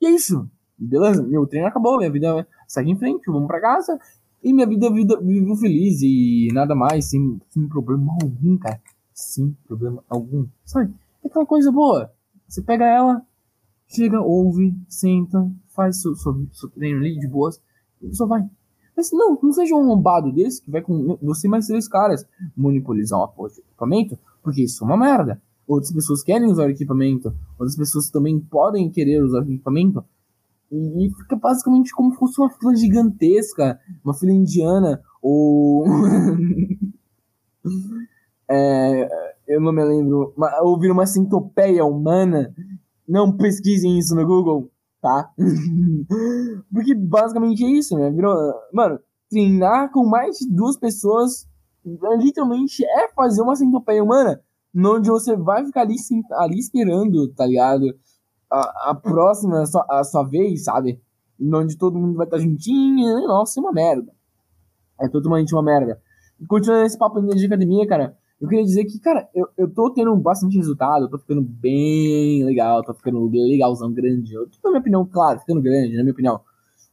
e 0.00 0.06
é 0.06 0.10
isso, 0.10 0.48
beleza? 0.78 1.22
Meu 1.22 1.46
treino 1.46 1.66
acabou, 1.66 1.98
minha 1.98 2.10
vida 2.10 2.46
segue 2.68 2.92
em 2.92 2.96
frente, 2.96 3.26
vamos 3.26 3.48
pra 3.48 3.60
casa, 3.60 3.98
e 4.42 4.52
minha 4.52 4.66
vida, 4.66 4.90
vida 4.92 5.20
vivo 5.20 5.56
feliz 5.56 6.00
e 6.02 6.48
nada 6.52 6.74
mais, 6.74 7.06
sem, 7.06 7.40
sem 7.50 7.68
problema 7.68 8.16
algum, 8.22 8.56
cara, 8.56 8.80
sem 9.12 9.56
problema 9.66 10.04
algum, 10.08 10.46
sabe? 10.64 10.94
É 11.24 11.26
aquela 11.26 11.46
coisa 11.46 11.72
boa, 11.72 12.12
você 12.46 12.62
pega 12.62 12.84
ela, 12.84 13.20
chega, 13.88 14.20
ouve, 14.20 14.76
senta, 14.88 15.50
faz 15.74 16.00
seu, 16.00 16.14
seu, 16.14 16.46
seu 16.52 16.68
treino 16.70 17.00
ali 17.00 17.18
de 17.18 17.28
boas, 17.28 17.60
e 18.02 18.14
só 18.14 18.26
vai. 18.26 18.48
Mas 18.96 19.10
não, 19.12 19.38
não 19.42 19.52
seja 19.52 19.74
um 19.74 19.82
arrombado 19.82 20.32
desse 20.32 20.62
que 20.62 20.70
vai 20.70 20.80
com 20.80 21.18
você 21.20 21.48
mais 21.48 21.66
três 21.66 21.88
caras 21.88 22.26
monopolizar 22.56 23.18
uma 23.18 23.28
porra 23.28 23.50
de 23.50 23.60
equipamento, 23.60 24.18
porque 24.42 24.62
isso 24.62 24.84
é 24.84 24.86
uma 24.86 24.96
merda. 24.96 25.40
Outras 25.66 25.92
pessoas 25.92 26.22
querem 26.22 26.50
usar 26.50 26.66
o 26.66 26.70
equipamento, 26.70 27.34
outras 27.58 27.76
pessoas 27.76 28.10
também 28.10 28.38
podem 28.38 28.90
querer 28.90 29.22
usar 29.22 29.40
o 29.40 29.50
equipamento, 29.50 30.04
e, 30.70 31.10
fica 31.16 31.36
basicamente 31.36 31.92
como 31.92 32.12
se 32.12 32.18
fosse 32.18 32.40
uma 32.40 32.50
fila 32.50 32.74
gigantesca, 32.74 33.78
uma 34.04 34.14
fila 34.14 34.32
indiana, 34.32 35.00
ou. 35.22 35.84
é, 38.50 39.08
eu 39.46 39.60
não 39.60 39.72
me 39.72 39.84
lembro, 39.84 40.34
ouvir 40.62 40.90
uma 40.90 41.06
centopeia 41.06 41.84
humana 41.84 42.54
Não 43.06 43.36
pesquisem 43.36 43.98
isso 43.98 44.14
no 44.14 44.26
Google, 44.26 44.70
tá? 45.04 45.30
Porque 46.72 46.94
basicamente 46.94 47.62
é 47.62 47.68
isso, 47.68 47.94
né? 47.94 48.10
Virou, 48.10 48.34
mano, 48.72 48.98
treinar 49.28 49.92
com 49.92 50.02
mais 50.06 50.38
de 50.38 50.50
duas 50.50 50.78
pessoas 50.78 51.46
literalmente 52.18 52.82
é 52.82 53.12
fazer 53.12 53.42
uma 53.42 53.54
centopeia 53.54 54.02
humana, 54.02 54.40
onde 54.74 55.10
você 55.10 55.36
vai 55.36 55.62
ficar 55.66 55.82
ali, 55.82 55.96
ali 56.38 56.58
esperando, 56.58 57.30
tá 57.34 57.44
ligado? 57.44 57.94
A, 58.50 58.90
a 58.90 58.94
próxima, 58.94 59.60
a 59.60 59.66
sua, 59.66 59.86
a 59.90 60.02
sua 60.02 60.22
vez, 60.22 60.64
sabe? 60.64 60.98
Onde 61.38 61.76
todo 61.76 61.98
mundo 61.98 62.16
vai 62.16 62.26
estar 62.26 62.38
juntinho. 62.38 63.26
Nossa, 63.26 63.60
é 63.60 63.62
uma 63.62 63.72
merda. 63.72 64.10
É 64.98 65.06
totalmente 65.06 65.54
uma 65.54 65.62
merda. 65.62 66.00
Continuando 66.48 66.86
esse 66.86 66.96
papo 66.96 67.20
de 67.20 67.44
academia, 67.44 67.86
cara, 67.86 68.16
eu 68.44 68.48
queria 68.48 68.64
dizer 68.64 68.84
que, 68.84 68.98
cara, 68.98 69.26
eu, 69.34 69.48
eu 69.56 69.70
tô 69.70 69.90
tendo 69.90 70.14
bastante 70.16 70.58
resultado, 70.58 71.06
eu 71.06 71.08
tô 71.08 71.18
ficando 71.18 71.40
bem 71.40 72.44
legal, 72.44 72.84
tô 72.84 72.92
ficando 72.92 73.26
legalzão, 73.26 73.90
grande. 73.90 74.34
Eu, 74.34 74.46
na 74.62 74.70
minha 74.70 74.80
opinião, 74.80 75.06
claro, 75.06 75.40
ficando 75.40 75.62
grande, 75.62 75.96
na 75.96 76.02
minha 76.02 76.12
opinião. 76.12 76.38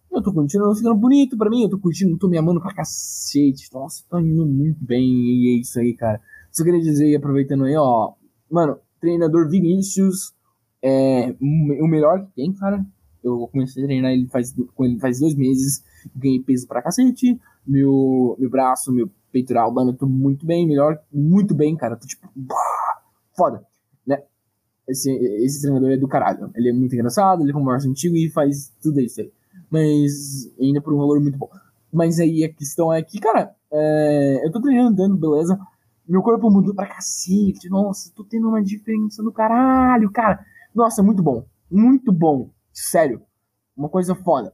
Eu 0.10 0.22
tô 0.24 0.34
continuando 0.34 0.76
ficando 0.76 0.96
bonito 0.96 1.38
pra 1.38 1.50
mim, 1.50 1.64
eu 1.64 1.70
tô 1.70 1.78
curtindo, 1.78 2.18
tô 2.18 2.30
me 2.30 2.38
amando 2.38 2.62
pra 2.62 2.74
cacete. 2.74 3.70
Nossa, 3.74 4.02
tô 4.10 4.18
indo 4.20 4.46
muito 4.46 4.84
bem, 4.84 5.04
e 5.04 5.58
é 5.58 5.62
isso 5.62 5.78
aí, 5.78 5.94
cara. 5.94 6.22
Só 6.54 6.64
queria 6.64 6.80
dizer, 6.80 7.18
aproveitando 7.18 7.66
aí, 7.66 7.76
ó, 7.76 8.14
mano, 8.50 8.78
treinador 9.02 9.50
Vinícius 9.50 10.34
é 10.82 11.36
o 11.42 11.88
melhor 11.88 12.26
que 12.26 12.32
tem, 12.34 12.54
cara. 12.54 12.86
Eu 13.22 13.46
comecei 13.52 13.84
a 13.84 13.88
treinar 13.88 14.12
ele 14.14 14.28
faz, 14.28 14.56
com 14.74 14.86
ele 14.86 15.00
faz 15.00 15.20
dois 15.20 15.36
meses, 15.36 15.84
ganhei 16.16 16.40
peso 16.40 16.66
pra 16.66 16.82
cacete, 16.82 17.38
meu, 17.68 18.38
meu 18.40 18.50
braço, 18.50 18.94
meu 18.94 19.12
peitoral, 19.32 19.72
mano, 19.74 19.92
eu 19.92 19.98
tô 19.98 20.06
muito 20.06 20.46
bem, 20.46 20.68
melhor, 20.68 21.00
muito 21.12 21.54
bem, 21.54 21.76
cara. 21.76 21.96
Tô 21.96 22.06
tipo, 22.06 22.30
foda, 23.36 23.66
né? 24.06 24.22
Esse, 24.88 25.12
esse 25.12 25.62
treinador 25.62 25.92
é 25.92 25.98
do 25.98 26.08
caralho. 26.08 26.52
Ele 26.56 26.70
é 26.70 26.74
muito 26.74 26.94
engraçado, 26.94 27.42
ele 27.42 27.54
conversa 27.54 27.88
antigo 27.88 28.16
e 28.16 28.30
faz 28.30 28.72
tudo 28.82 29.00
isso 29.00 29.22
aí. 29.22 29.32
Mas 29.70 30.52
ainda 30.60 30.82
por 30.82 30.94
um 30.94 30.98
valor 30.98 31.20
muito 31.20 31.38
bom. 31.38 31.50
Mas 31.92 32.20
aí 32.20 32.44
a 32.44 32.54
questão 32.54 32.92
é 32.92 33.02
que, 33.02 33.20
cara, 33.20 33.56
é, 33.72 34.46
eu 34.46 34.52
tô 34.52 34.62
treinando 34.62 34.96
dando, 34.96 35.18
beleza? 35.18 35.60
Meu 36.08 36.22
corpo 36.22 36.50
mudou 36.50 36.74
pra 36.74 36.88
cacete. 36.88 37.70
Nossa, 37.70 38.12
tô 38.16 38.24
tendo 38.24 38.50
uma 38.50 38.62
diferença 38.62 39.24
do 39.24 39.32
caralho, 39.32 40.12
cara. 40.12 40.46
Nossa, 40.76 41.02
muito 41.02 41.22
bom. 41.22 41.46
Muito 41.70 42.12
bom. 42.12 42.50
Sério. 42.74 43.22
Uma 43.76 43.88
coisa 43.88 44.14
foda. 44.16 44.54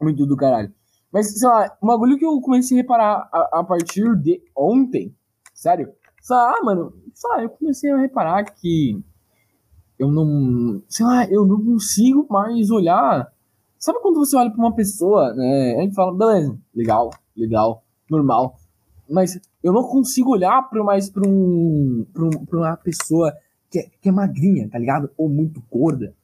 Muito 0.00 0.26
do 0.26 0.36
caralho. 0.36 0.72
Mas, 1.16 1.38
sei 1.38 1.48
lá, 1.48 1.74
um 1.82 1.86
bagulho 1.86 2.18
que 2.18 2.26
eu 2.26 2.38
comecei 2.42 2.76
a 2.76 2.82
reparar 2.82 3.26
a, 3.32 3.60
a 3.60 3.64
partir 3.64 4.04
de 4.16 4.38
ontem, 4.54 5.16
sério, 5.54 5.90
sei 6.20 6.36
lá, 6.36 6.54
mano, 6.62 6.92
sei 7.14 7.30
lá, 7.30 7.42
eu 7.42 7.48
comecei 7.48 7.90
a 7.90 7.96
reparar 7.96 8.44
que 8.44 9.02
eu 9.98 10.12
não, 10.12 10.82
sei 10.86 11.06
lá, 11.06 11.26
eu 11.30 11.46
não 11.46 11.64
consigo 11.64 12.26
mais 12.28 12.70
olhar. 12.70 13.32
Sabe 13.78 13.98
quando 14.02 14.16
você 14.16 14.36
olha 14.36 14.50
pra 14.50 14.58
uma 14.58 14.74
pessoa, 14.74 15.32
né? 15.32 15.76
A 15.78 15.82
gente 15.84 15.94
fala, 15.94 16.14
beleza, 16.14 16.58
legal, 16.74 17.08
legal, 17.34 17.82
normal. 18.10 18.54
Mas 19.08 19.40
eu 19.62 19.72
não 19.72 19.84
consigo 19.84 20.32
olhar 20.32 20.68
pra 20.68 20.84
mais 20.84 21.08
pra, 21.08 21.26
um, 21.26 22.04
pra, 22.12 22.24
um, 22.26 22.44
pra 22.44 22.58
uma 22.58 22.76
pessoa 22.76 23.32
que 23.70 23.78
é, 23.78 23.88
que 24.02 24.10
é 24.10 24.12
magrinha, 24.12 24.68
tá 24.68 24.78
ligado? 24.78 25.08
Ou 25.16 25.30
muito 25.30 25.62
gorda. 25.70 26.14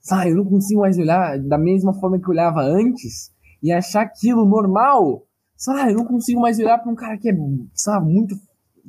Sabe, 0.00 0.30
eu 0.30 0.36
não 0.36 0.46
consigo 0.46 0.80
mais 0.80 0.96
olhar 0.96 1.38
da 1.38 1.58
mesma 1.58 1.92
forma 1.92 2.18
que 2.18 2.24
eu 2.24 2.30
olhava 2.30 2.62
antes 2.62 3.38
e 3.62 3.72
achar 3.72 4.02
aquilo 4.02 4.44
normal. 4.44 5.24
Sabe, 5.56 5.92
eu 5.92 5.96
não 5.96 6.06
consigo 6.06 6.40
mais 6.40 6.58
olhar 6.58 6.78
pra 6.78 6.90
um 6.90 6.94
cara 6.94 7.18
que 7.18 7.28
é, 7.28 7.36
sabe, 7.74 8.10
muito. 8.10 8.34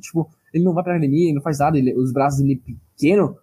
Tipo, 0.00 0.30
ele 0.52 0.64
não 0.64 0.72
vai 0.72 0.82
pra 0.82 0.94
academia, 0.94 1.26
ele 1.26 1.34
não 1.34 1.42
faz 1.42 1.58
nada, 1.58 1.76
ele, 1.76 1.94
os 1.94 2.12
braços 2.12 2.40
dele 2.40 2.62
é 2.62 2.72
pequeno. 2.96 3.36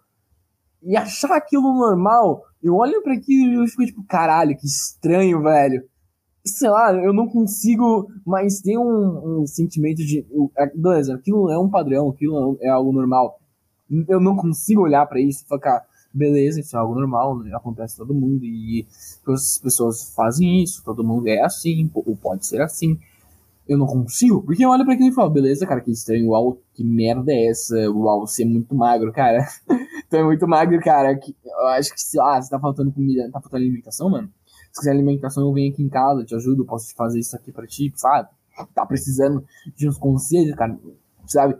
E 0.82 0.96
achar 0.96 1.36
aquilo 1.36 1.74
normal. 1.74 2.42
Eu 2.62 2.74
olho 2.74 3.02
para 3.02 3.14
aquilo 3.14 3.52
e 3.52 3.54
eu 3.54 3.66
fico 3.66 3.86
tipo, 3.86 4.04
caralho, 4.04 4.56
que 4.56 4.66
estranho, 4.66 5.42
velho. 5.42 5.84
Sei 6.44 6.68
lá, 6.68 6.92
eu 6.92 7.12
não 7.12 7.28
consigo 7.28 8.10
mais 8.26 8.60
ter 8.60 8.78
um, 8.78 9.42
um 9.42 9.46
sentimento 9.46 9.98
de. 9.98 10.26
Beleza, 10.74 11.14
aquilo 11.14 11.50
é 11.50 11.58
um 11.58 11.68
padrão, 11.68 12.08
aquilo 12.08 12.58
é 12.60 12.68
algo 12.68 12.92
normal. 12.92 13.38
Eu 14.08 14.20
não 14.20 14.36
consigo 14.36 14.82
olhar 14.82 15.04
para 15.06 15.20
isso 15.20 15.44
e 15.44 15.48
falar, 15.48 15.84
beleza, 16.12 16.60
isso 16.60 16.76
é 16.76 16.78
algo 16.78 16.94
normal, 16.94 17.40
acontece 17.54 17.96
todo 17.96 18.14
mundo 18.14 18.44
e 18.44 18.86
as 19.26 19.58
pessoas 19.58 20.12
fazem 20.14 20.62
isso, 20.62 20.82
todo 20.84 21.04
mundo 21.04 21.28
é 21.28 21.40
assim, 21.40 21.90
ou 21.94 22.16
pode 22.16 22.46
ser 22.46 22.60
assim. 22.60 22.98
Eu 23.68 23.78
não 23.78 23.86
consigo, 23.86 24.42
porque 24.42 24.64
eu 24.64 24.70
olho 24.70 24.84
pra 24.84 24.94
aquilo 24.94 25.10
e 25.10 25.14
falo, 25.14 25.30
beleza, 25.30 25.66
cara, 25.66 25.80
que 25.80 25.92
estranho, 25.92 26.30
uau, 26.30 26.58
que 26.74 26.82
merda 26.82 27.32
é 27.32 27.46
essa, 27.46 27.76
uau, 27.90 28.26
você 28.26 28.42
é 28.42 28.46
muito 28.46 28.74
magro, 28.74 29.12
cara. 29.12 29.46
tu 30.10 30.16
é 30.16 30.24
muito 30.24 30.46
magro, 30.48 30.80
cara. 30.80 31.16
Que, 31.16 31.36
eu 31.44 31.66
acho 31.68 31.94
que, 31.94 32.00
sei 32.00 32.20
lá, 32.20 32.42
você 32.42 32.50
tá 32.50 32.58
faltando 32.58 32.90
comida, 32.90 33.30
tá 33.30 33.40
faltando 33.40 33.62
alimentação, 33.62 34.10
mano. 34.10 34.28
Se 34.72 34.80
quiser 34.80 34.90
alimentação, 34.90 35.44
eu 35.44 35.52
venho 35.52 35.72
aqui 35.72 35.82
em 35.84 35.88
casa, 35.88 36.24
te 36.24 36.34
ajudo, 36.34 36.64
posso 36.64 36.94
fazer 36.96 37.20
isso 37.20 37.36
aqui 37.36 37.52
pra 37.52 37.66
ti, 37.66 37.92
sabe? 37.94 38.28
Tá 38.74 38.84
precisando 38.84 39.44
de 39.76 39.88
uns 39.88 39.98
conselhos, 39.98 40.56
cara, 40.56 40.76
sabe? 41.26 41.56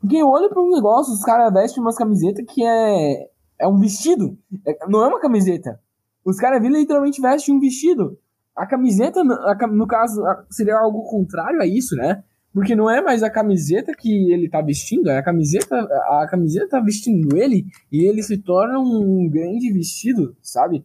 Porque 0.00 0.16
eu 0.16 0.28
olho 0.28 0.48
pra 0.48 0.62
um 0.62 0.70
negócio, 0.70 1.12
os 1.12 1.22
caras 1.22 1.52
vestem 1.52 1.82
umas 1.82 1.96
camisetas 1.96 2.44
que 2.48 2.64
é 2.64 3.29
é 3.60 3.68
um 3.68 3.78
vestido. 3.78 4.36
É, 4.66 4.86
não 4.88 5.04
é 5.04 5.08
uma 5.08 5.20
camiseta. 5.20 5.78
Os 6.24 6.38
caras 6.38 6.62
literalmente 6.62 7.20
vestem 7.20 7.54
um 7.54 7.60
vestido. 7.60 8.18
A 8.56 8.66
camiseta, 8.66 9.22
no 9.22 9.86
caso, 9.86 10.22
seria 10.50 10.78
algo 10.78 11.04
contrário 11.04 11.60
a 11.60 11.66
isso, 11.66 11.94
né? 11.94 12.24
Porque 12.52 12.74
não 12.74 12.90
é 12.90 13.00
mais 13.00 13.22
a 13.22 13.30
camiseta 13.30 13.92
que 13.96 14.32
ele 14.32 14.48
tá 14.48 14.60
vestindo, 14.60 15.08
é 15.08 15.18
a 15.18 15.22
camiseta, 15.22 15.76
a 15.76 16.26
camiseta 16.28 16.68
tá 16.68 16.80
vestindo 16.80 17.36
ele 17.36 17.64
e 17.92 18.04
ele 18.04 18.22
se 18.22 18.36
torna 18.38 18.78
um 18.78 19.28
grande 19.30 19.72
vestido, 19.72 20.36
sabe? 20.42 20.84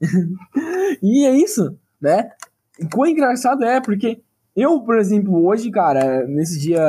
e 1.02 1.26
é 1.26 1.34
isso, 1.34 1.76
né? 2.00 2.30
E 2.78 2.86
quão 2.86 3.08
engraçado 3.08 3.64
é, 3.64 3.80
porque 3.80 4.22
eu, 4.54 4.80
por 4.82 4.98
exemplo, 4.98 5.44
hoje, 5.46 5.70
cara, 5.70 6.26
nesse 6.26 6.60
dia, 6.60 6.80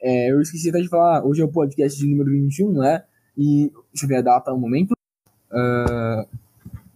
é, 0.00 0.32
eu 0.32 0.40
esqueci 0.40 0.70
até 0.70 0.80
de 0.80 0.88
falar, 0.88 1.24
hoje 1.24 1.42
é 1.42 1.44
o 1.44 1.52
podcast 1.52 1.98
de 1.98 2.08
número 2.08 2.30
21, 2.30 2.72
né? 2.72 3.04
E 3.38 3.72
deixa 3.92 4.04
eu 4.04 4.08
ver 4.08 4.16
a 4.16 4.22
data 4.22 4.50
no 4.50 4.58
momento. 4.58 4.92
Uh, 5.52 6.26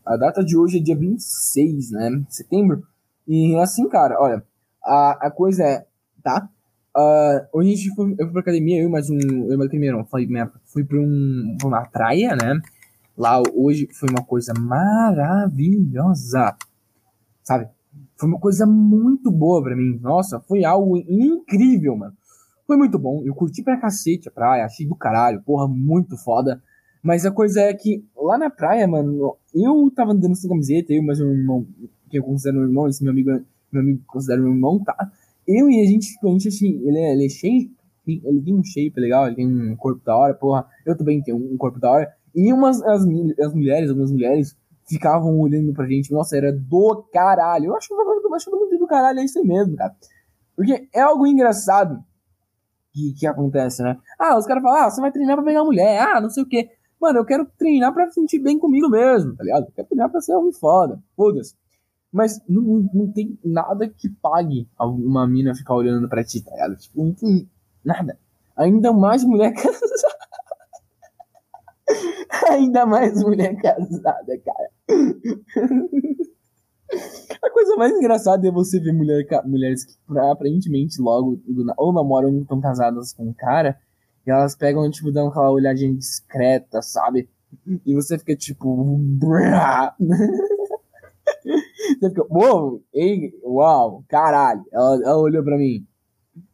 a 0.05 0.17
data 0.17 0.45
de 0.45 0.57
hoje 0.57 0.79
é 0.79 0.83
dia 0.83 0.97
26, 0.97 1.93
né? 1.93 2.25
Setembro. 2.29 2.83
E 3.29 3.55
assim, 3.57 3.89
cara, 3.89 4.21
olha, 4.21 4.43
a, 4.85 5.29
a 5.29 5.31
coisa 5.31 5.63
é, 5.63 5.87
tá? 6.21 6.49
Uh, 6.97 7.47
hoje 7.53 7.73
a 7.73 7.77
gente 7.77 7.95
foi, 7.95 8.11
eu 8.19 8.25
fui 8.25 8.33
pra 8.33 8.41
academia, 8.41 8.83
eu 8.83 8.91
mais 8.91 9.09
um. 9.09 9.19
Eu 9.19 9.57
mais 9.57 9.69
academia 9.69 9.93
não, 9.93 10.05
fui, 10.05 10.29
fui 10.67 10.85
pra, 10.85 10.99
um, 10.99 11.57
pra 11.59 11.69
uma 11.69 11.87
praia, 11.87 12.35
né? 12.35 12.61
Lá 13.17 13.41
hoje 13.55 13.89
foi 13.93 14.09
uma 14.11 14.25
coisa 14.25 14.53
maravilhosa. 14.59 16.57
Sabe? 17.45 17.69
Foi 18.17 18.29
uma 18.29 18.41
coisa 18.41 18.67
muito 18.67 19.31
boa 19.31 19.63
pra 19.63 19.77
mim. 19.77 19.99
Nossa, 20.03 20.41
foi 20.41 20.65
algo 20.65 20.97
incrível, 20.97 21.97
mano. 21.97 22.15
Foi 22.67 22.77
muito 22.77 22.99
bom, 22.99 23.23
eu 23.25 23.35
curti 23.35 23.63
pra 23.63 23.77
cacete 23.77 24.29
a 24.29 24.33
praia, 24.33 24.65
achei 24.65 24.87
do 24.87 24.95
caralho, 24.95 25.43
porra, 25.43 25.67
muito 25.69 26.17
foda. 26.17 26.63
Mas 27.03 27.27
a 27.27 27.31
coisa 27.31 27.61
é 27.61 27.75
que 27.75 28.05
lá 28.17 28.39
na 28.39 28.49
praia, 28.49 28.87
mano, 28.87 29.37
eu 29.53 29.93
tava 29.95 30.13
andando 30.13 30.37
sem 30.37 30.49
camiseta, 30.49 30.93
eu, 30.93 31.03
mas 31.03 31.19
meu 31.19 31.33
irmão, 31.33 31.67
que 32.09 32.19
eu 32.19 32.23
considero 32.23 32.59
meu 32.59 32.69
irmão, 32.69 32.89
esse 32.89 33.03
meu 33.03 33.13
amigo, 33.13 33.31
meu 33.73 33.83
amigo 33.83 34.03
considera 34.07 34.41
meu 34.41 34.53
irmão, 34.53 34.79
tá? 34.79 34.95
Eu 35.47 35.69
e 35.69 35.83
a 35.83 35.87
gente, 35.87 36.17
a 36.23 36.27
gente 36.29 36.49
assim, 36.49 36.81
ele 36.87 36.99
é, 36.99 37.13
ele 37.13 37.27
é 37.27 37.29
cheio, 37.29 37.71
ele 38.07 38.43
tem 38.43 38.55
um 38.55 38.63
shape 38.63 39.01
legal, 39.01 39.27
ele 39.27 39.37
tem 39.37 39.47
um 39.47 39.75
corpo 39.77 40.05
da 40.05 40.17
hora, 40.17 40.35
porra, 40.35 40.65
eu 40.87 40.97
também 40.97 41.21
tenho 41.21 41.37
um 41.37 41.57
corpo 41.57 41.81
da 41.81 41.91
hora. 41.91 42.13
E 42.35 42.53
umas, 42.53 42.81
as, 42.83 43.03
as 43.41 43.55
mulheres, 43.55 43.91
algumas 43.91 44.13
mulheres, 44.13 44.57
ficavam 44.89 45.39
olhando 45.41 45.73
pra 45.73 45.87
gente, 45.87 46.13
nossa, 46.13 46.37
era 46.37 46.53
do 46.53 47.05
caralho. 47.13 47.67
Eu 47.67 47.77
acho 47.77 47.89
que 47.89 48.79
do 48.79 48.87
caralho 48.87 49.19
é 49.21 49.25
isso 49.25 49.39
aí 49.39 49.47
mesmo, 49.47 49.77
cara. 49.77 49.95
Porque 50.57 50.89
é 50.95 51.01
algo 51.01 51.27
engraçado 51.27 52.03
que, 52.93 53.15
que 53.19 53.27
acontece, 53.27 53.83
né? 53.83 53.97
Ah, 54.19 54.39
os 54.39 54.47
caras 54.47 54.63
falam, 54.63 54.83
ah, 54.83 54.91
você 54.91 55.01
vai 55.01 55.11
treinar 55.11 55.37
pra 55.37 55.45
pegar 55.45 55.65
mulher, 55.65 56.01
ah, 56.01 56.21
não 56.21 56.31
sei 56.31 56.43
o 56.43 56.49
quê. 56.49 56.71
Mano, 57.01 57.19
eu 57.19 57.25
quero 57.25 57.47
treinar 57.59 57.93
pra 57.93 58.11
sentir 58.11 58.39
bem 58.39 58.59
comigo 58.59 58.89
mesmo, 58.89 59.35
tá 59.35 59.43
ligado? 59.43 59.65
Eu 59.65 59.73
quero 59.73 59.89
treinar 59.89 60.11
pra 60.11 60.21
ser 60.21 60.35
homem 60.35 60.53
foda, 60.53 61.03
foda-se. 61.17 61.55
Mas 62.13 62.41
não, 62.47 62.89
não 62.93 63.11
tem 63.11 63.39
nada 63.43 63.89
que 63.89 64.09
pague 64.09 64.69
uma 64.79 65.27
mina 65.27 65.55
ficar 65.55 65.75
olhando 65.75 66.09
pra 66.09 66.23
ti, 66.23 66.45
tá 66.45 66.51
ligado? 66.53 66.77
Tipo, 66.77 67.03
não 67.03 67.15
tem 67.15 67.49
nada. 67.85 68.19
Ainda 68.57 68.93
mais 68.93 69.25
mulher 69.25 69.53
casada. 69.55 70.23
Ainda 72.51 72.87
mais 72.87 73.23
mulher 73.23 73.57
casada, 73.61 74.39
cara. 74.45 74.71
A 77.43 77.51
coisa 77.51 77.77
mais 77.77 77.93
engraçada 77.93 78.47
é 78.47 78.51
você 78.53 78.79
ver 78.79 78.93
mulher, 78.93 79.27
mulheres 79.45 79.85
que 79.85 79.95
aparentemente 80.19 81.01
logo 81.01 81.41
ou 81.77 81.93
namoram 81.93 82.41
estão 82.41 82.61
casadas 82.61 83.13
com 83.13 83.29
um 83.29 83.33
cara 83.33 83.77
e 84.27 84.31
elas 84.31 84.55
pegam, 84.55 84.89
tipo, 84.91 85.11
dão 85.11 85.29
aquela 85.29 85.51
olhadinha 85.51 85.93
discreta, 85.93 86.81
sabe? 86.81 87.29
E 87.85 87.95
você 87.95 88.19
fica 88.19 88.37
tipo. 88.37 89.01
você 91.43 92.09
fica, 92.09 92.25
uou, 92.31 92.83
ei, 92.95 93.33
uau, 93.45 94.05
caralho. 94.09 94.65
Ela, 94.73 94.95
ela 95.05 95.19
olhou 95.19 95.43
pra 95.43 95.59
mim. 95.59 95.85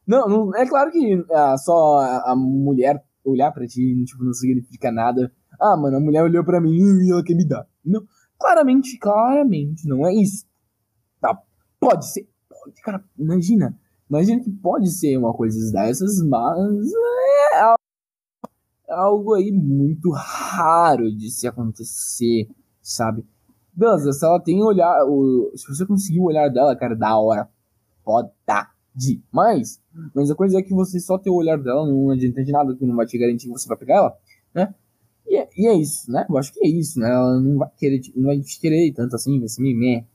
Não, 0.07 0.27
não 0.27 0.57
é 0.57 0.67
claro 0.67 0.91
que 0.91 1.23
ah, 1.31 1.57
só 1.59 1.99
a, 1.99 2.33
a 2.33 2.37
mulher 2.37 3.05
olhar 3.23 3.53
pra 3.53 3.67
ti 3.67 4.05
tipo, 4.07 4.25
não 4.25 4.33
significa 4.33 4.91
nada 4.91 5.31
Ah, 5.61 5.77
mano, 5.77 5.99
a 5.99 6.01
mulher 6.01 6.23
olhou 6.23 6.43
pra 6.43 6.61
mim 6.61 6.79
e 7.05 7.13
ela 7.13 7.23
quer 7.23 7.35
me 7.35 7.47
dar. 7.47 7.67
Não, 7.85 8.03
claramente, 8.39 8.99
claramente, 8.99 9.87
não 9.87 10.07
é 10.07 10.15
isso. 10.15 10.47
Pode 11.81 12.07
ser. 12.11 12.29
Pode, 12.49 12.81
cara, 12.83 13.05
imagina. 13.19 13.79
Imagina 14.09 14.43
que 14.43 14.51
pode 14.51 14.91
ser 14.91 15.17
uma 15.17 15.35
coisa 15.35 15.71
dessas, 15.73 16.23
mas 16.27 16.93
é 17.53 17.75
algo 18.89 19.35
aí 19.35 19.53
muito 19.53 20.11
raro 20.11 21.15
de 21.15 21.31
se 21.31 21.47
acontecer, 21.47 22.49
sabe? 22.81 23.25
Beleza, 23.73 24.13
se 24.13 24.25
ela 24.25 24.41
tem 24.41 24.63
olhar. 24.63 25.05
O, 25.07 25.53
se 25.55 25.69
você 25.69 25.87
conseguir 25.87 26.21
o 26.21 26.25
olhar 26.25 26.49
dela, 26.49 26.75
cara, 26.75 26.97
da 26.97 27.17
hora. 27.19 27.49
Foda 28.03 28.33
demais. 28.95 29.81
Mas 30.15 30.31
a 30.31 30.35
coisa 30.35 30.59
é 30.59 30.63
que 30.63 30.75
você 30.75 30.99
só 30.99 31.17
ter 31.19 31.31
o 31.31 31.37
olhar 31.37 31.57
dela 31.59 31.87
não 31.87 32.11
adianta 32.11 32.43
de 32.43 32.51
nada, 32.51 32.75
que 32.75 32.85
não 32.85 32.97
vai 32.97 33.07
te 33.07 33.17
garantir 33.17 33.47
que 33.47 33.53
você 33.53 33.69
vai 33.69 33.79
pegar 33.79 33.97
ela, 33.97 34.19
né? 34.55 34.75
E 35.27 35.37
é, 35.37 35.49
e 35.57 35.67
é 35.69 35.75
isso, 35.75 36.11
né? 36.11 36.27
Eu 36.29 36.37
acho 36.39 36.53
que 36.53 36.65
é 36.65 36.69
isso, 36.69 36.99
né? 36.99 37.09
Ela 37.09 37.39
não 37.39 37.59
vai 37.59 37.71
querer, 37.77 38.01
não 38.17 38.27
vai 38.27 38.41
te 38.41 38.59
querer 38.59 38.93
tanto 38.93 39.15
assim, 39.15 39.39
vai 39.39 39.49
ser 39.49 39.63
mimé. 39.63 40.07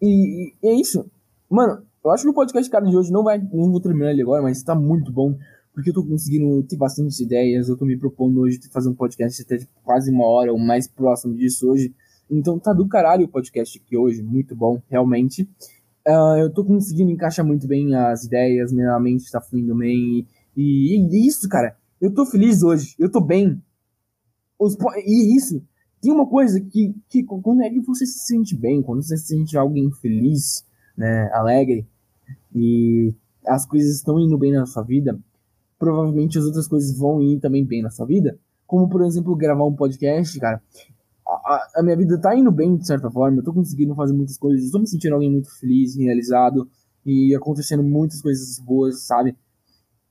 E, 0.00 0.54
e 0.62 0.68
é 0.68 0.74
isso. 0.74 1.04
Mano, 1.48 1.82
eu 2.04 2.10
acho 2.10 2.24
que 2.24 2.30
o 2.30 2.34
podcast 2.34 2.70
cara 2.70 2.86
de 2.86 2.96
hoje 2.96 3.12
não 3.12 3.22
vai. 3.22 3.38
Não 3.38 3.70
vou 3.70 3.80
terminar 3.80 4.10
ele 4.10 4.22
agora, 4.22 4.42
mas 4.42 4.62
tá 4.62 4.74
muito 4.74 5.12
bom. 5.12 5.36
Porque 5.72 5.90
eu 5.90 5.94
tô 5.94 6.04
conseguindo 6.04 6.62
ter 6.64 6.76
bastante 6.76 7.22
ideias. 7.22 7.68
Eu 7.68 7.76
tô 7.76 7.84
me 7.84 7.96
propondo 7.96 8.40
hoje 8.40 8.58
fazer 8.72 8.88
um 8.88 8.94
podcast 8.94 9.42
até 9.42 9.58
quase 9.84 10.10
uma 10.10 10.26
hora 10.26 10.52
ou 10.52 10.58
mais 10.58 10.88
próximo 10.88 11.34
disso 11.34 11.70
hoje. 11.70 11.94
Então 12.30 12.58
tá 12.58 12.72
do 12.72 12.88
caralho 12.88 13.26
o 13.26 13.28
podcast 13.28 13.78
aqui 13.78 13.96
hoje. 13.96 14.22
Muito 14.22 14.54
bom, 14.56 14.80
realmente. 14.88 15.48
Uh, 16.06 16.38
eu 16.38 16.52
tô 16.52 16.64
conseguindo 16.64 17.10
encaixar 17.10 17.44
muito 17.44 17.66
bem 17.66 17.94
as 17.94 18.24
ideias, 18.24 18.72
minha 18.72 18.98
mente 18.98 19.30
tá 19.30 19.40
fluindo 19.40 19.74
bem. 19.76 20.26
E, 20.56 20.96
e, 20.96 21.26
isso, 21.26 21.48
cara. 21.48 21.76
Eu 22.00 22.12
tô 22.14 22.24
feliz 22.24 22.62
hoje. 22.62 22.94
Eu 22.98 23.10
tô 23.10 23.20
bem. 23.20 23.62
Os, 24.58 24.76
e 25.04 25.36
isso. 25.36 25.62
Tem 26.00 26.12
uma 26.12 26.26
coisa 26.26 26.60
que, 26.60 26.94
que 27.08 27.22
quando 27.24 27.62
é 27.62 27.70
que 27.70 27.80
você 27.80 28.06
se 28.06 28.20
sente 28.20 28.56
bem, 28.56 28.82
quando 28.82 29.02
você 29.02 29.16
se 29.16 29.26
sente 29.26 29.56
alguém 29.56 29.90
feliz, 29.92 30.64
né, 30.96 31.30
alegre, 31.32 31.86
e 32.54 33.14
as 33.46 33.66
coisas 33.66 33.96
estão 33.96 34.18
indo 34.18 34.38
bem 34.38 34.52
na 34.52 34.66
sua 34.66 34.82
vida, 34.82 35.18
provavelmente 35.78 36.38
as 36.38 36.44
outras 36.44 36.68
coisas 36.68 36.96
vão 36.96 37.22
ir 37.22 37.40
também 37.40 37.64
bem 37.64 37.82
na 37.82 37.90
sua 37.90 38.06
vida. 38.06 38.38
Como, 38.66 38.88
por 38.88 39.02
exemplo, 39.02 39.34
gravar 39.34 39.64
um 39.64 39.74
podcast, 39.74 40.38
cara. 40.38 40.62
A, 41.26 41.68
a 41.76 41.82
minha 41.82 41.96
vida 41.96 42.20
tá 42.20 42.36
indo 42.36 42.52
bem, 42.52 42.76
de 42.76 42.86
certa 42.86 43.10
forma. 43.10 43.38
Eu 43.38 43.44
tô 43.44 43.52
conseguindo 43.52 43.94
fazer 43.94 44.12
muitas 44.12 44.36
coisas. 44.36 44.66
Eu 44.66 44.72
tô 44.72 44.78
me 44.78 44.86
sentindo 44.86 45.14
alguém 45.14 45.30
muito 45.30 45.50
feliz, 45.58 45.96
realizado. 45.96 46.68
E 47.04 47.34
acontecendo 47.34 47.82
muitas 47.82 48.20
coisas 48.20 48.58
boas, 48.58 49.06
sabe? 49.06 49.36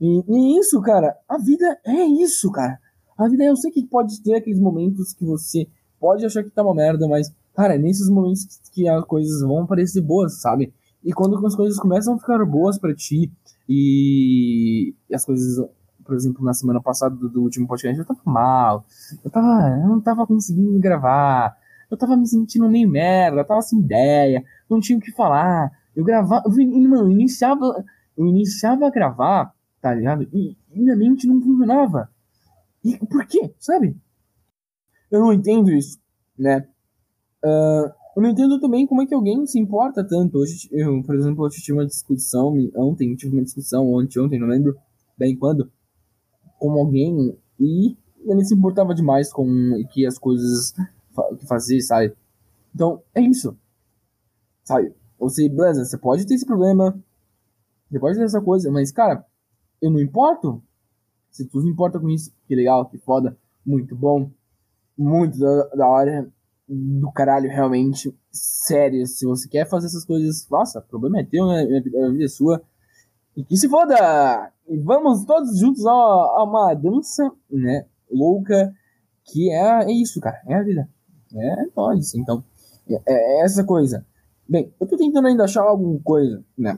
E, 0.02 0.24
e 0.28 0.60
isso, 0.60 0.82
cara. 0.82 1.16
A 1.28 1.38
vida 1.38 1.80
é 1.86 2.04
isso, 2.04 2.52
cara. 2.52 2.80
A 3.18 3.28
vida, 3.28 3.44
eu 3.44 3.56
sei 3.56 3.70
que 3.72 3.86
pode 3.86 4.22
ter 4.24 4.36
aqueles 4.36 4.60
momentos 4.60 5.14
que 5.14 5.24
você 5.24 5.68
pode 6.00 6.26
achar 6.26 6.44
que 6.44 6.50
tá 6.50 6.64
uma 6.64 6.74
merda, 6.74 7.08
mas, 7.08 7.34
cara, 7.54 7.76
é 7.76 7.78
nesses 7.78 8.10
momentos 8.10 8.60
que 8.72 8.88
as 8.88 9.04
coisas 9.06 9.42
vão 9.42 9.66
parecer 9.66 10.02
boas, 10.02 10.42
sabe? 10.42 10.74
E 11.04 11.14
quando 11.14 11.46
as 11.46 11.56
coisas 11.56 11.80
começam 11.80 12.16
a 12.16 12.18
ficar 12.20 12.44
boas 12.46 12.78
para 12.78 12.94
ti 12.94 13.32
e 13.68 14.94
as 15.14 15.24
coisas, 15.24 15.66
por 16.04 16.16
exemplo, 16.16 16.44
na 16.44 16.54
semana 16.54 16.82
passada 16.82 17.16
do, 17.16 17.30
do, 17.30 17.42
último 17.42 17.68
podcast, 17.68 18.00
eu 18.00 18.06
tava 18.06 18.20
mal. 18.26 18.86
Eu 19.24 19.32
tava, 19.32 19.80
eu 19.82 19.88
não 19.88 20.02
tava 20.02 20.28
conseguindo 20.28 20.80
gravar. 20.80 21.56
Eu 21.90 21.98
tava 21.98 22.16
me 22.16 22.28
sentindo 22.28 22.70
meio 22.70 22.90
merda, 22.90 23.40
eu 23.40 23.46
tava 23.46 23.62
sem 23.62 23.80
ideia, 23.80 24.44
não 24.70 24.80
tinha 24.80 24.98
o 24.98 25.02
que 25.02 25.12
falar. 25.12 25.72
Eu 25.96 26.04
gravava, 26.04 26.44
eu, 26.46 26.52
mano, 26.82 27.04
eu 27.04 27.12
iniciava, 27.12 27.84
eu 28.16 28.28
iniciava 28.28 28.86
a 28.86 28.92
gravar, 28.92 29.54
tá 29.82 29.94
ligado? 29.94 30.28
E, 30.32 30.56
e 30.72 30.80
minha 30.80 30.96
mente 30.96 31.26
não 31.28 31.42
funcionava. 31.42 32.10
E 32.84 32.98
por 32.98 33.26
quê? 33.26 33.54
Sabe? 33.58 33.98
Eu 35.12 35.20
não 35.22 35.34
entendo 35.34 35.72
isso, 35.72 36.00
né? 36.38 36.68
Uh, 37.44 37.92
eu 38.16 38.22
não 38.22 38.30
entendo 38.30 38.60
também 38.60 38.86
como 38.86 39.02
é 39.02 39.06
que 39.06 39.14
alguém 39.14 39.46
se 39.46 39.60
importa 39.60 40.04
tanto. 40.04 40.38
Hoje, 40.40 40.68
eu, 40.72 41.02
por 41.04 41.16
exemplo, 41.16 41.46
eu 41.46 41.50
tive 41.50 41.74
uma 41.74 41.86
discussão 41.86 42.54
ontem, 42.76 43.16
tive 43.16 43.36
uma 43.36 43.44
discussão 43.44 43.92
ontem, 43.94 44.20
ontem, 44.20 44.40
não 44.40 44.48
lembro 44.48 44.78
bem 45.18 45.36
quando, 45.38 45.72
com 46.58 46.72
alguém 46.74 47.38
e 47.60 47.98
ele 48.26 48.44
se 48.44 48.54
importava 48.54 48.94
demais 48.94 49.32
com 49.32 49.48
que 49.92 50.06
as 50.06 50.18
coisas 50.18 50.74
que 51.38 51.46
fazer, 51.48 51.82
sabe? 51.82 52.14
Então, 52.74 53.02
é 53.14 53.22
isso. 53.22 53.58
Sabe? 54.64 54.94
Você, 55.18 55.50
beleza, 55.50 55.84
você 55.84 55.98
pode 55.98 56.26
ter 56.26 56.36
esse 56.36 56.46
problema, 56.46 56.98
você 57.90 58.00
pode 58.00 58.18
ter 58.18 58.24
essa 58.24 58.42
coisa, 58.42 58.72
mas, 58.72 58.92
cara, 58.92 59.26
eu 59.82 59.90
não 59.90 60.00
importo. 60.00 60.62
Se 61.32 61.46
tu 61.46 61.62
não 61.62 61.70
importa 61.70 62.00
com 62.00 62.10
isso, 62.10 62.34
que 62.48 62.56
legal, 62.56 62.86
que 62.86 62.98
foda, 62.98 63.38
muito 63.66 63.96
bom, 63.96 64.32
muito 65.00 65.40
da, 65.40 65.64
da 65.76 65.88
hora 65.88 66.30
do 66.68 67.12
caralho, 67.12 67.50
realmente. 67.50 68.14
Sério, 68.32 69.06
se 69.08 69.26
você 69.26 69.48
quer 69.48 69.68
fazer 69.68 69.88
essas 69.88 70.06
coisas, 70.06 70.46
faça. 70.46 70.80
O 70.80 70.84
problema 70.84 71.20
é 71.20 71.24
teu, 71.24 71.48
né? 71.48 71.62
A 71.62 72.10
vida 72.12 72.24
é 72.24 72.28
sua. 72.28 72.62
E 73.36 73.44
que 73.44 73.58
se 73.58 73.68
foda! 73.68 74.52
E 74.68 74.78
vamos 74.78 75.26
todos 75.26 75.58
juntos 75.58 75.86
a, 75.86 75.92
a 75.92 76.44
uma 76.44 76.74
dança, 76.74 77.32
né? 77.50 77.86
Louca. 78.12 78.74
Que 79.24 79.52
é, 79.52 79.86
é 79.86 79.92
isso, 79.92 80.20
cara. 80.20 80.42
É 80.46 80.56
a 80.56 80.64
vida. 80.64 80.88
É 81.34 81.66
nóis. 81.76 82.14
Então, 82.14 82.44
é, 82.88 83.02
é 83.08 83.42
essa 83.44 83.64
coisa. 83.64 84.06
Bem, 84.48 84.74
eu 84.80 84.88
tô 84.88 84.98
tentando 84.98 85.28
ainda 85.28 85.44
achar 85.44 85.62
alguma 85.62 86.00
coisa, 86.04 86.44
né? 86.58 86.78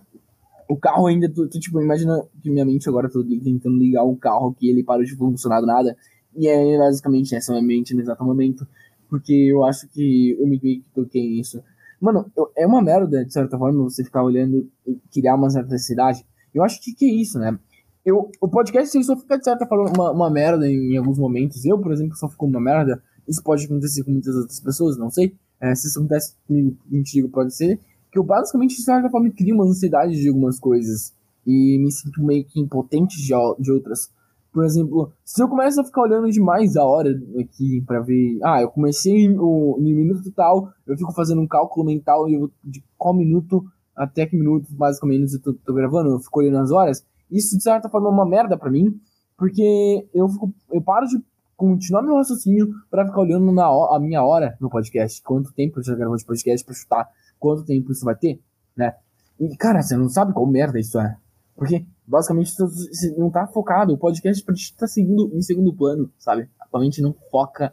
O 0.70 0.78
carro 0.78 1.08
ainda, 1.08 1.30
tô, 1.30 1.48
tô, 1.48 1.60
tipo, 1.60 1.82
imagina 1.82 2.22
que 2.42 2.50
minha 2.50 2.66
mente 2.66 2.88
agora, 2.88 3.10
tô 3.10 3.24
tentando 3.24 3.78
ligar 3.78 4.04
o 4.04 4.16
carro 4.16 4.54
que 4.54 4.70
ele 4.70 4.84
parou 4.84 5.04
de 5.04 5.16
funcionar 5.16 5.60
do 5.60 5.68
nada. 5.68 5.98
E 6.36 6.48
é 6.48 6.78
basicamente 6.78 7.36
essa 7.36 7.52
minha 7.52 7.64
mente 7.64 7.94
no 7.94 8.02
exato 8.02 8.24
momento 8.24 8.66
porque 9.12 9.34
eu 9.34 9.66
acho 9.66 9.90
que 9.90 10.38
eu 10.40 10.48
me 10.48 10.82
toquei 10.96 11.30
nisso. 11.30 11.62
Mano, 12.00 12.32
eu, 12.36 12.50
é 12.56 12.66
uma 12.66 12.82
merda, 12.82 13.26
de 13.26 13.34
certa 13.34 13.58
forma, 13.58 13.84
você 13.84 14.06
ficar 14.06 14.24
olhando 14.24 14.72
e 14.88 14.98
criar 15.12 15.36
uma 15.36 15.50
certa 15.50 15.78
cidade. 15.78 16.26
Eu 16.56 16.64
acho 16.64 16.82
que, 16.82 16.96
que 16.96 17.04
é 17.04 17.14
isso, 17.14 17.38
né? 17.38 17.60
Eu, 18.06 18.32
o 18.40 18.48
podcast 18.48 19.04
só 19.04 19.18
fica, 19.18 19.38
de 19.38 19.44
certa 19.44 19.68
forma, 19.68 19.92
uma, 19.94 20.12
uma 20.12 20.30
merda 20.30 20.66
em, 20.66 20.94
em, 20.94 20.98
alguns 20.98 21.20
momentos. 21.20 21.66
Eu, 21.66 21.78
por 21.78 21.92
exemplo, 21.92 22.16
só 22.16 22.30
fico 22.30 22.46
uma 22.46 22.62
merda. 22.62 23.04
Isso 23.28 23.44
pode 23.44 23.66
acontecer 23.66 24.02
com 24.06 24.12
muitas 24.12 24.34
outras 24.34 24.62
pessoas, 24.62 24.98
não 24.98 25.10
sei. 25.10 25.36
É, 25.60 25.76
se 25.76 25.88
isso 25.88 26.00
acontece 26.00 26.34
comigo, 26.48 26.78
contigo, 26.90 27.28
pode 27.28 27.54
ser. 27.54 27.78
Que 28.10 28.18
eu, 28.18 28.24
basicamente, 28.24 28.78
de 28.78 28.84
certa 28.84 29.10
forma, 29.10 29.30
crio 29.30 29.56
uma 29.56 29.66
ansiedade 29.66 30.20
de 30.22 30.30
algumas 30.30 30.58
coisas. 30.58 31.14
E 31.46 31.78
me 31.78 31.92
sinto 31.92 32.24
meio 32.24 32.46
que 32.46 32.62
impotente 32.62 33.18
de, 33.18 33.34
de 33.60 33.72
outras. 33.72 34.10
Por 34.52 34.66
exemplo, 34.66 35.12
se 35.24 35.42
eu 35.42 35.48
começo 35.48 35.80
a 35.80 35.84
ficar 35.84 36.02
olhando 36.02 36.30
demais 36.30 36.76
a 36.76 36.84
hora 36.84 37.10
aqui 37.40 37.82
para 37.88 38.02
ver, 38.02 38.38
ah, 38.44 38.62
eu 38.62 38.70
comecei 38.70 39.30
no, 39.30 39.78
no 39.78 39.84
minuto 39.84 40.30
tal, 40.32 40.70
eu 40.86 40.98
fico 40.98 41.14
fazendo 41.14 41.42
um 41.42 41.48
cálculo 41.48 41.86
mental 41.86 42.26
de 42.64 42.84
qual 42.98 43.14
minuto 43.14 43.64
até 43.96 44.26
que 44.26 44.36
minuto, 44.36 44.68
basicamente, 44.72 45.34
eu 45.34 45.42
tô, 45.42 45.54
tô 45.54 45.74
gravando, 45.74 46.10
eu 46.10 46.20
fico 46.20 46.40
olhando 46.40 46.58
as 46.58 46.72
horas. 46.72 47.06
Isso, 47.30 47.56
de 47.56 47.64
certa 47.64 47.90
forma, 47.90 48.08
é 48.08 48.12
uma 48.12 48.26
merda 48.26 48.58
para 48.58 48.70
mim, 48.70 49.00
porque 49.38 50.08
eu, 50.14 50.28
fico, 50.28 50.54
eu 50.72 50.82
paro 50.82 51.08
de 51.08 51.22
continuar 51.56 52.02
meu 52.02 52.16
raciocínio 52.16 52.74
para 52.90 53.06
ficar 53.06 53.22
olhando 53.22 53.52
na, 53.52 53.66
a 53.66 54.00
minha 54.00 54.24
hora 54.24 54.58
no 54.60 54.70
podcast. 54.70 55.22
Quanto 55.22 55.54
tempo 55.54 55.80
eu 55.80 55.84
já 55.84 55.96
gravou 55.96 56.18
de 56.18 56.26
podcast 56.26 56.66
pra 56.66 56.74
chutar 56.74 57.10
quanto 57.40 57.64
tempo 57.64 57.92
isso 57.92 58.04
vai 58.04 58.16
ter, 58.16 58.40
né? 58.76 58.96
E, 59.40 59.56
cara, 59.56 59.82
você 59.82 59.96
não 59.96 60.10
sabe 60.10 60.34
qual 60.34 60.46
merda 60.46 60.80
isso 60.80 61.00
é. 61.00 61.18
Porque 61.56 61.86
basicamente 62.06 62.56
você 62.58 63.16
não 63.18 63.30
tá 63.30 63.48
focado. 63.48 63.94
O 63.94 63.98
podcast 63.98 64.44
pra 64.44 64.56
gente 64.56 64.76
tá 64.76 64.88
seguindo 64.88 65.32
em 65.34 65.42
segundo 65.42 65.74
plano, 65.74 66.12
sabe? 66.18 66.50
Atualmente 66.60 67.02
não 67.02 67.16
foca 67.30 67.72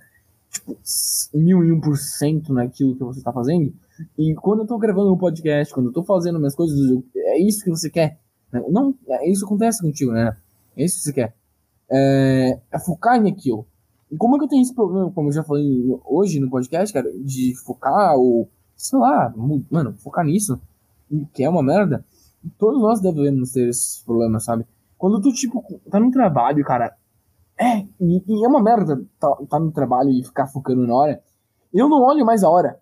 tipo, 0.51 0.77
mil 1.35 1.65
e 1.65 1.73
um 1.73 1.81
por 1.81 1.97
cento 1.97 2.53
naquilo 2.53 2.97
que 2.97 3.05
você 3.05 3.23
tá 3.23 3.33
fazendo. 3.33 3.73
E 4.17 4.35
quando 4.35 4.61
eu 4.61 4.67
tô 4.67 4.79
gravando 4.79 5.13
um 5.13 5.19
podcast, 5.19 5.73
quando 5.73 5.87
eu 5.87 5.93
tô 5.93 6.03
fazendo 6.03 6.39
minhas 6.39 6.55
coisas, 6.55 6.79
é 7.17 7.39
isso 7.39 7.65
que 7.65 7.71
você 7.71 7.91
quer. 7.91 8.19
Né? 8.53 8.63
Não, 8.69 8.95
é 9.09 9.31
isso 9.31 9.45
acontece 9.45 9.83
contigo, 9.83 10.13
né? 10.13 10.37
É 10.77 10.85
isso 10.85 10.99
que 10.99 11.03
você 11.05 11.13
quer. 11.13 11.35
É, 11.91 12.59
é 12.71 12.79
focar 12.79 13.21
naquilo. 13.21 13.67
E 14.11 14.17
como 14.17 14.37
é 14.37 14.39
que 14.39 14.45
eu 14.45 14.49
tenho 14.49 14.63
esse 14.63 14.75
problema, 14.75 15.11
como 15.11 15.29
eu 15.29 15.33
já 15.33 15.43
falei 15.43 15.67
hoje 16.05 16.41
no 16.41 16.49
podcast, 16.49 16.93
cara, 16.93 17.11
de 17.13 17.55
focar 17.65 18.17
ou, 18.17 18.49
sei 18.77 18.99
lá, 18.99 19.33
mano, 19.71 19.93
focar 19.99 20.25
nisso, 20.25 20.61
que 21.35 21.45
é 21.45 21.49
uma 21.49 21.63
merda, 21.63 22.05
Todos 22.59 22.81
nós 22.81 23.01
devemos 23.01 23.53
ter 23.53 23.69
esses 23.69 24.03
problemas, 24.05 24.45
sabe? 24.45 24.67
Quando 24.97 25.21
tu, 25.21 25.33
tipo, 25.33 25.63
tá 25.91 26.01
no 26.01 26.11
trabalho, 26.11 26.65
cara. 26.65 26.97
É, 27.59 27.81
e, 28.01 28.23
e 28.27 28.45
é 28.45 28.49
uma 28.49 28.63
merda 28.63 29.05
tá, 29.19 29.37
tá 29.49 29.59
no 29.59 29.73
trabalho 29.73 30.11
e 30.11 30.25
ficar 30.25 30.47
focando 30.47 30.87
na 30.87 30.95
hora. 30.95 31.23
Eu 31.73 31.89
não 31.89 32.03
olho 32.03 32.25
mais 32.25 32.43
a 32.43 32.49
hora. 32.49 32.79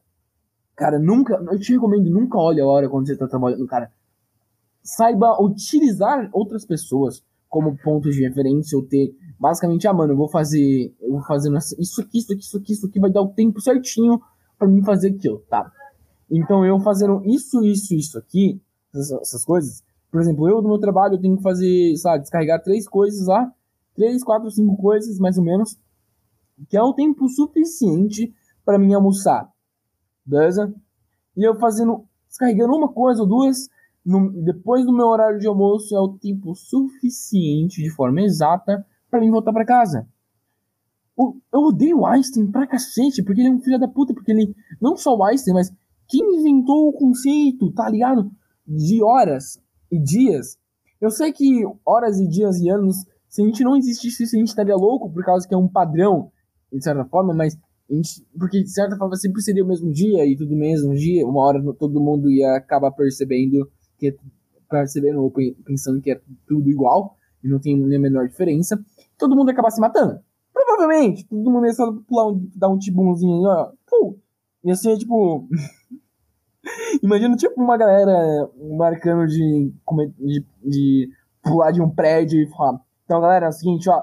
Cara, 0.74 0.98
nunca. 0.98 1.34
Eu 1.50 1.58
te 1.58 1.72
recomendo, 1.72 2.10
nunca 2.10 2.38
olhe 2.38 2.60
a 2.60 2.66
hora 2.66 2.88
quando 2.88 3.06
você 3.06 3.16
tá 3.16 3.26
trabalhando, 3.26 3.66
cara. 3.66 3.90
Saiba 4.82 5.42
utilizar 5.42 6.28
outras 6.32 6.64
pessoas 6.64 7.24
como 7.48 7.76
pontos 7.78 8.14
de 8.14 8.22
referência 8.22 8.76
ou 8.76 8.84
ter. 8.84 9.14
Basicamente, 9.40 9.88
ah, 9.88 9.94
mano, 9.94 10.12
eu 10.12 10.16
vou 10.16 10.28
fazer. 10.28 10.94
Eu 11.00 11.12
vou 11.12 11.22
fazer 11.22 11.50
isso 11.78 12.02
aqui, 12.02 12.18
isso 12.18 12.32
aqui, 12.32 12.42
isso 12.42 12.56
aqui, 12.58 12.72
isso 12.72 12.86
aqui, 12.86 13.00
vai 13.00 13.10
dar 13.10 13.22
o 13.22 13.28
tempo 13.28 13.60
certinho 13.60 14.20
para 14.58 14.68
mim 14.68 14.82
fazer 14.84 15.10
aquilo, 15.10 15.38
tá? 15.48 15.70
Então 16.30 16.64
eu 16.64 16.78
fazendo 16.80 17.22
isso, 17.24 17.62
isso, 17.64 17.94
isso 17.94 18.18
aqui, 18.18 18.60
essas 18.98 19.44
coisas. 19.44 19.82
Por 20.10 20.20
exemplo, 20.20 20.48
eu 20.48 20.62
no 20.62 20.68
meu 20.68 20.78
trabalho 20.78 21.14
eu 21.14 21.20
tenho 21.20 21.36
que 21.36 21.42
fazer, 21.42 21.96
sabe, 21.96 22.22
descarregar 22.22 22.62
três 22.62 22.88
coisas 22.88 23.26
lá, 23.26 23.52
três, 23.94 24.22
quatro, 24.22 24.50
cinco 24.50 24.76
coisas 24.76 25.18
mais 25.18 25.36
ou 25.36 25.44
menos, 25.44 25.78
que 26.68 26.76
é 26.76 26.82
o 26.82 26.94
tempo 26.94 27.28
suficiente 27.28 28.32
para 28.64 28.78
mim 28.78 28.94
almoçar. 28.94 29.50
Beleza? 30.24 30.74
E 31.36 31.44
eu 31.44 31.54
fazendo, 31.56 32.04
descarregando 32.28 32.74
uma 32.74 32.88
coisa 32.88 33.22
ou 33.22 33.28
duas, 33.28 33.68
no, 34.04 34.30
depois 34.30 34.84
do 34.84 34.92
meu 34.92 35.06
horário 35.06 35.38
de 35.38 35.46
almoço, 35.46 35.94
é 35.94 36.00
o 36.00 36.16
tempo 36.16 36.54
suficiente, 36.54 37.82
de 37.82 37.90
forma 37.90 38.22
exata, 38.22 38.86
para 39.10 39.20
mim 39.20 39.30
voltar 39.30 39.52
para 39.52 39.64
casa. 39.64 40.08
Eu 41.18 41.60
odeio 41.60 42.00
o 42.00 42.06
Einstein 42.06 42.50
pra 42.50 42.66
cacete, 42.66 43.22
porque 43.22 43.40
ele 43.40 43.48
é 43.48 43.52
um 43.52 43.60
filho 43.60 43.78
da 43.78 43.88
puta, 43.88 44.12
porque 44.12 44.30
ele, 44.30 44.54
não 44.80 44.96
só 44.96 45.16
o 45.16 45.24
Einstein, 45.24 45.54
mas 45.54 45.72
quem 46.06 46.20
inventou 46.38 46.88
o 46.88 46.92
conceito, 46.92 47.72
tá 47.72 47.88
ligado? 47.88 48.30
De 48.66 49.02
horas 49.02 49.60
e 49.90 49.98
dias. 49.98 50.58
Eu 51.00 51.10
sei 51.10 51.32
que 51.32 51.62
horas 51.84 52.18
e 52.18 52.26
dias 52.26 52.58
e 52.60 52.68
anos, 52.68 52.96
se 53.28 53.42
a 53.42 53.44
gente 53.44 53.62
não 53.62 53.76
existisse 53.76 54.22
isso, 54.22 54.36
a 54.36 54.38
gente 54.38 54.48
estaria 54.48 54.74
louco, 54.74 55.10
por 55.10 55.24
causa 55.24 55.46
que 55.46 55.54
é 55.54 55.58
um 55.58 55.68
padrão, 55.68 56.30
de 56.72 56.82
certa 56.82 57.04
forma, 57.04 57.34
mas 57.34 57.56
gente, 57.88 58.26
porque 58.38 58.62
de 58.62 58.70
certa 58.70 58.96
forma 58.96 59.16
sempre 59.16 59.42
seria 59.42 59.64
o 59.64 59.68
mesmo 59.68 59.92
dia 59.92 60.26
e 60.26 60.36
tudo 60.36 60.56
mesmo 60.56 60.94
dia, 60.94 61.26
uma 61.26 61.44
hora 61.44 61.62
todo 61.74 62.00
mundo 62.00 62.30
ia 62.30 62.56
acabar 62.56 62.90
percebendo 62.90 63.70
que 63.98 64.08
é, 64.08 64.16
percebendo 64.68 65.22
ou 65.22 65.32
pensando 65.64 66.00
que 66.00 66.10
é 66.10 66.20
tudo 66.46 66.68
igual 66.68 67.16
e 67.42 67.48
não 67.48 67.60
tem 67.60 67.76
nem 67.76 67.96
a 67.96 68.00
menor 68.00 68.28
diferença, 68.28 68.82
todo 69.16 69.36
mundo 69.36 69.48
ia 69.48 69.52
acabar 69.52 69.70
se 69.70 69.80
matando. 69.80 70.18
Provavelmente, 70.52 71.26
todo 71.28 71.50
mundo 71.50 71.66
ia 71.66 71.72
só 71.72 71.92
pular 72.08 72.28
um, 72.28 72.50
dar 72.54 72.68
um 72.68 72.78
tibumzinho 72.78 73.42
ó. 73.42 73.72
Pô, 73.86 74.18
ia 74.64 74.74
ser 74.74 74.96
tipo. 74.98 75.48
Imagina 77.02 77.36
tipo 77.36 77.60
uma 77.60 77.76
galera 77.76 78.50
marcando 78.76 79.26
de, 79.26 79.72
de, 80.18 80.44
de 80.64 81.10
pular 81.42 81.70
de 81.70 81.80
um 81.80 81.90
prédio 81.90 82.40
e 82.40 82.48
falar. 82.50 82.80
Então, 83.04 83.20
galera, 83.20 83.46
é 83.46 83.48
o 83.48 83.52
seguinte, 83.52 83.88
ó. 83.88 84.02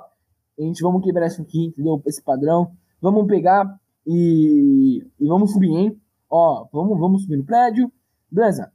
A 0.58 0.62
gente 0.62 0.82
vamos 0.82 1.04
quebrar 1.04 1.28
isso 1.28 1.42
aqui, 1.42 1.66
entendeu? 1.66 2.02
Esse 2.06 2.22
padrão. 2.22 2.72
Vamos 3.02 3.28
pegar 3.28 3.66
e, 4.06 5.06
e 5.20 5.28
vamos 5.28 5.52
subir, 5.52 5.76
hein? 5.76 6.02
Ó, 6.30 6.68
vamos, 6.72 7.00
vamos 7.00 7.24
subir 7.24 7.38
no 7.38 7.46
prédio. 7.46 7.92
Beleza. 8.32 8.72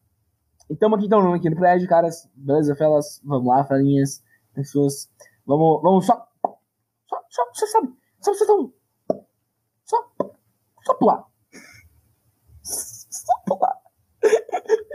Então 0.71 0.93
aqui, 0.95 1.07
então, 1.07 1.33
aqui 1.33 1.49
no 1.49 1.57
prédio, 1.57 1.89
caras. 1.89 2.29
Beleza, 2.35 2.75
felas. 2.77 3.21
Vamos 3.25 3.47
lá, 3.47 3.65
felinhas. 3.65 4.23
Pessoas. 4.55 5.09
Vamos, 5.47 5.81
vamos 5.83 6.05
só. 6.05 6.27
Só, 7.09 7.17
só, 7.31 7.43
só, 7.53 7.67
sabe? 7.67 7.89
Só, 8.21 8.35
só, 8.35 8.45
só, 8.45 8.71
só, 9.85 9.97
só 10.85 10.95
pular. 10.95 11.25
Só 12.63 13.33
pular. 13.47 13.68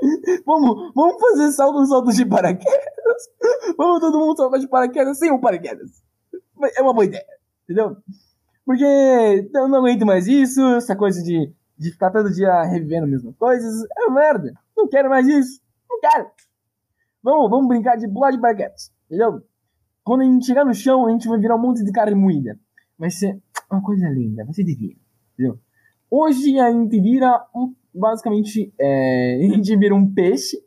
vamos, 0.45 0.91
vamos 0.93 1.19
fazer 1.19 1.51
salto, 1.51 1.85
salto 1.85 2.11
de 2.11 2.25
paraquedas. 2.25 3.29
Vamos 3.77 3.99
todo 3.99 4.19
mundo 4.19 4.37
saltar 4.37 4.59
de 4.59 4.67
paraquedas 4.67 5.17
sem 5.17 5.31
um 5.31 5.39
paraquedas. 5.39 6.03
É 6.77 6.81
uma 6.81 6.93
boa 6.93 7.05
ideia, 7.05 7.25
entendeu? 7.63 7.97
Porque 8.65 8.83
eu 9.53 9.67
não 9.67 9.79
aguento 9.79 10.05
mais 10.05 10.27
isso, 10.27 10.61
essa 10.75 10.95
coisa 10.95 11.21
de, 11.21 11.51
de 11.77 11.91
ficar 11.91 12.11
todo 12.11 12.31
dia 12.31 12.63
revivendo 12.63 13.05
as 13.05 13.11
mesmas 13.11 13.35
coisas. 13.35 13.85
É 13.97 14.09
merda. 14.09 14.53
Não 14.75 14.87
quero 14.87 15.09
mais 15.09 15.27
isso. 15.27 15.61
Não 15.89 15.99
quero. 15.99 16.27
Vamos, 17.21 17.49
vamos 17.49 17.67
brincar 17.67 17.97
de 17.97 18.07
de 18.07 18.39
paraquedas, 18.39 18.91
entendeu? 19.05 19.41
Quando 20.03 20.21
a 20.21 20.25
gente 20.25 20.45
chegar 20.45 20.65
no 20.65 20.73
chão, 20.73 21.05
a 21.05 21.11
gente 21.11 21.27
vai 21.27 21.39
virar 21.39 21.55
um 21.55 21.61
monte 21.61 21.83
de 21.83 21.91
carne 21.91 22.15
moída. 22.15 22.59
Vai 22.97 23.09
ser 23.09 23.41
uma 23.71 23.81
coisa 23.81 24.07
linda, 24.09 24.43
vai 24.43 24.53
ser 24.53 24.63
divino, 24.63 24.99
entendeu? 25.33 25.59
Hoje 26.09 26.59
a 26.59 26.71
gente 26.71 26.99
vira 27.01 27.45
um, 27.55 27.73
basicamente, 27.93 28.73
é, 28.79 29.35
a 29.45 29.55
gente 29.55 29.75
vira 29.77 29.95
um 29.95 30.11
peixe 30.11 30.57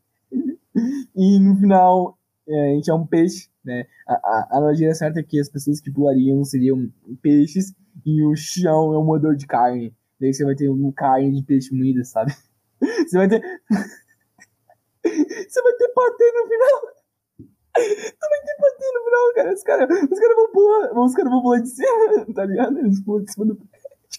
e 1.14 1.38
no 1.40 1.56
final 1.56 2.18
é, 2.48 2.72
a 2.72 2.74
gente 2.74 2.90
é 2.90 2.94
um 2.94 3.06
peixe, 3.06 3.48
né? 3.64 3.86
A, 4.06 4.14
a, 4.14 4.48
a 4.50 4.56
analogia 4.58 4.94
certa 4.94 5.20
é 5.20 5.22
que 5.22 5.40
as 5.40 5.48
pessoas 5.48 5.80
que 5.80 5.90
pulariam 5.90 6.44
seriam 6.44 6.88
peixes 7.20 7.74
e 8.04 8.24
o 8.24 8.36
chão 8.36 8.92
é 8.92 8.98
um 8.98 9.04
moedor 9.04 9.34
de 9.34 9.46
carne. 9.46 9.94
Daí 10.20 10.32
você 10.32 10.44
vai 10.44 10.54
ter 10.54 10.68
um 10.68 10.92
carne 10.92 11.32
de 11.32 11.42
peixe 11.42 11.74
moída, 11.74 12.04
sabe? 12.04 12.32
Você 12.80 13.16
vai 13.16 13.26
ter. 13.26 13.40
você 15.02 15.62
vai 15.62 15.72
ter 15.78 15.88
patê 15.94 16.32
no 16.32 16.46
final. 16.46 16.80
Você 17.74 18.28
vai 18.28 18.40
ter 18.44 18.56
patê 18.60 18.92
no 18.92 19.04
final, 19.04 19.34
cara. 19.34 19.54
Os 19.54 19.62
caras 19.62 19.88
os 20.12 20.18
cara 20.18 20.34
vão 20.34 20.52
pular. 20.52 20.98
Os 20.98 21.14
caras 21.14 21.32
vão 21.32 21.42
pular 21.42 21.60
de 21.60 21.68
cima, 21.70 22.26
tá 22.34 22.44
ligado? 22.44 22.78
Eles 22.78 23.02
pulam 23.02 23.24
de 23.24 23.32
cima 23.32 23.46
do. 23.46 23.58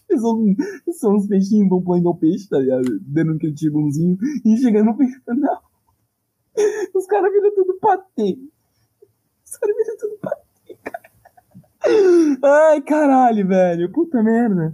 São, 0.10 0.55
são 0.93 1.16
uns 1.16 1.28
peixinhos 1.28 1.70
vão 1.70 1.82
pulando 1.82 2.08
ao 2.08 2.16
peixe, 2.16 2.47
tá 2.47 2.60
ligado? 2.60 2.99
Dando 3.01 3.34
aquele 3.34 3.53
tibumzinho 3.53 4.18
e 4.45 4.58
chegando 4.58 4.86
no. 4.86 4.97
Não. 5.36 5.60
Os 6.95 7.05
caras 7.05 7.32
viram 7.32 7.53
tudo 7.53 7.78
patê. 7.80 8.39
Os 9.45 9.58
caras 9.58 9.76
viram 9.76 9.97
tudo 9.97 10.18
patê, 10.20 10.78
cara. 10.84 11.12
Ai, 12.43 12.82
caralho, 12.82 13.47
velho. 13.47 13.91
Puta 13.91 14.24
merda. 14.24 14.74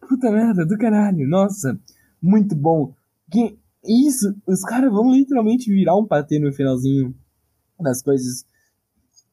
Puta 0.00 0.30
merda 0.30 0.66
do 0.66 0.76
caralho. 0.76 1.28
Nossa, 1.28 1.78
muito 2.20 2.56
bom. 2.56 2.94
Que 3.30 3.58
isso, 3.84 4.34
os 4.46 4.62
caras 4.62 4.90
vão 4.90 5.12
literalmente 5.12 5.72
virar 5.72 5.96
um 5.96 6.06
patê 6.06 6.38
no 6.38 6.52
finalzinho 6.52 7.14
das 7.78 8.02
coisas. 8.02 8.44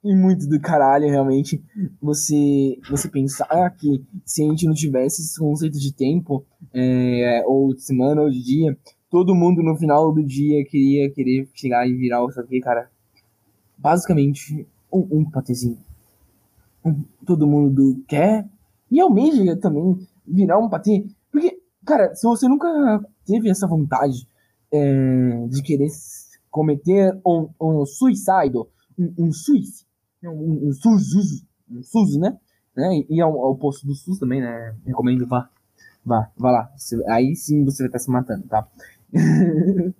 E 0.03 0.13
muito 0.13 0.45
do 0.47 0.59
caralho, 0.59 1.07
realmente, 1.07 1.63
você 2.01 2.77
você 2.89 3.07
pensar 3.07 3.69
que 3.77 4.03
se 4.25 4.43
a 4.43 4.49
gente 4.49 4.65
não 4.65 4.73
tivesse 4.73 5.21
esse 5.21 5.39
conceito 5.39 5.79
de 5.79 5.93
tempo, 5.93 6.45
é, 6.73 7.41
ou 7.47 7.73
de 7.73 7.81
semana, 7.81 8.21
ou 8.21 8.29
de 8.29 8.43
dia, 8.43 8.77
todo 9.09 9.33
mundo 9.33 9.63
no 9.63 9.77
final 9.77 10.11
do 10.11 10.21
dia 10.21 10.65
queria 10.65 11.09
querer 11.09 11.47
chegar 11.53 11.87
e 11.87 11.93
virar 11.93 12.25
isso 12.27 12.39
aqui, 12.41 12.59
cara. 12.59 12.89
Basicamente, 13.77 14.67
um, 14.91 15.19
um 15.19 15.31
patezinho. 15.31 15.77
Um, 16.83 17.01
todo 17.25 17.47
mundo 17.47 18.03
quer 18.05 18.45
e 18.91 18.99
almeja 18.99 19.55
também 19.55 20.05
virar 20.27 20.59
um 20.59 20.67
patê. 20.67 21.05
Porque, 21.31 21.57
cara, 21.85 22.13
se 22.13 22.27
você 22.27 22.45
nunca 22.49 22.67
teve 23.25 23.49
essa 23.49 23.65
vontade 23.65 24.27
é, 24.69 25.47
de 25.47 25.63
querer 25.63 25.87
cometer 26.51 27.17
um, 27.25 27.47
um 27.59 27.85
suicide, 27.85 28.57
um, 28.99 29.13
um 29.17 29.31
suicídio, 29.31 29.92
um, 30.29 30.67
um 30.67 30.73
SUS, 30.73 31.45
um 31.69 31.83
SUS, 31.83 32.17
né? 32.17 32.37
né? 32.75 33.05
E 33.09 33.21
ao, 33.21 33.37
ao 33.39 33.55
posto 33.55 33.85
do 33.85 33.93
SUS 33.93 34.19
também, 34.19 34.41
né? 34.41 34.75
Recomendo, 34.85 35.27
vá. 35.27 35.49
Vá, 36.05 36.29
vá 36.37 36.51
lá. 36.51 36.71
Aí 37.07 37.35
sim 37.35 37.63
você 37.63 37.83
vai 37.83 37.87
estar 37.87 37.99
se 37.99 38.11
matando, 38.11 38.45
tá? 38.47 38.67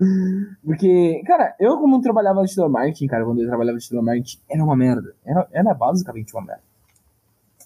Porque, 0.63 1.24
cara, 1.26 1.55
eu 1.59 1.78
como 1.78 2.01
trabalhava 2.01 2.43
de 2.43 2.53
telemarketing, 2.53 3.07
cara, 3.07 3.24
quando 3.24 3.39
eu 3.39 3.47
trabalhava 3.47 3.78
de 3.78 3.88
telemarketing, 3.88 4.39
era 4.49 4.63
uma 4.63 4.76
merda. 4.76 5.15
Era, 5.24 5.47
era 5.51 5.74
basicamente 5.74 6.34
uma 6.34 6.43
merda. 6.43 6.63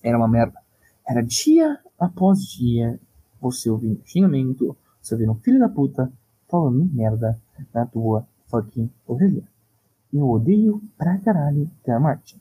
Era 0.04 0.18
uma 0.18 0.28
merda. 0.28 0.60
Era 1.08 1.22
dia 1.24 1.80
após 1.98 2.42
dia 2.42 3.00
você 3.42 3.70
ouvindo 3.70 4.02
xingamento, 4.06 4.78
você 5.02 5.16
ouvindo 5.16 5.34
filho 5.36 5.60
da 5.60 5.70
puta 5.70 6.12
falando 6.50 6.86
merda 6.94 7.40
na 7.74 7.86
tua 7.86 8.28
fucking 8.48 8.92
orelha. 9.08 9.44
Eu 10.14 10.30
odeio 10.30 10.82
pra 10.98 11.18
caralho 11.20 11.70
telemarketing. 11.84 12.40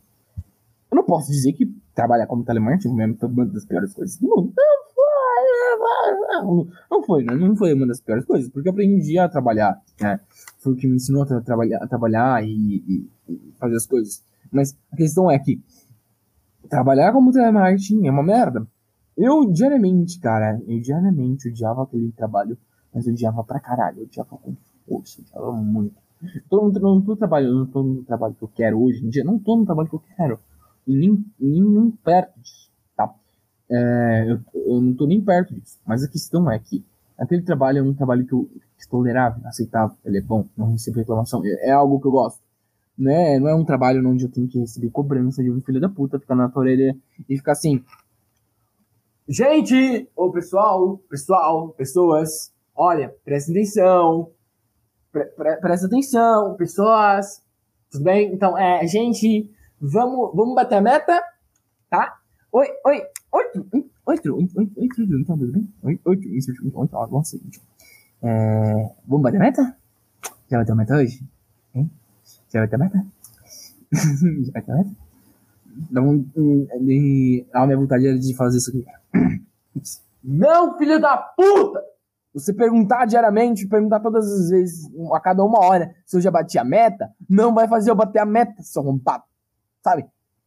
Eu 0.97 1.03
não 1.03 1.05
posso 1.05 1.31
dizer 1.31 1.53
que 1.53 1.67
trabalhar 1.95 2.27
como 2.27 2.43
telemarketing 2.43 2.99
é 2.99 3.27
uma 3.27 3.45
das 3.45 3.67
piores 3.67 3.93
coisas 3.93 4.17
do 4.17 4.29
mundo. 4.29 4.55
Não 4.57 6.55
foi, 6.55 6.73
não 6.91 7.03
foi, 7.03 7.23
né? 7.23 7.35
não 7.35 7.55
foi 7.55 7.75
uma 7.75 7.87
das 7.87 8.01
piores 8.01 8.25
coisas, 8.25 8.49
porque 8.49 8.67
eu 8.67 8.73
aprendi 8.73 9.19
a 9.19 9.29
trabalhar, 9.29 9.79
né? 10.01 10.19
Foi 10.59 10.73
o 10.73 10.77
que 10.77 10.89
me 10.89 10.97
ensinou 10.97 11.25
a 11.25 11.41
trabalhar, 11.43 11.83
a 11.83 11.87
trabalhar 11.87 12.43
e, 12.43 12.49
e, 12.49 13.11
e 13.29 13.53
fazer 13.59 13.77
as 13.77 13.87
coisas. 13.87 14.25
Mas 14.51 14.75
a 14.91 14.97
questão 14.97 15.31
é 15.31 15.39
que 15.39 15.63
trabalhar 16.71 17.13
como 17.13 17.31
telemarketing 17.31 18.07
é 18.07 18.11
uma 18.11 18.23
merda. 18.23 18.67
Eu 19.15 19.45
diariamente, 19.53 20.19
cara, 20.19 20.59
eu 20.67 20.81
diariamente 20.81 21.51
odiava 21.51 21.83
aquele 21.83 22.11
trabalho, 22.13 22.57
mas 22.95 23.07
odiava 23.07 23.45
pra 23.45 23.61
caralho, 23.61 24.05
odiava 24.05 24.31
com 24.39 24.57
força, 24.89 25.21
odiava 25.21 25.53
muito. 25.53 25.95
Tô, 26.49 26.71
não, 26.71 26.95
não 26.95 27.03
tô 27.03 27.15
trabalhando, 27.15 27.59
não 27.59 27.67
tô 27.67 27.83
no 27.83 28.03
trabalho 28.03 28.35
que 28.35 28.43
eu 28.43 28.49
quero 28.49 28.83
hoje 28.83 29.05
em 29.05 29.11
dia, 29.11 29.23
não 29.23 29.39
tô 29.39 29.57
no 29.57 29.67
trabalho 29.67 29.91
que 29.91 29.97
eu 29.97 30.03
quero. 30.17 30.41
Nem, 30.87 31.24
nem, 31.39 31.62
nem 31.62 31.91
perto 31.91 32.39
disso, 32.41 32.70
tá? 32.97 33.12
É, 33.70 34.26
eu, 34.28 34.41
eu 34.55 34.80
não 34.80 34.95
tô 34.95 35.07
nem 35.07 35.20
perto 35.20 35.55
disso. 35.55 35.78
Mas 35.87 36.05
a 36.05 36.09
questão 36.09 36.51
é 36.51 36.59
que 36.59 36.84
aquele 37.18 37.43
trabalho 37.43 37.78
é 37.78 37.82
um 37.82 37.95
trabalho 37.95 38.26
que 38.26 38.32
eu 38.32 38.49
que 38.78 38.89
tolerável, 38.89 39.41
aceitável, 39.47 39.97
ele 40.05 40.18
é 40.18 40.20
bom, 40.20 40.47
não 40.57 40.72
recebo 40.72 40.99
reclamação, 40.99 41.43
é, 41.45 41.70
é 41.70 41.72
algo 41.72 41.99
que 41.99 42.07
eu 42.07 42.11
gosto 42.11 42.41
né? 42.97 43.39
Não 43.39 43.49
é 43.49 43.55
um 43.55 43.64
trabalho 43.64 44.07
onde 44.09 44.24
eu 44.24 44.30
tenho 44.30 44.49
que 44.49 44.59
receber 44.59 44.91
cobrança 44.91 45.43
de 45.43 45.51
um 45.51 45.61
filho 45.61 45.80
da 45.80 45.89
puta, 45.89 46.18
ficar 46.18 46.34
na 46.34 46.49
tua 46.49 46.62
orelha 46.62 46.97
e 47.28 47.37
ficar 47.37 47.53
assim. 47.53 47.84
Gente, 49.28 50.09
ô 50.16 50.30
pessoal, 50.30 50.99
pessoal, 51.11 51.68
pessoas, 51.70 52.53
olha, 52.74 53.14
presta 53.24 53.51
atenção, 53.51 54.30
pre 55.12 55.24
pre 55.24 55.57
presta 55.57 55.87
atenção, 55.87 56.55
pessoas, 56.55 57.43
tudo 57.91 58.05
bem? 58.05 58.32
Então, 58.32 58.57
é, 58.57 58.87
gente, 58.87 59.51
vamos, 59.81 60.35
vamos 60.35 60.55
bater 60.55 60.77
a 60.77 60.81
meta, 60.81 61.22
tá? 61.91 62.18
Oi, 62.53 62.66
oi, 62.85 63.03
oito, 63.33 63.66
oito, 64.07 64.37
oito, 64.37 64.72
oito, 64.77 65.03
então, 65.03 65.39
tudo 65.39 65.53
bem? 65.53 65.72
Oi, 65.83 66.01
oito, 66.05 66.29
oito, 66.29 66.79
oito, 66.79 66.97
ó, 66.97 67.22
seguinte. 67.22 67.61
É, 68.22 68.91
vamos 69.07 69.22
bater 69.22 69.37
a 69.37 69.41
meta? 69.41 69.77
Já 70.49 70.59
bateu 70.59 70.74
a 70.74 70.79
meta 70.79 70.97
hoje? 70.97 71.22
Hein? 71.74 71.91
Já 72.49 72.61
vai 72.61 72.68
ter 72.68 72.79
meta? 72.79 73.07
Já 73.93 74.53
vai 74.53 74.62
ter 74.62 74.74
meta? 74.74 74.91
Um, 75.95 76.27
um, 76.37 76.66
a 77.53 77.66
minha 77.66 77.77
vontade 77.77 78.07
era 78.07 78.18
de 78.18 78.35
fazer 78.35 78.59
isso. 78.59 78.72
Não, 80.24 80.77
filho 80.79 81.01
da 81.01 81.18
puta! 81.18 81.85
Você 82.33 82.53
perguntar 82.53 83.07
diariamente, 83.07 83.66
perguntar 83.66 84.01
todas 84.01 84.31
as 84.31 84.51
vezes, 84.51 84.91
a 85.12 85.20
cada 85.20 85.43
uma 85.43 85.59
hora, 85.59 85.95
se 86.05 86.16
eu 86.16 86.20
já 86.20 86.31
bati 86.31 86.59
a 86.59 86.64
meta, 86.64 87.11
não 87.29 87.55
vai 87.55 87.66
fazer 87.66 87.91
eu 87.91 87.95
bater 87.95 88.18
a 88.18 88.27
meta, 88.27 88.62
seu 88.62 88.83
rompado. 88.83 89.24
Sabe? 89.87 90.05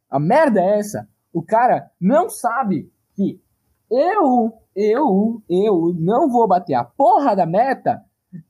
A 0.09 0.19
merda 0.19 0.59
é 0.59 0.79
essa. 0.79 1.07
O 1.31 1.41
cara 1.41 1.89
não 1.97 2.29
sabe 2.29 2.91
que 3.15 3.41
eu, 3.89 4.51
eu, 4.75 5.41
eu 5.49 5.95
não 5.97 6.29
vou 6.29 6.45
bater 6.45 6.73
a 6.73 6.83
porra 6.83 7.37
da 7.37 7.45
meta 7.45 8.03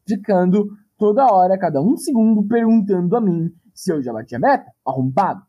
ficando 0.08 0.68
toda 0.98 1.32
hora, 1.32 1.60
cada 1.60 1.80
um 1.80 1.96
segundo, 1.96 2.42
perguntando 2.48 3.16
a 3.16 3.22
mim 3.22 3.54
se 3.72 3.94
eu 3.94 4.02
já 4.02 4.12
bati 4.12 4.36
a 4.36 4.40
meta, 4.40 4.66
arrombado. 4.84 5.44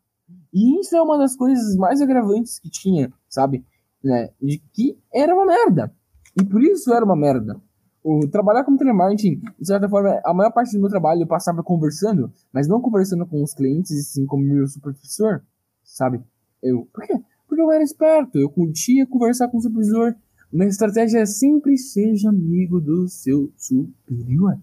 E 0.53 0.79
isso 0.79 0.95
é 0.95 1.01
uma 1.01 1.17
das 1.17 1.35
coisas 1.35 1.75
mais 1.75 1.99
agravantes 2.01 2.59
que 2.59 2.69
tinha, 2.69 3.11
sabe? 3.27 3.65
Né? 4.03 4.29
De 4.39 4.59
que 4.71 4.95
era 5.11 5.33
uma 5.33 5.45
merda. 5.45 5.91
E 6.39 6.45
por 6.45 6.61
isso 6.61 6.93
era 6.93 7.03
uma 7.03 7.15
merda. 7.15 7.59
O 8.03 8.27
trabalhar 8.27 8.63
como 8.63 8.77
telemarketing, 8.77 9.41
de 9.59 9.67
certa 9.67 9.87
forma, 9.87 10.19
a 10.25 10.33
maior 10.33 10.51
parte 10.51 10.73
do 10.73 10.79
meu 10.79 10.89
trabalho 10.89 11.21
eu 11.21 11.27
passava 11.27 11.61
conversando, 11.61 12.31
mas 12.51 12.67
não 12.67 12.81
conversando 12.81 13.27
com 13.27 13.43
os 13.43 13.53
clientes, 13.53 13.91
e 13.91 14.01
sim 14.01 14.25
com 14.25 14.37
o 14.37 14.39
meu 14.39 14.67
supervisor, 14.67 15.41
sabe? 15.83 16.19
Eu, 16.63 16.87
por 16.91 17.05
quê? 17.05 17.13
Porque 17.47 17.61
eu 17.61 17.71
era 17.71 17.83
esperto, 17.83 18.39
eu 18.39 18.49
curtia 18.49 19.05
conversar 19.05 19.49
com 19.49 19.57
o 19.57 19.61
supervisor. 19.61 20.15
Minha 20.51 20.67
estratégia 20.67 21.19
é 21.19 21.25
sempre 21.27 21.77
seja 21.77 22.29
amigo 22.29 22.81
do 22.81 23.07
seu 23.07 23.51
superior. 23.55 24.57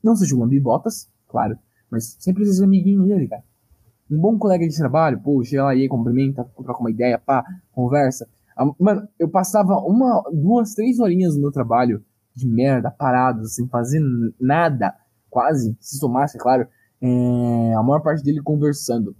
Não 0.00 0.14
seja 0.14 0.36
um 0.36 0.46
bibotas, 0.46 1.08
claro, 1.28 1.58
mas 1.90 2.16
sempre 2.20 2.46
seja 2.46 2.64
amiguinho 2.64 3.06
dele, 3.06 3.26
cara. 3.26 3.42
Um 4.08 4.18
bom 4.18 4.38
colega 4.38 4.68
de 4.68 4.76
trabalho, 4.76 5.20
pô, 5.20 5.42
chega 5.42 5.64
lá 5.64 5.74
e 5.74 5.88
cumprimenta, 5.88 6.44
troca 6.44 6.80
uma 6.80 6.90
ideia, 6.90 7.18
pá, 7.18 7.44
conversa. 7.72 8.28
Ah, 8.56 8.70
mano, 8.78 9.08
eu 9.18 9.28
passava 9.28 9.78
uma, 9.78 10.22
duas, 10.32 10.74
três 10.74 11.00
horinhas 11.00 11.34
no 11.34 11.42
meu 11.42 11.50
trabalho 11.50 12.04
de 12.34 12.46
merda, 12.46 12.90
parado, 12.90 13.46
sem 13.46 13.68
fazer 13.68 14.00
nada, 14.40 14.94
quase, 15.30 15.76
se 15.80 15.98
somasse, 15.98 16.36
é 16.36 16.40
claro, 16.40 16.66
é, 17.00 17.74
a 17.74 17.82
maior 17.82 18.00
parte 18.00 18.22
dele 18.22 18.42
conversando. 18.42 19.14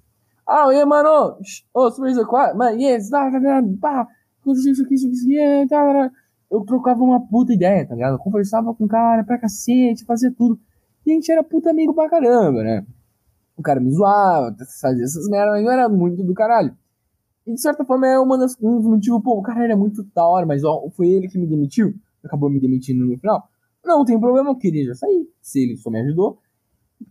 Ah, 0.46 0.72
e 0.72 0.84
mano, 0.84 1.38
ô, 1.72 1.90
supervisor, 1.90 2.26
qual, 2.26 2.56
mano, 2.56 2.78
yes, 2.78 3.08
tá, 3.08 3.30
tá, 3.30 3.40
tá, 3.40 3.62
tá, 5.68 6.12
eu 6.50 6.60
trocava 6.64 7.02
uma 7.02 7.20
puta 7.20 7.52
ideia, 7.52 7.86
tá 7.86 7.94
ligado? 7.94 8.14
Eu 8.14 8.18
conversava 8.18 8.74
com 8.74 8.84
o 8.84 8.88
cara 8.88 9.24
pra 9.24 9.38
cacete, 9.38 10.04
fazia 10.04 10.32
tudo. 10.32 10.58
E 11.04 11.10
a 11.10 11.14
gente 11.14 11.30
era 11.30 11.42
puta 11.42 11.70
amigo 11.70 11.92
pra 11.92 12.08
caramba, 12.08 12.62
né? 12.62 12.86
O 13.56 13.62
cara 13.62 13.80
me 13.80 13.90
zoava, 13.90 14.54
fazia 14.80 15.04
essas 15.04 15.28
merdas, 15.28 15.54
mas 15.54 15.64
não 15.64 15.72
era 15.72 15.88
muito 15.88 16.22
do 16.22 16.34
caralho. 16.34 16.76
E 17.46 17.52
de 17.52 17.60
certa 17.60 17.84
forma 17.84 18.06
é 18.06 18.18
uma 18.18 18.38
das, 18.38 18.56
um 18.60 18.76
dos 18.76 18.86
motivos, 18.86 19.22
pô, 19.22 19.38
o 19.38 19.42
cara 19.42 19.64
era 19.64 19.76
muito 19.76 20.02
da 20.14 20.26
hora, 20.26 20.46
mas 20.46 20.64
ó, 20.64 20.88
foi 20.96 21.08
ele 21.08 21.28
que 21.28 21.38
me 21.38 21.46
demitiu, 21.46 21.94
acabou 22.26 22.50
me 22.50 22.60
demitindo 22.60 23.04
no 23.04 23.18
final. 23.18 23.48
Não 23.84 24.04
tem 24.04 24.18
problema, 24.18 24.50
eu 24.50 24.56
queria 24.56 24.86
já 24.86 24.94
sair, 24.94 25.28
se 25.40 25.62
ele 25.62 25.76
só 25.76 25.90
me 25.90 26.00
ajudou. 26.00 26.38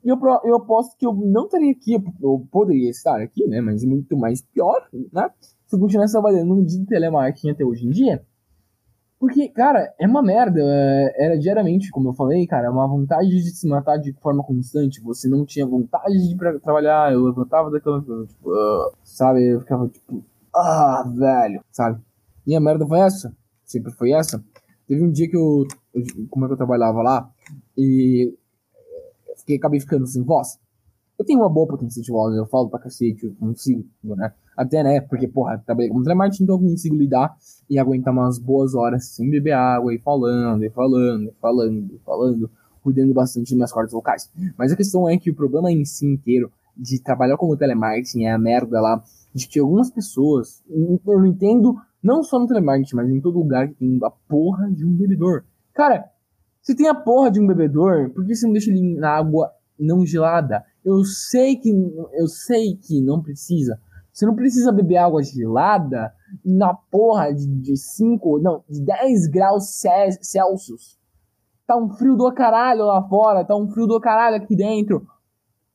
Eu, 0.03 0.17
eu 0.43 0.55
aposto 0.55 0.97
que 0.97 1.05
eu 1.05 1.13
não 1.13 1.45
estaria 1.45 1.71
aqui, 1.71 1.93
eu 2.21 2.47
poderia 2.51 2.89
estar 2.89 3.21
aqui, 3.21 3.45
né, 3.47 3.61
mas 3.61 3.83
muito 3.83 4.17
mais 4.17 4.41
pior, 4.41 4.87
né, 5.11 5.29
se 5.67 5.75
eu 5.75 5.79
continuasse 5.79 6.13
trabalhando 6.13 6.63
de 6.65 6.85
telemarketing 6.85 7.51
até 7.51 7.63
hoje 7.63 7.85
em 7.85 7.89
dia. 7.89 8.25
Porque, 9.23 9.47
cara, 9.47 9.89
é 9.97 10.05
uma 10.05 10.21
merda. 10.21 10.59
É, 10.61 11.25
era 11.27 11.39
diariamente, 11.39 11.89
como 11.91 12.09
eu 12.09 12.13
falei, 12.13 12.45
cara, 12.45 12.69
uma 12.69 12.85
vontade 12.85 13.29
de 13.29 13.51
se 13.51 13.65
matar 13.69 13.95
de 13.95 14.11
forma 14.21 14.43
constante. 14.43 14.99
Você 14.99 15.29
não 15.29 15.45
tinha 15.45 15.65
vontade 15.65 16.11
de 16.11 16.33
ir 16.33 16.35
pra 16.35 16.59
trabalhar. 16.59 17.13
Eu 17.13 17.23
levantava 17.23 17.71
da 17.71 17.79
cama, 17.79 18.01
tipo, 18.01 18.49
uh, 18.49 18.91
sabe? 19.01 19.41
Eu 19.45 19.61
ficava 19.61 19.87
tipo, 19.87 20.21
ah, 20.53 21.09
velho, 21.15 21.63
sabe? 21.71 22.01
Minha 22.45 22.59
merda 22.59 22.85
foi 22.85 22.99
essa. 22.99 23.33
Sempre 23.63 23.93
foi 23.93 24.11
essa. 24.11 24.43
Teve 24.87 25.01
um 25.01 25.11
dia 25.11 25.29
que 25.29 25.35
eu, 25.35 25.65
eu 25.93 26.03
como 26.29 26.45
é 26.45 26.47
que 26.47 26.53
eu 26.53 26.57
trabalhava 26.57 27.01
lá, 27.01 27.29
e 27.77 28.33
fiquei, 29.37 29.57
acabei 29.57 29.79
ficando 29.79 30.05
sem 30.07 30.23
voz. 30.23 30.59
Eu 31.17 31.25
tenho 31.25 31.39
uma 31.39 31.49
boa 31.49 31.67
potência 31.67 32.01
de 32.01 32.11
voz, 32.11 32.35
eu 32.35 32.45
falo 32.47 32.69
pra 32.69 32.79
cacete, 32.79 33.25
eu 33.25 33.35
consigo, 33.39 33.85
né? 34.03 34.33
Até, 34.57 34.83
né? 34.83 34.99
Porque, 35.01 35.27
porra, 35.27 35.61
trabalhei 35.63 35.89
como 35.89 36.03
telemarketing, 36.03 36.43
então 36.43 36.55
eu 36.55 36.61
consigo 36.61 36.95
lidar 36.95 37.35
e 37.69 37.77
aguentar 37.77 38.13
umas 38.13 38.39
boas 38.39 38.73
horas 38.73 39.05
sem 39.05 39.29
beber 39.29 39.53
água 39.53 39.93
e 39.93 39.99
falando, 39.99 40.63
e 40.63 40.69
falando, 40.69 41.29
e 41.29 41.33
falando, 41.39 41.93
e 41.93 41.99
falando, 41.99 42.51
cuidando 42.81 43.13
bastante 43.13 43.51
das 43.51 43.55
minhas 43.55 43.71
cordas 43.71 43.91
vocais. 43.91 44.29
Mas 44.57 44.71
a 44.71 44.75
questão 44.75 45.07
é 45.07 45.17
que 45.17 45.29
o 45.29 45.35
problema 45.35 45.71
em 45.71 45.85
si 45.85 46.05
inteiro 46.05 46.51
de 46.75 46.99
trabalhar 46.99 47.37
como 47.37 47.55
telemarketing 47.55 48.23
é 48.23 48.31
a 48.31 48.37
merda 48.37 48.81
lá, 48.81 49.03
de 49.33 49.47
que 49.47 49.59
algumas 49.59 49.89
pessoas, 49.91 50.63
eu 50.69 50.99
não 51.05 51.25
entendo, 51.25 51.75
não 52.03 52.21
só 52.21 52.37
no 52.37 52.47
telemarketing, 52.47 52.95
mas 52.95 53.09
em 53.09 53.21
todo 53.21 53.39
lugar 53.39 53.69
que 53.69 53.75
tem 53.75 53.97
a 54.03 54.09
porra 54.09 54.69
de 54.69 54.85
um 54.85 54.93
bebedor. 54.93 55.43
Cara, 55.73 56.09
se 56.61 56.75
tem 56.75 56.87
a 56.87 56.95
porra 56.95 57.31
de 57.31 57.39
um 57.39 57.47
bebedor, 57.47 58.09
por 58.09 58.25
que 58.25 58.35
você 58.35 58.45
não 58.45 58.53
deixa 58.53 58.69
ele 58.69 58.95
na 58.95 59.11
água 59.11 59.51
não 59.79 60.05
gelada? 60.05 60.63
Eu 60.83 61.03
sei 61.05 61.55
que 61.55 61.69
eu 62.13 62.27
sei 62.27 62.75
que 62.75 63.01
não 63.01 63.21
precisa, 63.21 63.79
você 64.11 64.25
não 64.25 64.35
precisa 64.35 64.71
beber 64.71 64.97
água 64.97 65.23
gelada 65.23 66.13
na 66.45 66.73
porra 66.73 67.33
de 67.33 67.75
5, 67.75 68.39
não, 68.39 68.63
de 68.69 68.81
10 68.81 69.27
graus 69.27 69.81
Celsius. 70.21 70.99
Tá 71.65 71.77
um 71.77 71.89
frio 71.89 72.15
do 72.15 72.31
caralho 72.31 72.85
lá 72.85 73.01
fora, 73.07 73.43
tá 73.43 73.55
um 73.55 73.67
frio 73.69 73.87
do 73.87 73.99
caralho 73.99 74.35
aqui 74.35 74.55
dentro. 74.55 75.07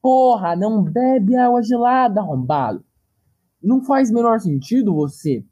Porra, 0.01 0.55
não 0.55 0.85
bebe 0.85 1.35
água 1.37 1.63
gelada, 1.63 2.21
arrombado. 2.21 2.85
Não 3.61 3.83
faz 3.83 4.11
menor 4.11 4.39
sentido 4.39 4.95
você 4.95 5.45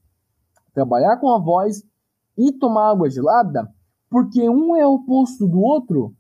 trabalhar 0.77 1.17
com 1.17 1.31
a 1.31 1.39
voz 1.39 1.83
e 2.37 2.53
tomar 2.53 2.91
água 2.91 3.09
gelada, 3.09 3.67
porque 4.11 4.47
um 4.47 4.77
é 4.77 4.87
oposto 4.87 5.49
do 5.49 5.59
outro. 5.59 6.15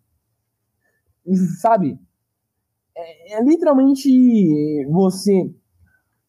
Sabe? 1.60 2.00
É, 2.96 3.34
é 3.34 3.44
literalmente 3.44 4.08
você 4.86 5.54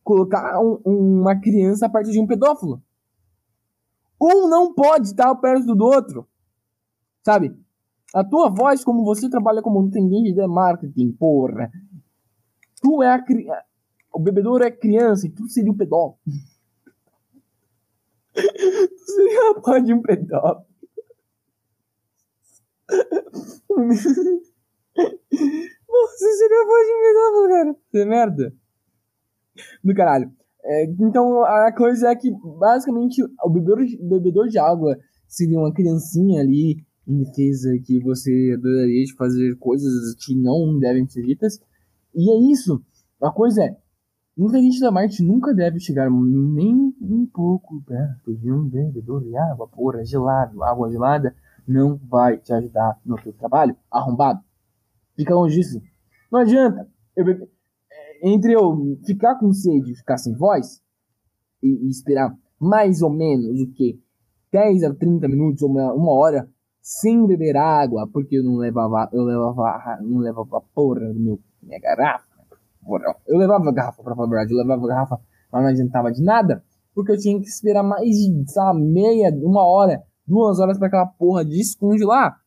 colocar 0.03 0.59
um, 0.59 0.82
uma 0.86 1.39
criança 1.39 1.88
perto 1.88 2.11
de 2.11 2.19
um 2.19 2.28
pedófilo. 2.28 2.84
Um 4.21 4.49
não 4.49 4.73
pode 4.73 5.07
estar 5.07 5.34
perto 5.36 5.73
do 5.73 5.86
outro. 5.86 6.28
Sabe? 7.23 7.55
A 8.13 8.25
tua 8.25 8.49
voz, 8.49 8.84
como 8.84 9.05
você 9.05 9.30
trabalha 9.30 9.61
como 9.61 9.82
entendente 9.82 10.34
de 10.34 10.47
marketing, 10.47 11.13
porra. 11.13 11.71
Tu 12.82 13.03
é 13.03 13.09
a 13.09 13.23
criança. 13.23 13.63
O 14.13 14.19
bebedor 14.19 14.61
é 14.63 14.71
criança 14.71 15.28
e 15.28 15.30
tu 15.30 15.47
seria 15.47 15.71
um 15.71 15.78
pedófilo. 15.78 16.17
Tu 18.42 19.06
seria 19.06 19.54
porra 19.56 19.82
de 19.82 19.94
um 19.94 20.02
pedófilo. 20.02 20.66
você 25.88 26.36
seria 26.38 26.62
a 26.62 26.66
porra 26.66 26.84
de 26.86 26.94
um 26.94 27.02
pedófilo, 27.02 27.48
cara. 27.50 27.76
Você 27.92 28.00
é 28.00 28.06
merda 28.06 28.54
do 29.84 29.94
caralho. 29.94 30.32
É, 30.64 30.86
então 31.00 31.44
a 31.44 31.72
coisa 31.72 32.10
é 32.10 32.16
que 32.16 32.32
basicamente 32.60 33.24
o 33.24 33.50
bebedor, 33.50 33.86
bebedor 34.02 34.48
de 34.48 34.60
água 34.60 34.98
seria 35.28 35.60
uma 35.60 35.74
criancinha 35.74 36.42
ali 36.42 36.86
em 37.08 37.24
defesa 37.24 37.70
que 37.86 38.00
você 38.02 38.54
adoraria 38.58 39.06
de 39.06 39.16
fazer 39.16 39.56
coisas 39.58 40.14
que 40.16 40.36
não 40.36 40.78
devem 40.78 41.08
ser 41.08 41.24
ditas. 41.24 41.60
E 42.14 42.30
é 42.30 42.52
isso. 42.52 42.84
A 43.22 43.32
coisa 43.32 43.64
é, 43.64 43.78
um 44.38 44.48
cliente 44.50 44.80
da 44.80 44.92
Marte 44.92 45.24
nunca 45.24 45.54
deve 45.54 45.80
chegar 45.80 46.10
nem 46.10 46.94
um 47.02 47.26
pouco 47.26 47.82
perto 47.84 48.36
de 48.36 48.52
um 48.52 48.68
bebedor 48.68 49.24
de 49.24 49.36
água 49.36 49.68
pura, 49.68 50.06
gelado. 50.06 50.64
Água 50.64 50.92
gelada 50.92 51.36
não 51.68 51.98
vai 51.98 52.38
te 52.38 52.54
ajudar 52.54 53.00
no 53.06 53.16
teu 53.22 53.34
trabalho. 53.34 53.76
Arrombado. 53.90 54.42
Fica 55.16 55.34
longe 55.34 55.56
disso. 55.56 55.82
Não 56.32 56.42
adianta. 56.42 56.88
Eu 57.16 57.26
bebe 57.26 57.50
entre 58.22 58.54
eu 58.54 58.98
ficar 59.06 59.36
com 59.36 59.52
sede 59.54 59.92
e 59.92 59.96
ficar 59.96 60.18
sem 60.18 60.34
voz, 60.36 60.82
e, 61.62 61.68
e, 61.68 61.90
esperar 61.90 62.36
mais 62.60 63.02
ou 63.02 63.10
menos 63.10 63.62
o 63.62 63.72
que 63.72 64.00
10 64.52 64.84
a 64.84 64.94
30 64.94 65.28
minutos 65.28 65.62
ou 65.62 65.70
uma, 65.70 65.94
uma, 65.94 66.12
hora 66.12 66.50
sem 66.82 67.26
beber 67.26 67.58
água, 67.58 68.08
porque 68.08 68.38
eu 68.38 68.44
não 68.44 68.56
levava, 68.56 69.10
eu 69.12 69.24
levava, 69.24 70.00
não 70.02 70.20
levava 70.20 70.62
porra 70.74 71.14
do 71.14 71.20
meu, 71.20 71.40
minha 71.62 71.80
garrafa. 71.80 72.26
Eu 73.28 73.38
levava 73.38 73.72
garrafa, 73.72 74.04
pra 74.04 74.14
verdade, 74.16 74.54
eu 74.54 74.58
levava 74.58 74.88
garrafa, 74.88 75.20
mas 75.52 75.62
não 75.62 75.70
adiantava 75.70 76.12
de 76.12 76.24
nada, 76.24 76.64
porque 76.94 77.12
eu 77.12 77.18
tinha 77.18 77.40
que 77.40 77.48
esperar 77.48 77.84
mais 77.84 78.10
de, 78.10 78.52
sabe, 78.52 78.82
meia, 78.82 79.30
uma 79.44 79.66
hora, 79.66 80.04
duas 80.26 80.60
horas 80.60 80.78
para 80.78 80.88
aquela 80.88 81.06
porra 81.06 81.44
descongelar, 81.44 82.40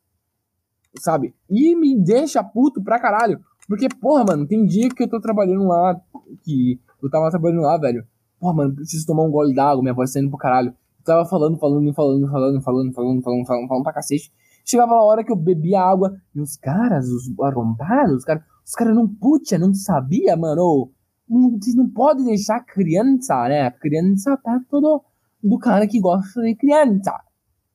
sabe? 0.98 1.34
E 1.48 1.76
me 1.76 1.98
deixa 2.02 2.42
puto 2.42 2.82
pra 2.82 3.00
caralho, 3.00 3.40
porque, 3.68 3.88
porra, 3.88 4.24
mano, 4.24 4.46
tem 4.46 4.66
dia 4.66 4.88
que 4.88 5.02
eu 5.02 5.08
tô 5.08 5.20
trabalhando 5.20 5.64
lá, 5.64 6.00
que 6.42 6.80
eu 7.02 7.08
tava 7.08 7.30
trabalhando 7.30 7.62
lá, 7.62 7.78
velho. 7.78 8.04
Porra, 8.40 8.54
mano, 8.54 8.74
preciso 8.74 9.06
tomar 9.06 9.22
um 9.22 9.30
gole 9.30 9.54
d'água, 9.54 9.82
minha 9.82 9.94
voz 9.94 10.12
saindo 10.12 10.28
pro 10.28 10.38
caralho. 10.38 10.70
Eu 10.70 11.04
tava 11.04 11.24
falando, 11.24 11.56
falando, 11.56 11.94
falando, 11.94 12.28
falando, 12.28 12.62
falando, 12.62 12.92
falando, 12.92 13.22
falando, 13.22 13.46
falando, 13.46 13.68
falando 13.68 13.82
pra 13.84 13.92
cacete. 13.92 14.32
Chegava 14.64 14.94
a 14.94 15.02
hora 15.04 15.22
que 15.24 15.30
eu 15.30 15.36
bebia 15.36 15.80
água 15.80 16.16
e 16.34 16.40
os 16.40 16.56
caras, 16.56 17.06
os 17.06 17.30
arrombados, 17.40 18.16
os 18.16 18.24
caras, 18.24 18.42
os 18.70 18.74
caras 18.76 18.94
não 18.94 19.08
putia, 19.08 19.58
não 19.58 19.74
sabia, 19.74 20.36
mano. 20.36 20.92
vocês 21.28 21.74
não 21.74 21.90
podem 21.90 22.26
deixar 22.26 22.58
a 22.58 22.62
criança, 22.62 23.48
né? 23.48 23.62
A 23.62 23.70
criança 23.72 24.36
perto 24.36 24.80
do, 24.80 25.02
do 25.42 25.58
cara 25.58 25.88
que 25.88 25.98
gosta 25.98 26.40
de 26.40 26.54
criança. 26.54 27.20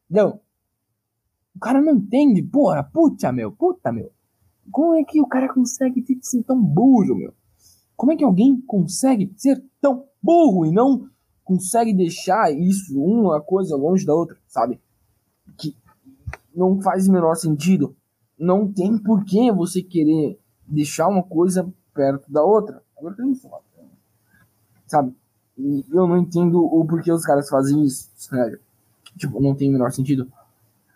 Entendeu? 0.10 0.40
O 1.54 1.60
cara 1.60 1.82
não 1.82 1.96
entende, 1.96 2.42
porra, 2.42 2.82
puta, 2.82 3.30
meu, 3.34 3.52
puta, 3.52 3.92
meu. 3.92 4.10
Como 4.72 4.96
é 4.96 5.04
que 5.04 5.20
o 5.20 5.28
cara 5.28 5.54
consegue 5.54 6.02
ser 6.22 6.44
tão 6.44 6.64
burro, 6.64 7.14
meu? 7.14 7.34
Como 7.98 8.14
é 8.14 8.16
que 8.16 8.24
alguém 8.24 8.62
consegue 8.62 9.34
ser 9.36 9.62
tão 9.82 10.06
burro 10.24 10.66
e 10.66 10.72
não 10.72 11.10
consegue 11.44 11.94
deixar 11.94 12.54
isso, 12.54 12.98
uma 12.98 13.42
coisa 13.42 13.76
longe 13.76 14.06
da 14.06 14.16
outra, 14.16 14.38
sabe? 14.48 14.80
Que 15.58 15.76
não 16.56 16.80
faz 16.82 17.10
o 17.10 17.12
menor 17.12 17.36
sentido. 17.36 17.98
Não 18.40 18.72
tem 18.72 18.98
por 18.98 19.26
que 19.26 19.52
você 19.52 19.84
querer 19.84 20.40
deixar 20.68 21.08
uma 21.08 21.24
coisa 21.24 21.68
perto 21.94 22.32
da 22.32 22.44
outra. 22.44 22.82
Agora 22.98 23.16
tem 23.16 23.36
falar. 23.36 23.62
Sabe? 24.88 25.14
E 25.58 25.86
eu 25.92 26.08
não 26.08 26.18
entendo 26.18 26.64
o 26.64 26.86
porquê 26.86 27.12
os 27.12 27.26
caras 27.26 27.50
fazem 27.50 27.84
isso, 27.84 28.10
sério. 28.16 28.60
Tipo, 29.18 29.42
não 29.42 29.56
tem 29.56 29.70
o 29.70 29.72
menor 29.72 29.92
sentido. 29.92 30.30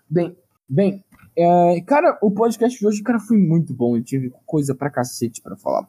Bem, 0.10 0.36
bem, 0.68 1.04
é, 1.42 1.80
cara, 1.82 2.18
o 2.22 2.30
podcast 2.30 2.78
de 2.78 2.86
hoje, 2.86 3.02
cara, 3.02 3.18
foi 3.18 3.38
muito 3.38 3.74
bom. 3.74 3.96
Eu 3.96 4.04
tive 4.04 4.34
coisa 4.46 4.76
pra 4.76 4.90
cacete 4.90 5.42
pra 5.42 5.56
falar. 5.56 5.88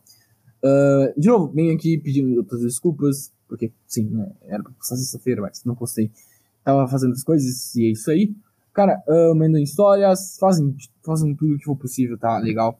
Uh, 0.62 1.20
de 1.20 1.28
novo, 1.28 1.52
venho 1.52 1.74
aqui 1.74 1.98
pedindo 1.98 2.36
outras 2.36 2.60
desculpas, 2.60 3.32
porque, 3.48 3.72
sim, 3.84 4.04
né, 4.10 4.30
era 4.44 4.62
pra 4.62 4.72
postar 4.72 4.96
sexta-feira, 4.96 5.40
mas 5.42 5.64
não 5.64 5.74
postei. 5.74 6.10
Tava 6.62 6.86
fazendo 6.86 7.14
as 7.14 7.24
coisas 7.24 7.74
e 7.74 7.86
é 7.86 7.90
isso 7.90 8.10
aí. 8.12 8.32
Cara, 8.72 9.02
uh, 9.08 9.58
histórias, 9.58 10.36
fazem, 10.38 10.76
fazem 11.04 11.34
tudo 11.34 11.58
que 11.58 11.64
for 11.64 11.74
possível, 11.74 12.16
tá? 12.16 12.38
Legal. 12.38 12.78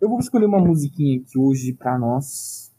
Eu 0.00 0.08
vou 0.08 0.20
escolher 0.20 0.46
uma 0.46 0.60
musiquinha 0.60 1.18
aqui 1.18 1.36
hoje 1.36 1.72
pra 1.72 1.98
nós. 1.98 2.72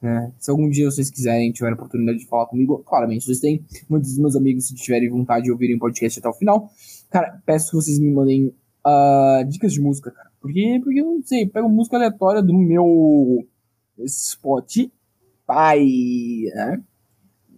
Né? 0.00 0.30
Se 0.38 0.50
algum 0.50 0.68
dia 0.68 0.90
vocês 0.90 1.08
quiserem, 1.10 1.50
tiver 1.50 1.70
a 1.70 1.74
oportunidade 1.74 2.18
de 2.18 2.26
falar 2.26 2.46
comigo, 2.46 2.82
claramente 2.84 3.24
vocês 3.24 3.40
têm. 3.40 3.64
Muitos 3.88 4.10
dos 4.10 4.18
meus 4.18 4.36
amigos, 4.36 4.66
se 4.66 4.74
tiverem 4.74 5.08
vontade 5.08 5.46
de 5.46 5.52
ouvirem 5.52 5.76
o 5.76 5.78
podcast 5.78 6.18
até 6.18 6.28
o 6.28 6.34
final, 6.34 6.70
cara, 7.08 7.40
peço 7.46 7.70
que 7.70 7.76
vocês 7.76 7.98
me 7.98 8.12
mandem 8.12 8.48
uh, 8.86 9.44
dicas 9.48 9.72
de 9.72 9.80
música, 9.80 10.10
cara. 10.10 10.30
Porque, 10.38 10.78
porque 10.84 11.00
eu 11.00 11.06
não 11.06 11.22
sei, 11.22 11.46
pego 11.46 11.66
música 11.66 11.96
aleatória 11.96 12.42
do 12.42 12.52
meu 12.52 13.48
Spotify, 14.06 14.90
né? 16.54 16.82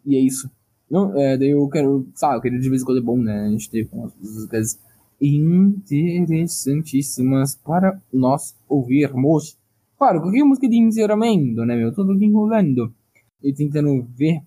E 0.07 0.17
é 0.17 0.21
isso. 0.21 0.49
Não, 0.89 1.21
é, 1.21 1.37
daí 1.37 1.51
eu 1.51 1.69
quero, 1.69 2.09
sabe, 2.15 2.37
eu 2.37 2.41
quero 2.41 2.61
de 2.61 2.71
vez 2.71 2.83
em 2.83 2.85
quando 2.85 2.99
é 2.99 3.03
bom, 3.03 3.19
né? 3.19 3.47
A 3.47 3.51
gente 3.51 3.69
ter 3.69 3.89
umas 3.93 4.15
músicas 4.15 4.79
interessantíssimas 5.21 7.57
para 7.57 8.01
nós 8.13 8.57
ouvirmos. 8.69 9.59
Claro, 9.97 10.21
qualquer 10.21 10.45
música 10.45 10.69
de 10.69 10.79
encerramento, 10.79 11.65
né, 11.65 11.77
meu? 11.77 11.93
Todo 11.93 12.13
enrolando 12.23 12.95
e 13.43 13.53
tentando 13.53 14.07
ver, 14.17 14.41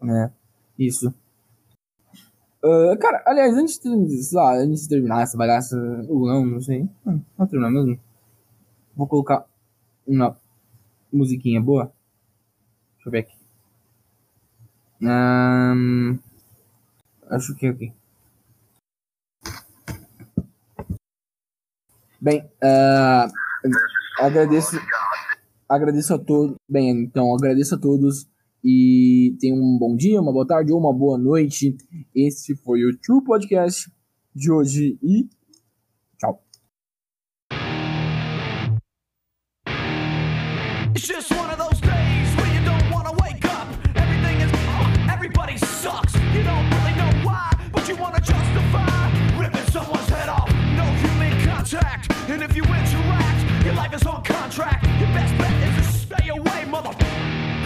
né? 0.00 0.32
Isso. 0.78 1.12
Uh, 2.62 2.96
cara, 2.98 3.22
aliás, 3.26 3.56
antes 3.56 3.78
de, 3.78 3.88
lá, 4.34 4.56
antes 4.56 4.82
de 4.82 4.90
terminar 4.90 5.22
essa 5.22 5.36
bagaça, 5.36 5.76
ou 6.08 6.26
não, 6.26 6.44
não 6.44 6.60
sei. 6.60 6.88
Hum, 7.06 7.20
vou 7.36 7.46
terminar 7.46 7.70
mesmo. 7.70 7.98
Vou 8.94 9.06
colocar 9.06 9.46
uma 10.06 10.36
musiquinha 11.12 11.60
boa. 11.60 11.92
Deixa 12.96 13.08
eu 13.08 13.12
ver 13.12 13.18
aqui. 13.20 13.34
Um, 15.02 16.18
acho 17.30 17.54
que 17.56 17.66
é 17.66 17.70
aqui. 17.70 17.99
Bem, 22.22 22.40
uh, 22.62 23.32
agradeço, 24.18 24.76
agradeço 25.66 26.12
a 26.12 26.18
todos. 26.18 26.54
Bem, 26.68 26.90
então 26.90 27.34
agradeço 27.34 27.74
a 27.74 27.78
todos 27.78 28.28
e 28.62 29.36
tenham 29.40 29.56
um 29.56 29.78
bom 29.78 29.96
dia, 29.96 30.20
uma 30.20 30.30
boa 30.32 30.46
tarde 30.46 30.70
ou 30.70 30.78
uma 30.78 30.92
boa 30.92 31.16
noite. 31.16 31.74
Esse 32.14 32.54
foi 32.56 32.84
o 32.84 32.94
True 32.98 33.24
Podcast 33.24 33.90
de 34.34 34.52
hoje 34.52 34.98
e 35.02 35.30
and 52.40 52.50
if 52.50 52.56
you 52.56 52.62
interact, 52.62 53.64
your 53.64 53.74
life 53.74 53.92
is 53.92 54.06
on 54.06 54.22
contract. 54.22 54.84
Your 54.98 55.08
best 55.08 55.36
bet 55.36 55.52
is 55.68 55.76
to 55.76 55.92
stay 55.92 56.28
away, 56.28 56.64
mother. 56.64 56.90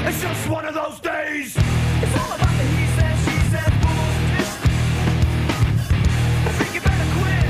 It's 0.06 0.20
just 0.20 0.48
one 0.48 0.64
of 0.66 0.74
those 0.74 0.98
days. 1.00 1.56
It's 1.56 2.18
all 2.18 2.32
about 2.34 2.54
the 2.58 2.64
he 2.64 2.86
said, 2.96 3.16
she 3.24 3.36
said 3.52 3.72
bullshit. 3.82 4.50
I 6.48 6.52
think 6.58 6.74
you 6.74 6.80
better 6.80 7.08
quit, 7.18 7.44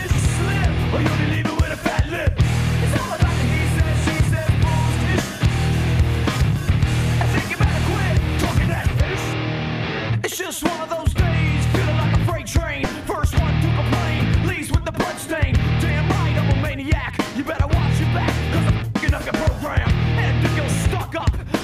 this 0.00 0.14
slip, 0.36 0.72
or 0.94 1.00
you'll 1.04 1.20
be 1.22 1.26
leaving 1.36 1.56
with 1.62 1.72
a 1.72 1.80
fat 1.86 2.10
lip. 2.10 2.32
It's 2.34 2.94
all 3.00 3.12
about 3.18 3.34
the 3.38 3.46
he 3.54 3.62
said, 3.76 3.94
she 4.04 4.16
said 4.32 4.50
bullshit. 4.64 5.22
I 7.22 7.26
think 7.34 7.50
you 7.50 7.56
better 7.56 7.82
quit 7.90 8.14
talking 8.40 8.68
that. 8.68 8.86
It's 10.24 10.36
just 10.36 10.62
one 10.64 10.80
of 10.80 10.88
those 10.90 11.03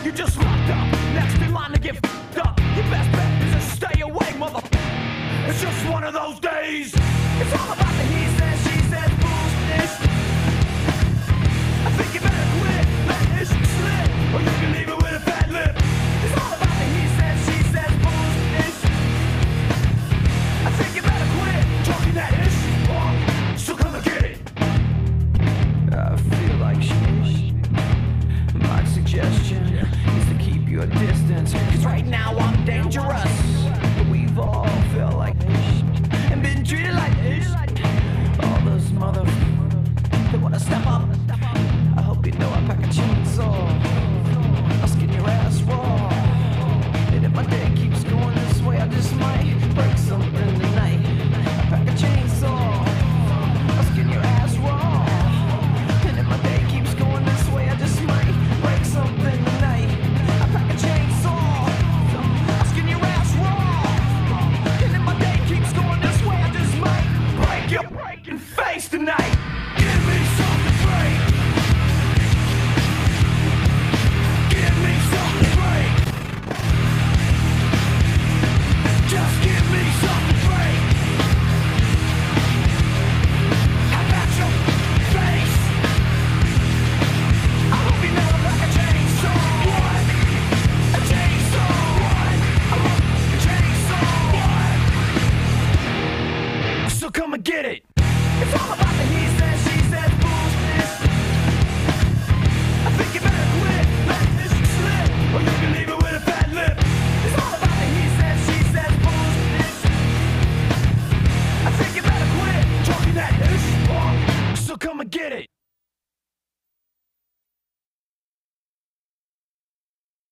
you 0.04 0.12
just 0.12 0.36
locked 0.38 0.70
up. 0.70 0.86
Next 1.14 1.34
in 1.42 1.52
line 1.52 1.72
to 1.72 1.80
get 1.80 1.96
f***ed 1.96 2.38
up. 2.40 2.58
Your 2.74 2.84
best 2.84 3.12
bet 3.12 3.42
is 3.42 3.54
to 3.54 3.60
stay 3.76 4.00
away, 4.00 4.32
mother. 4.38 4.62
It's 5.46 5.60
just 5.60 5.88
one 5.90 6.04
of 6.04 6.14
those 6.14 6.40
days. 6.40 6.94
It's 6.94 7.52
all 7.58 7.72
about 7.72 7.92
the 7.98 8.04
he 8.04 8.26
says, 8.38 8.62
she 8.62 8.78
says 8.88 9.10
bullshit. 9.20 9.90
I 11.84 11.90
think 11.96 12.14
you 12.14 12.20
better 12.20 12.46
quit, 12.58 12.84
let 13.08 13.24
this 13.38 13.50
slip, 13.50 14.08
or 14.34 14.40
you 14.40 14.54
can 14.60 14.72
leave 14.72 14.88
it 14.88 14.96
with 14.96 15.26
a 15.26 15.29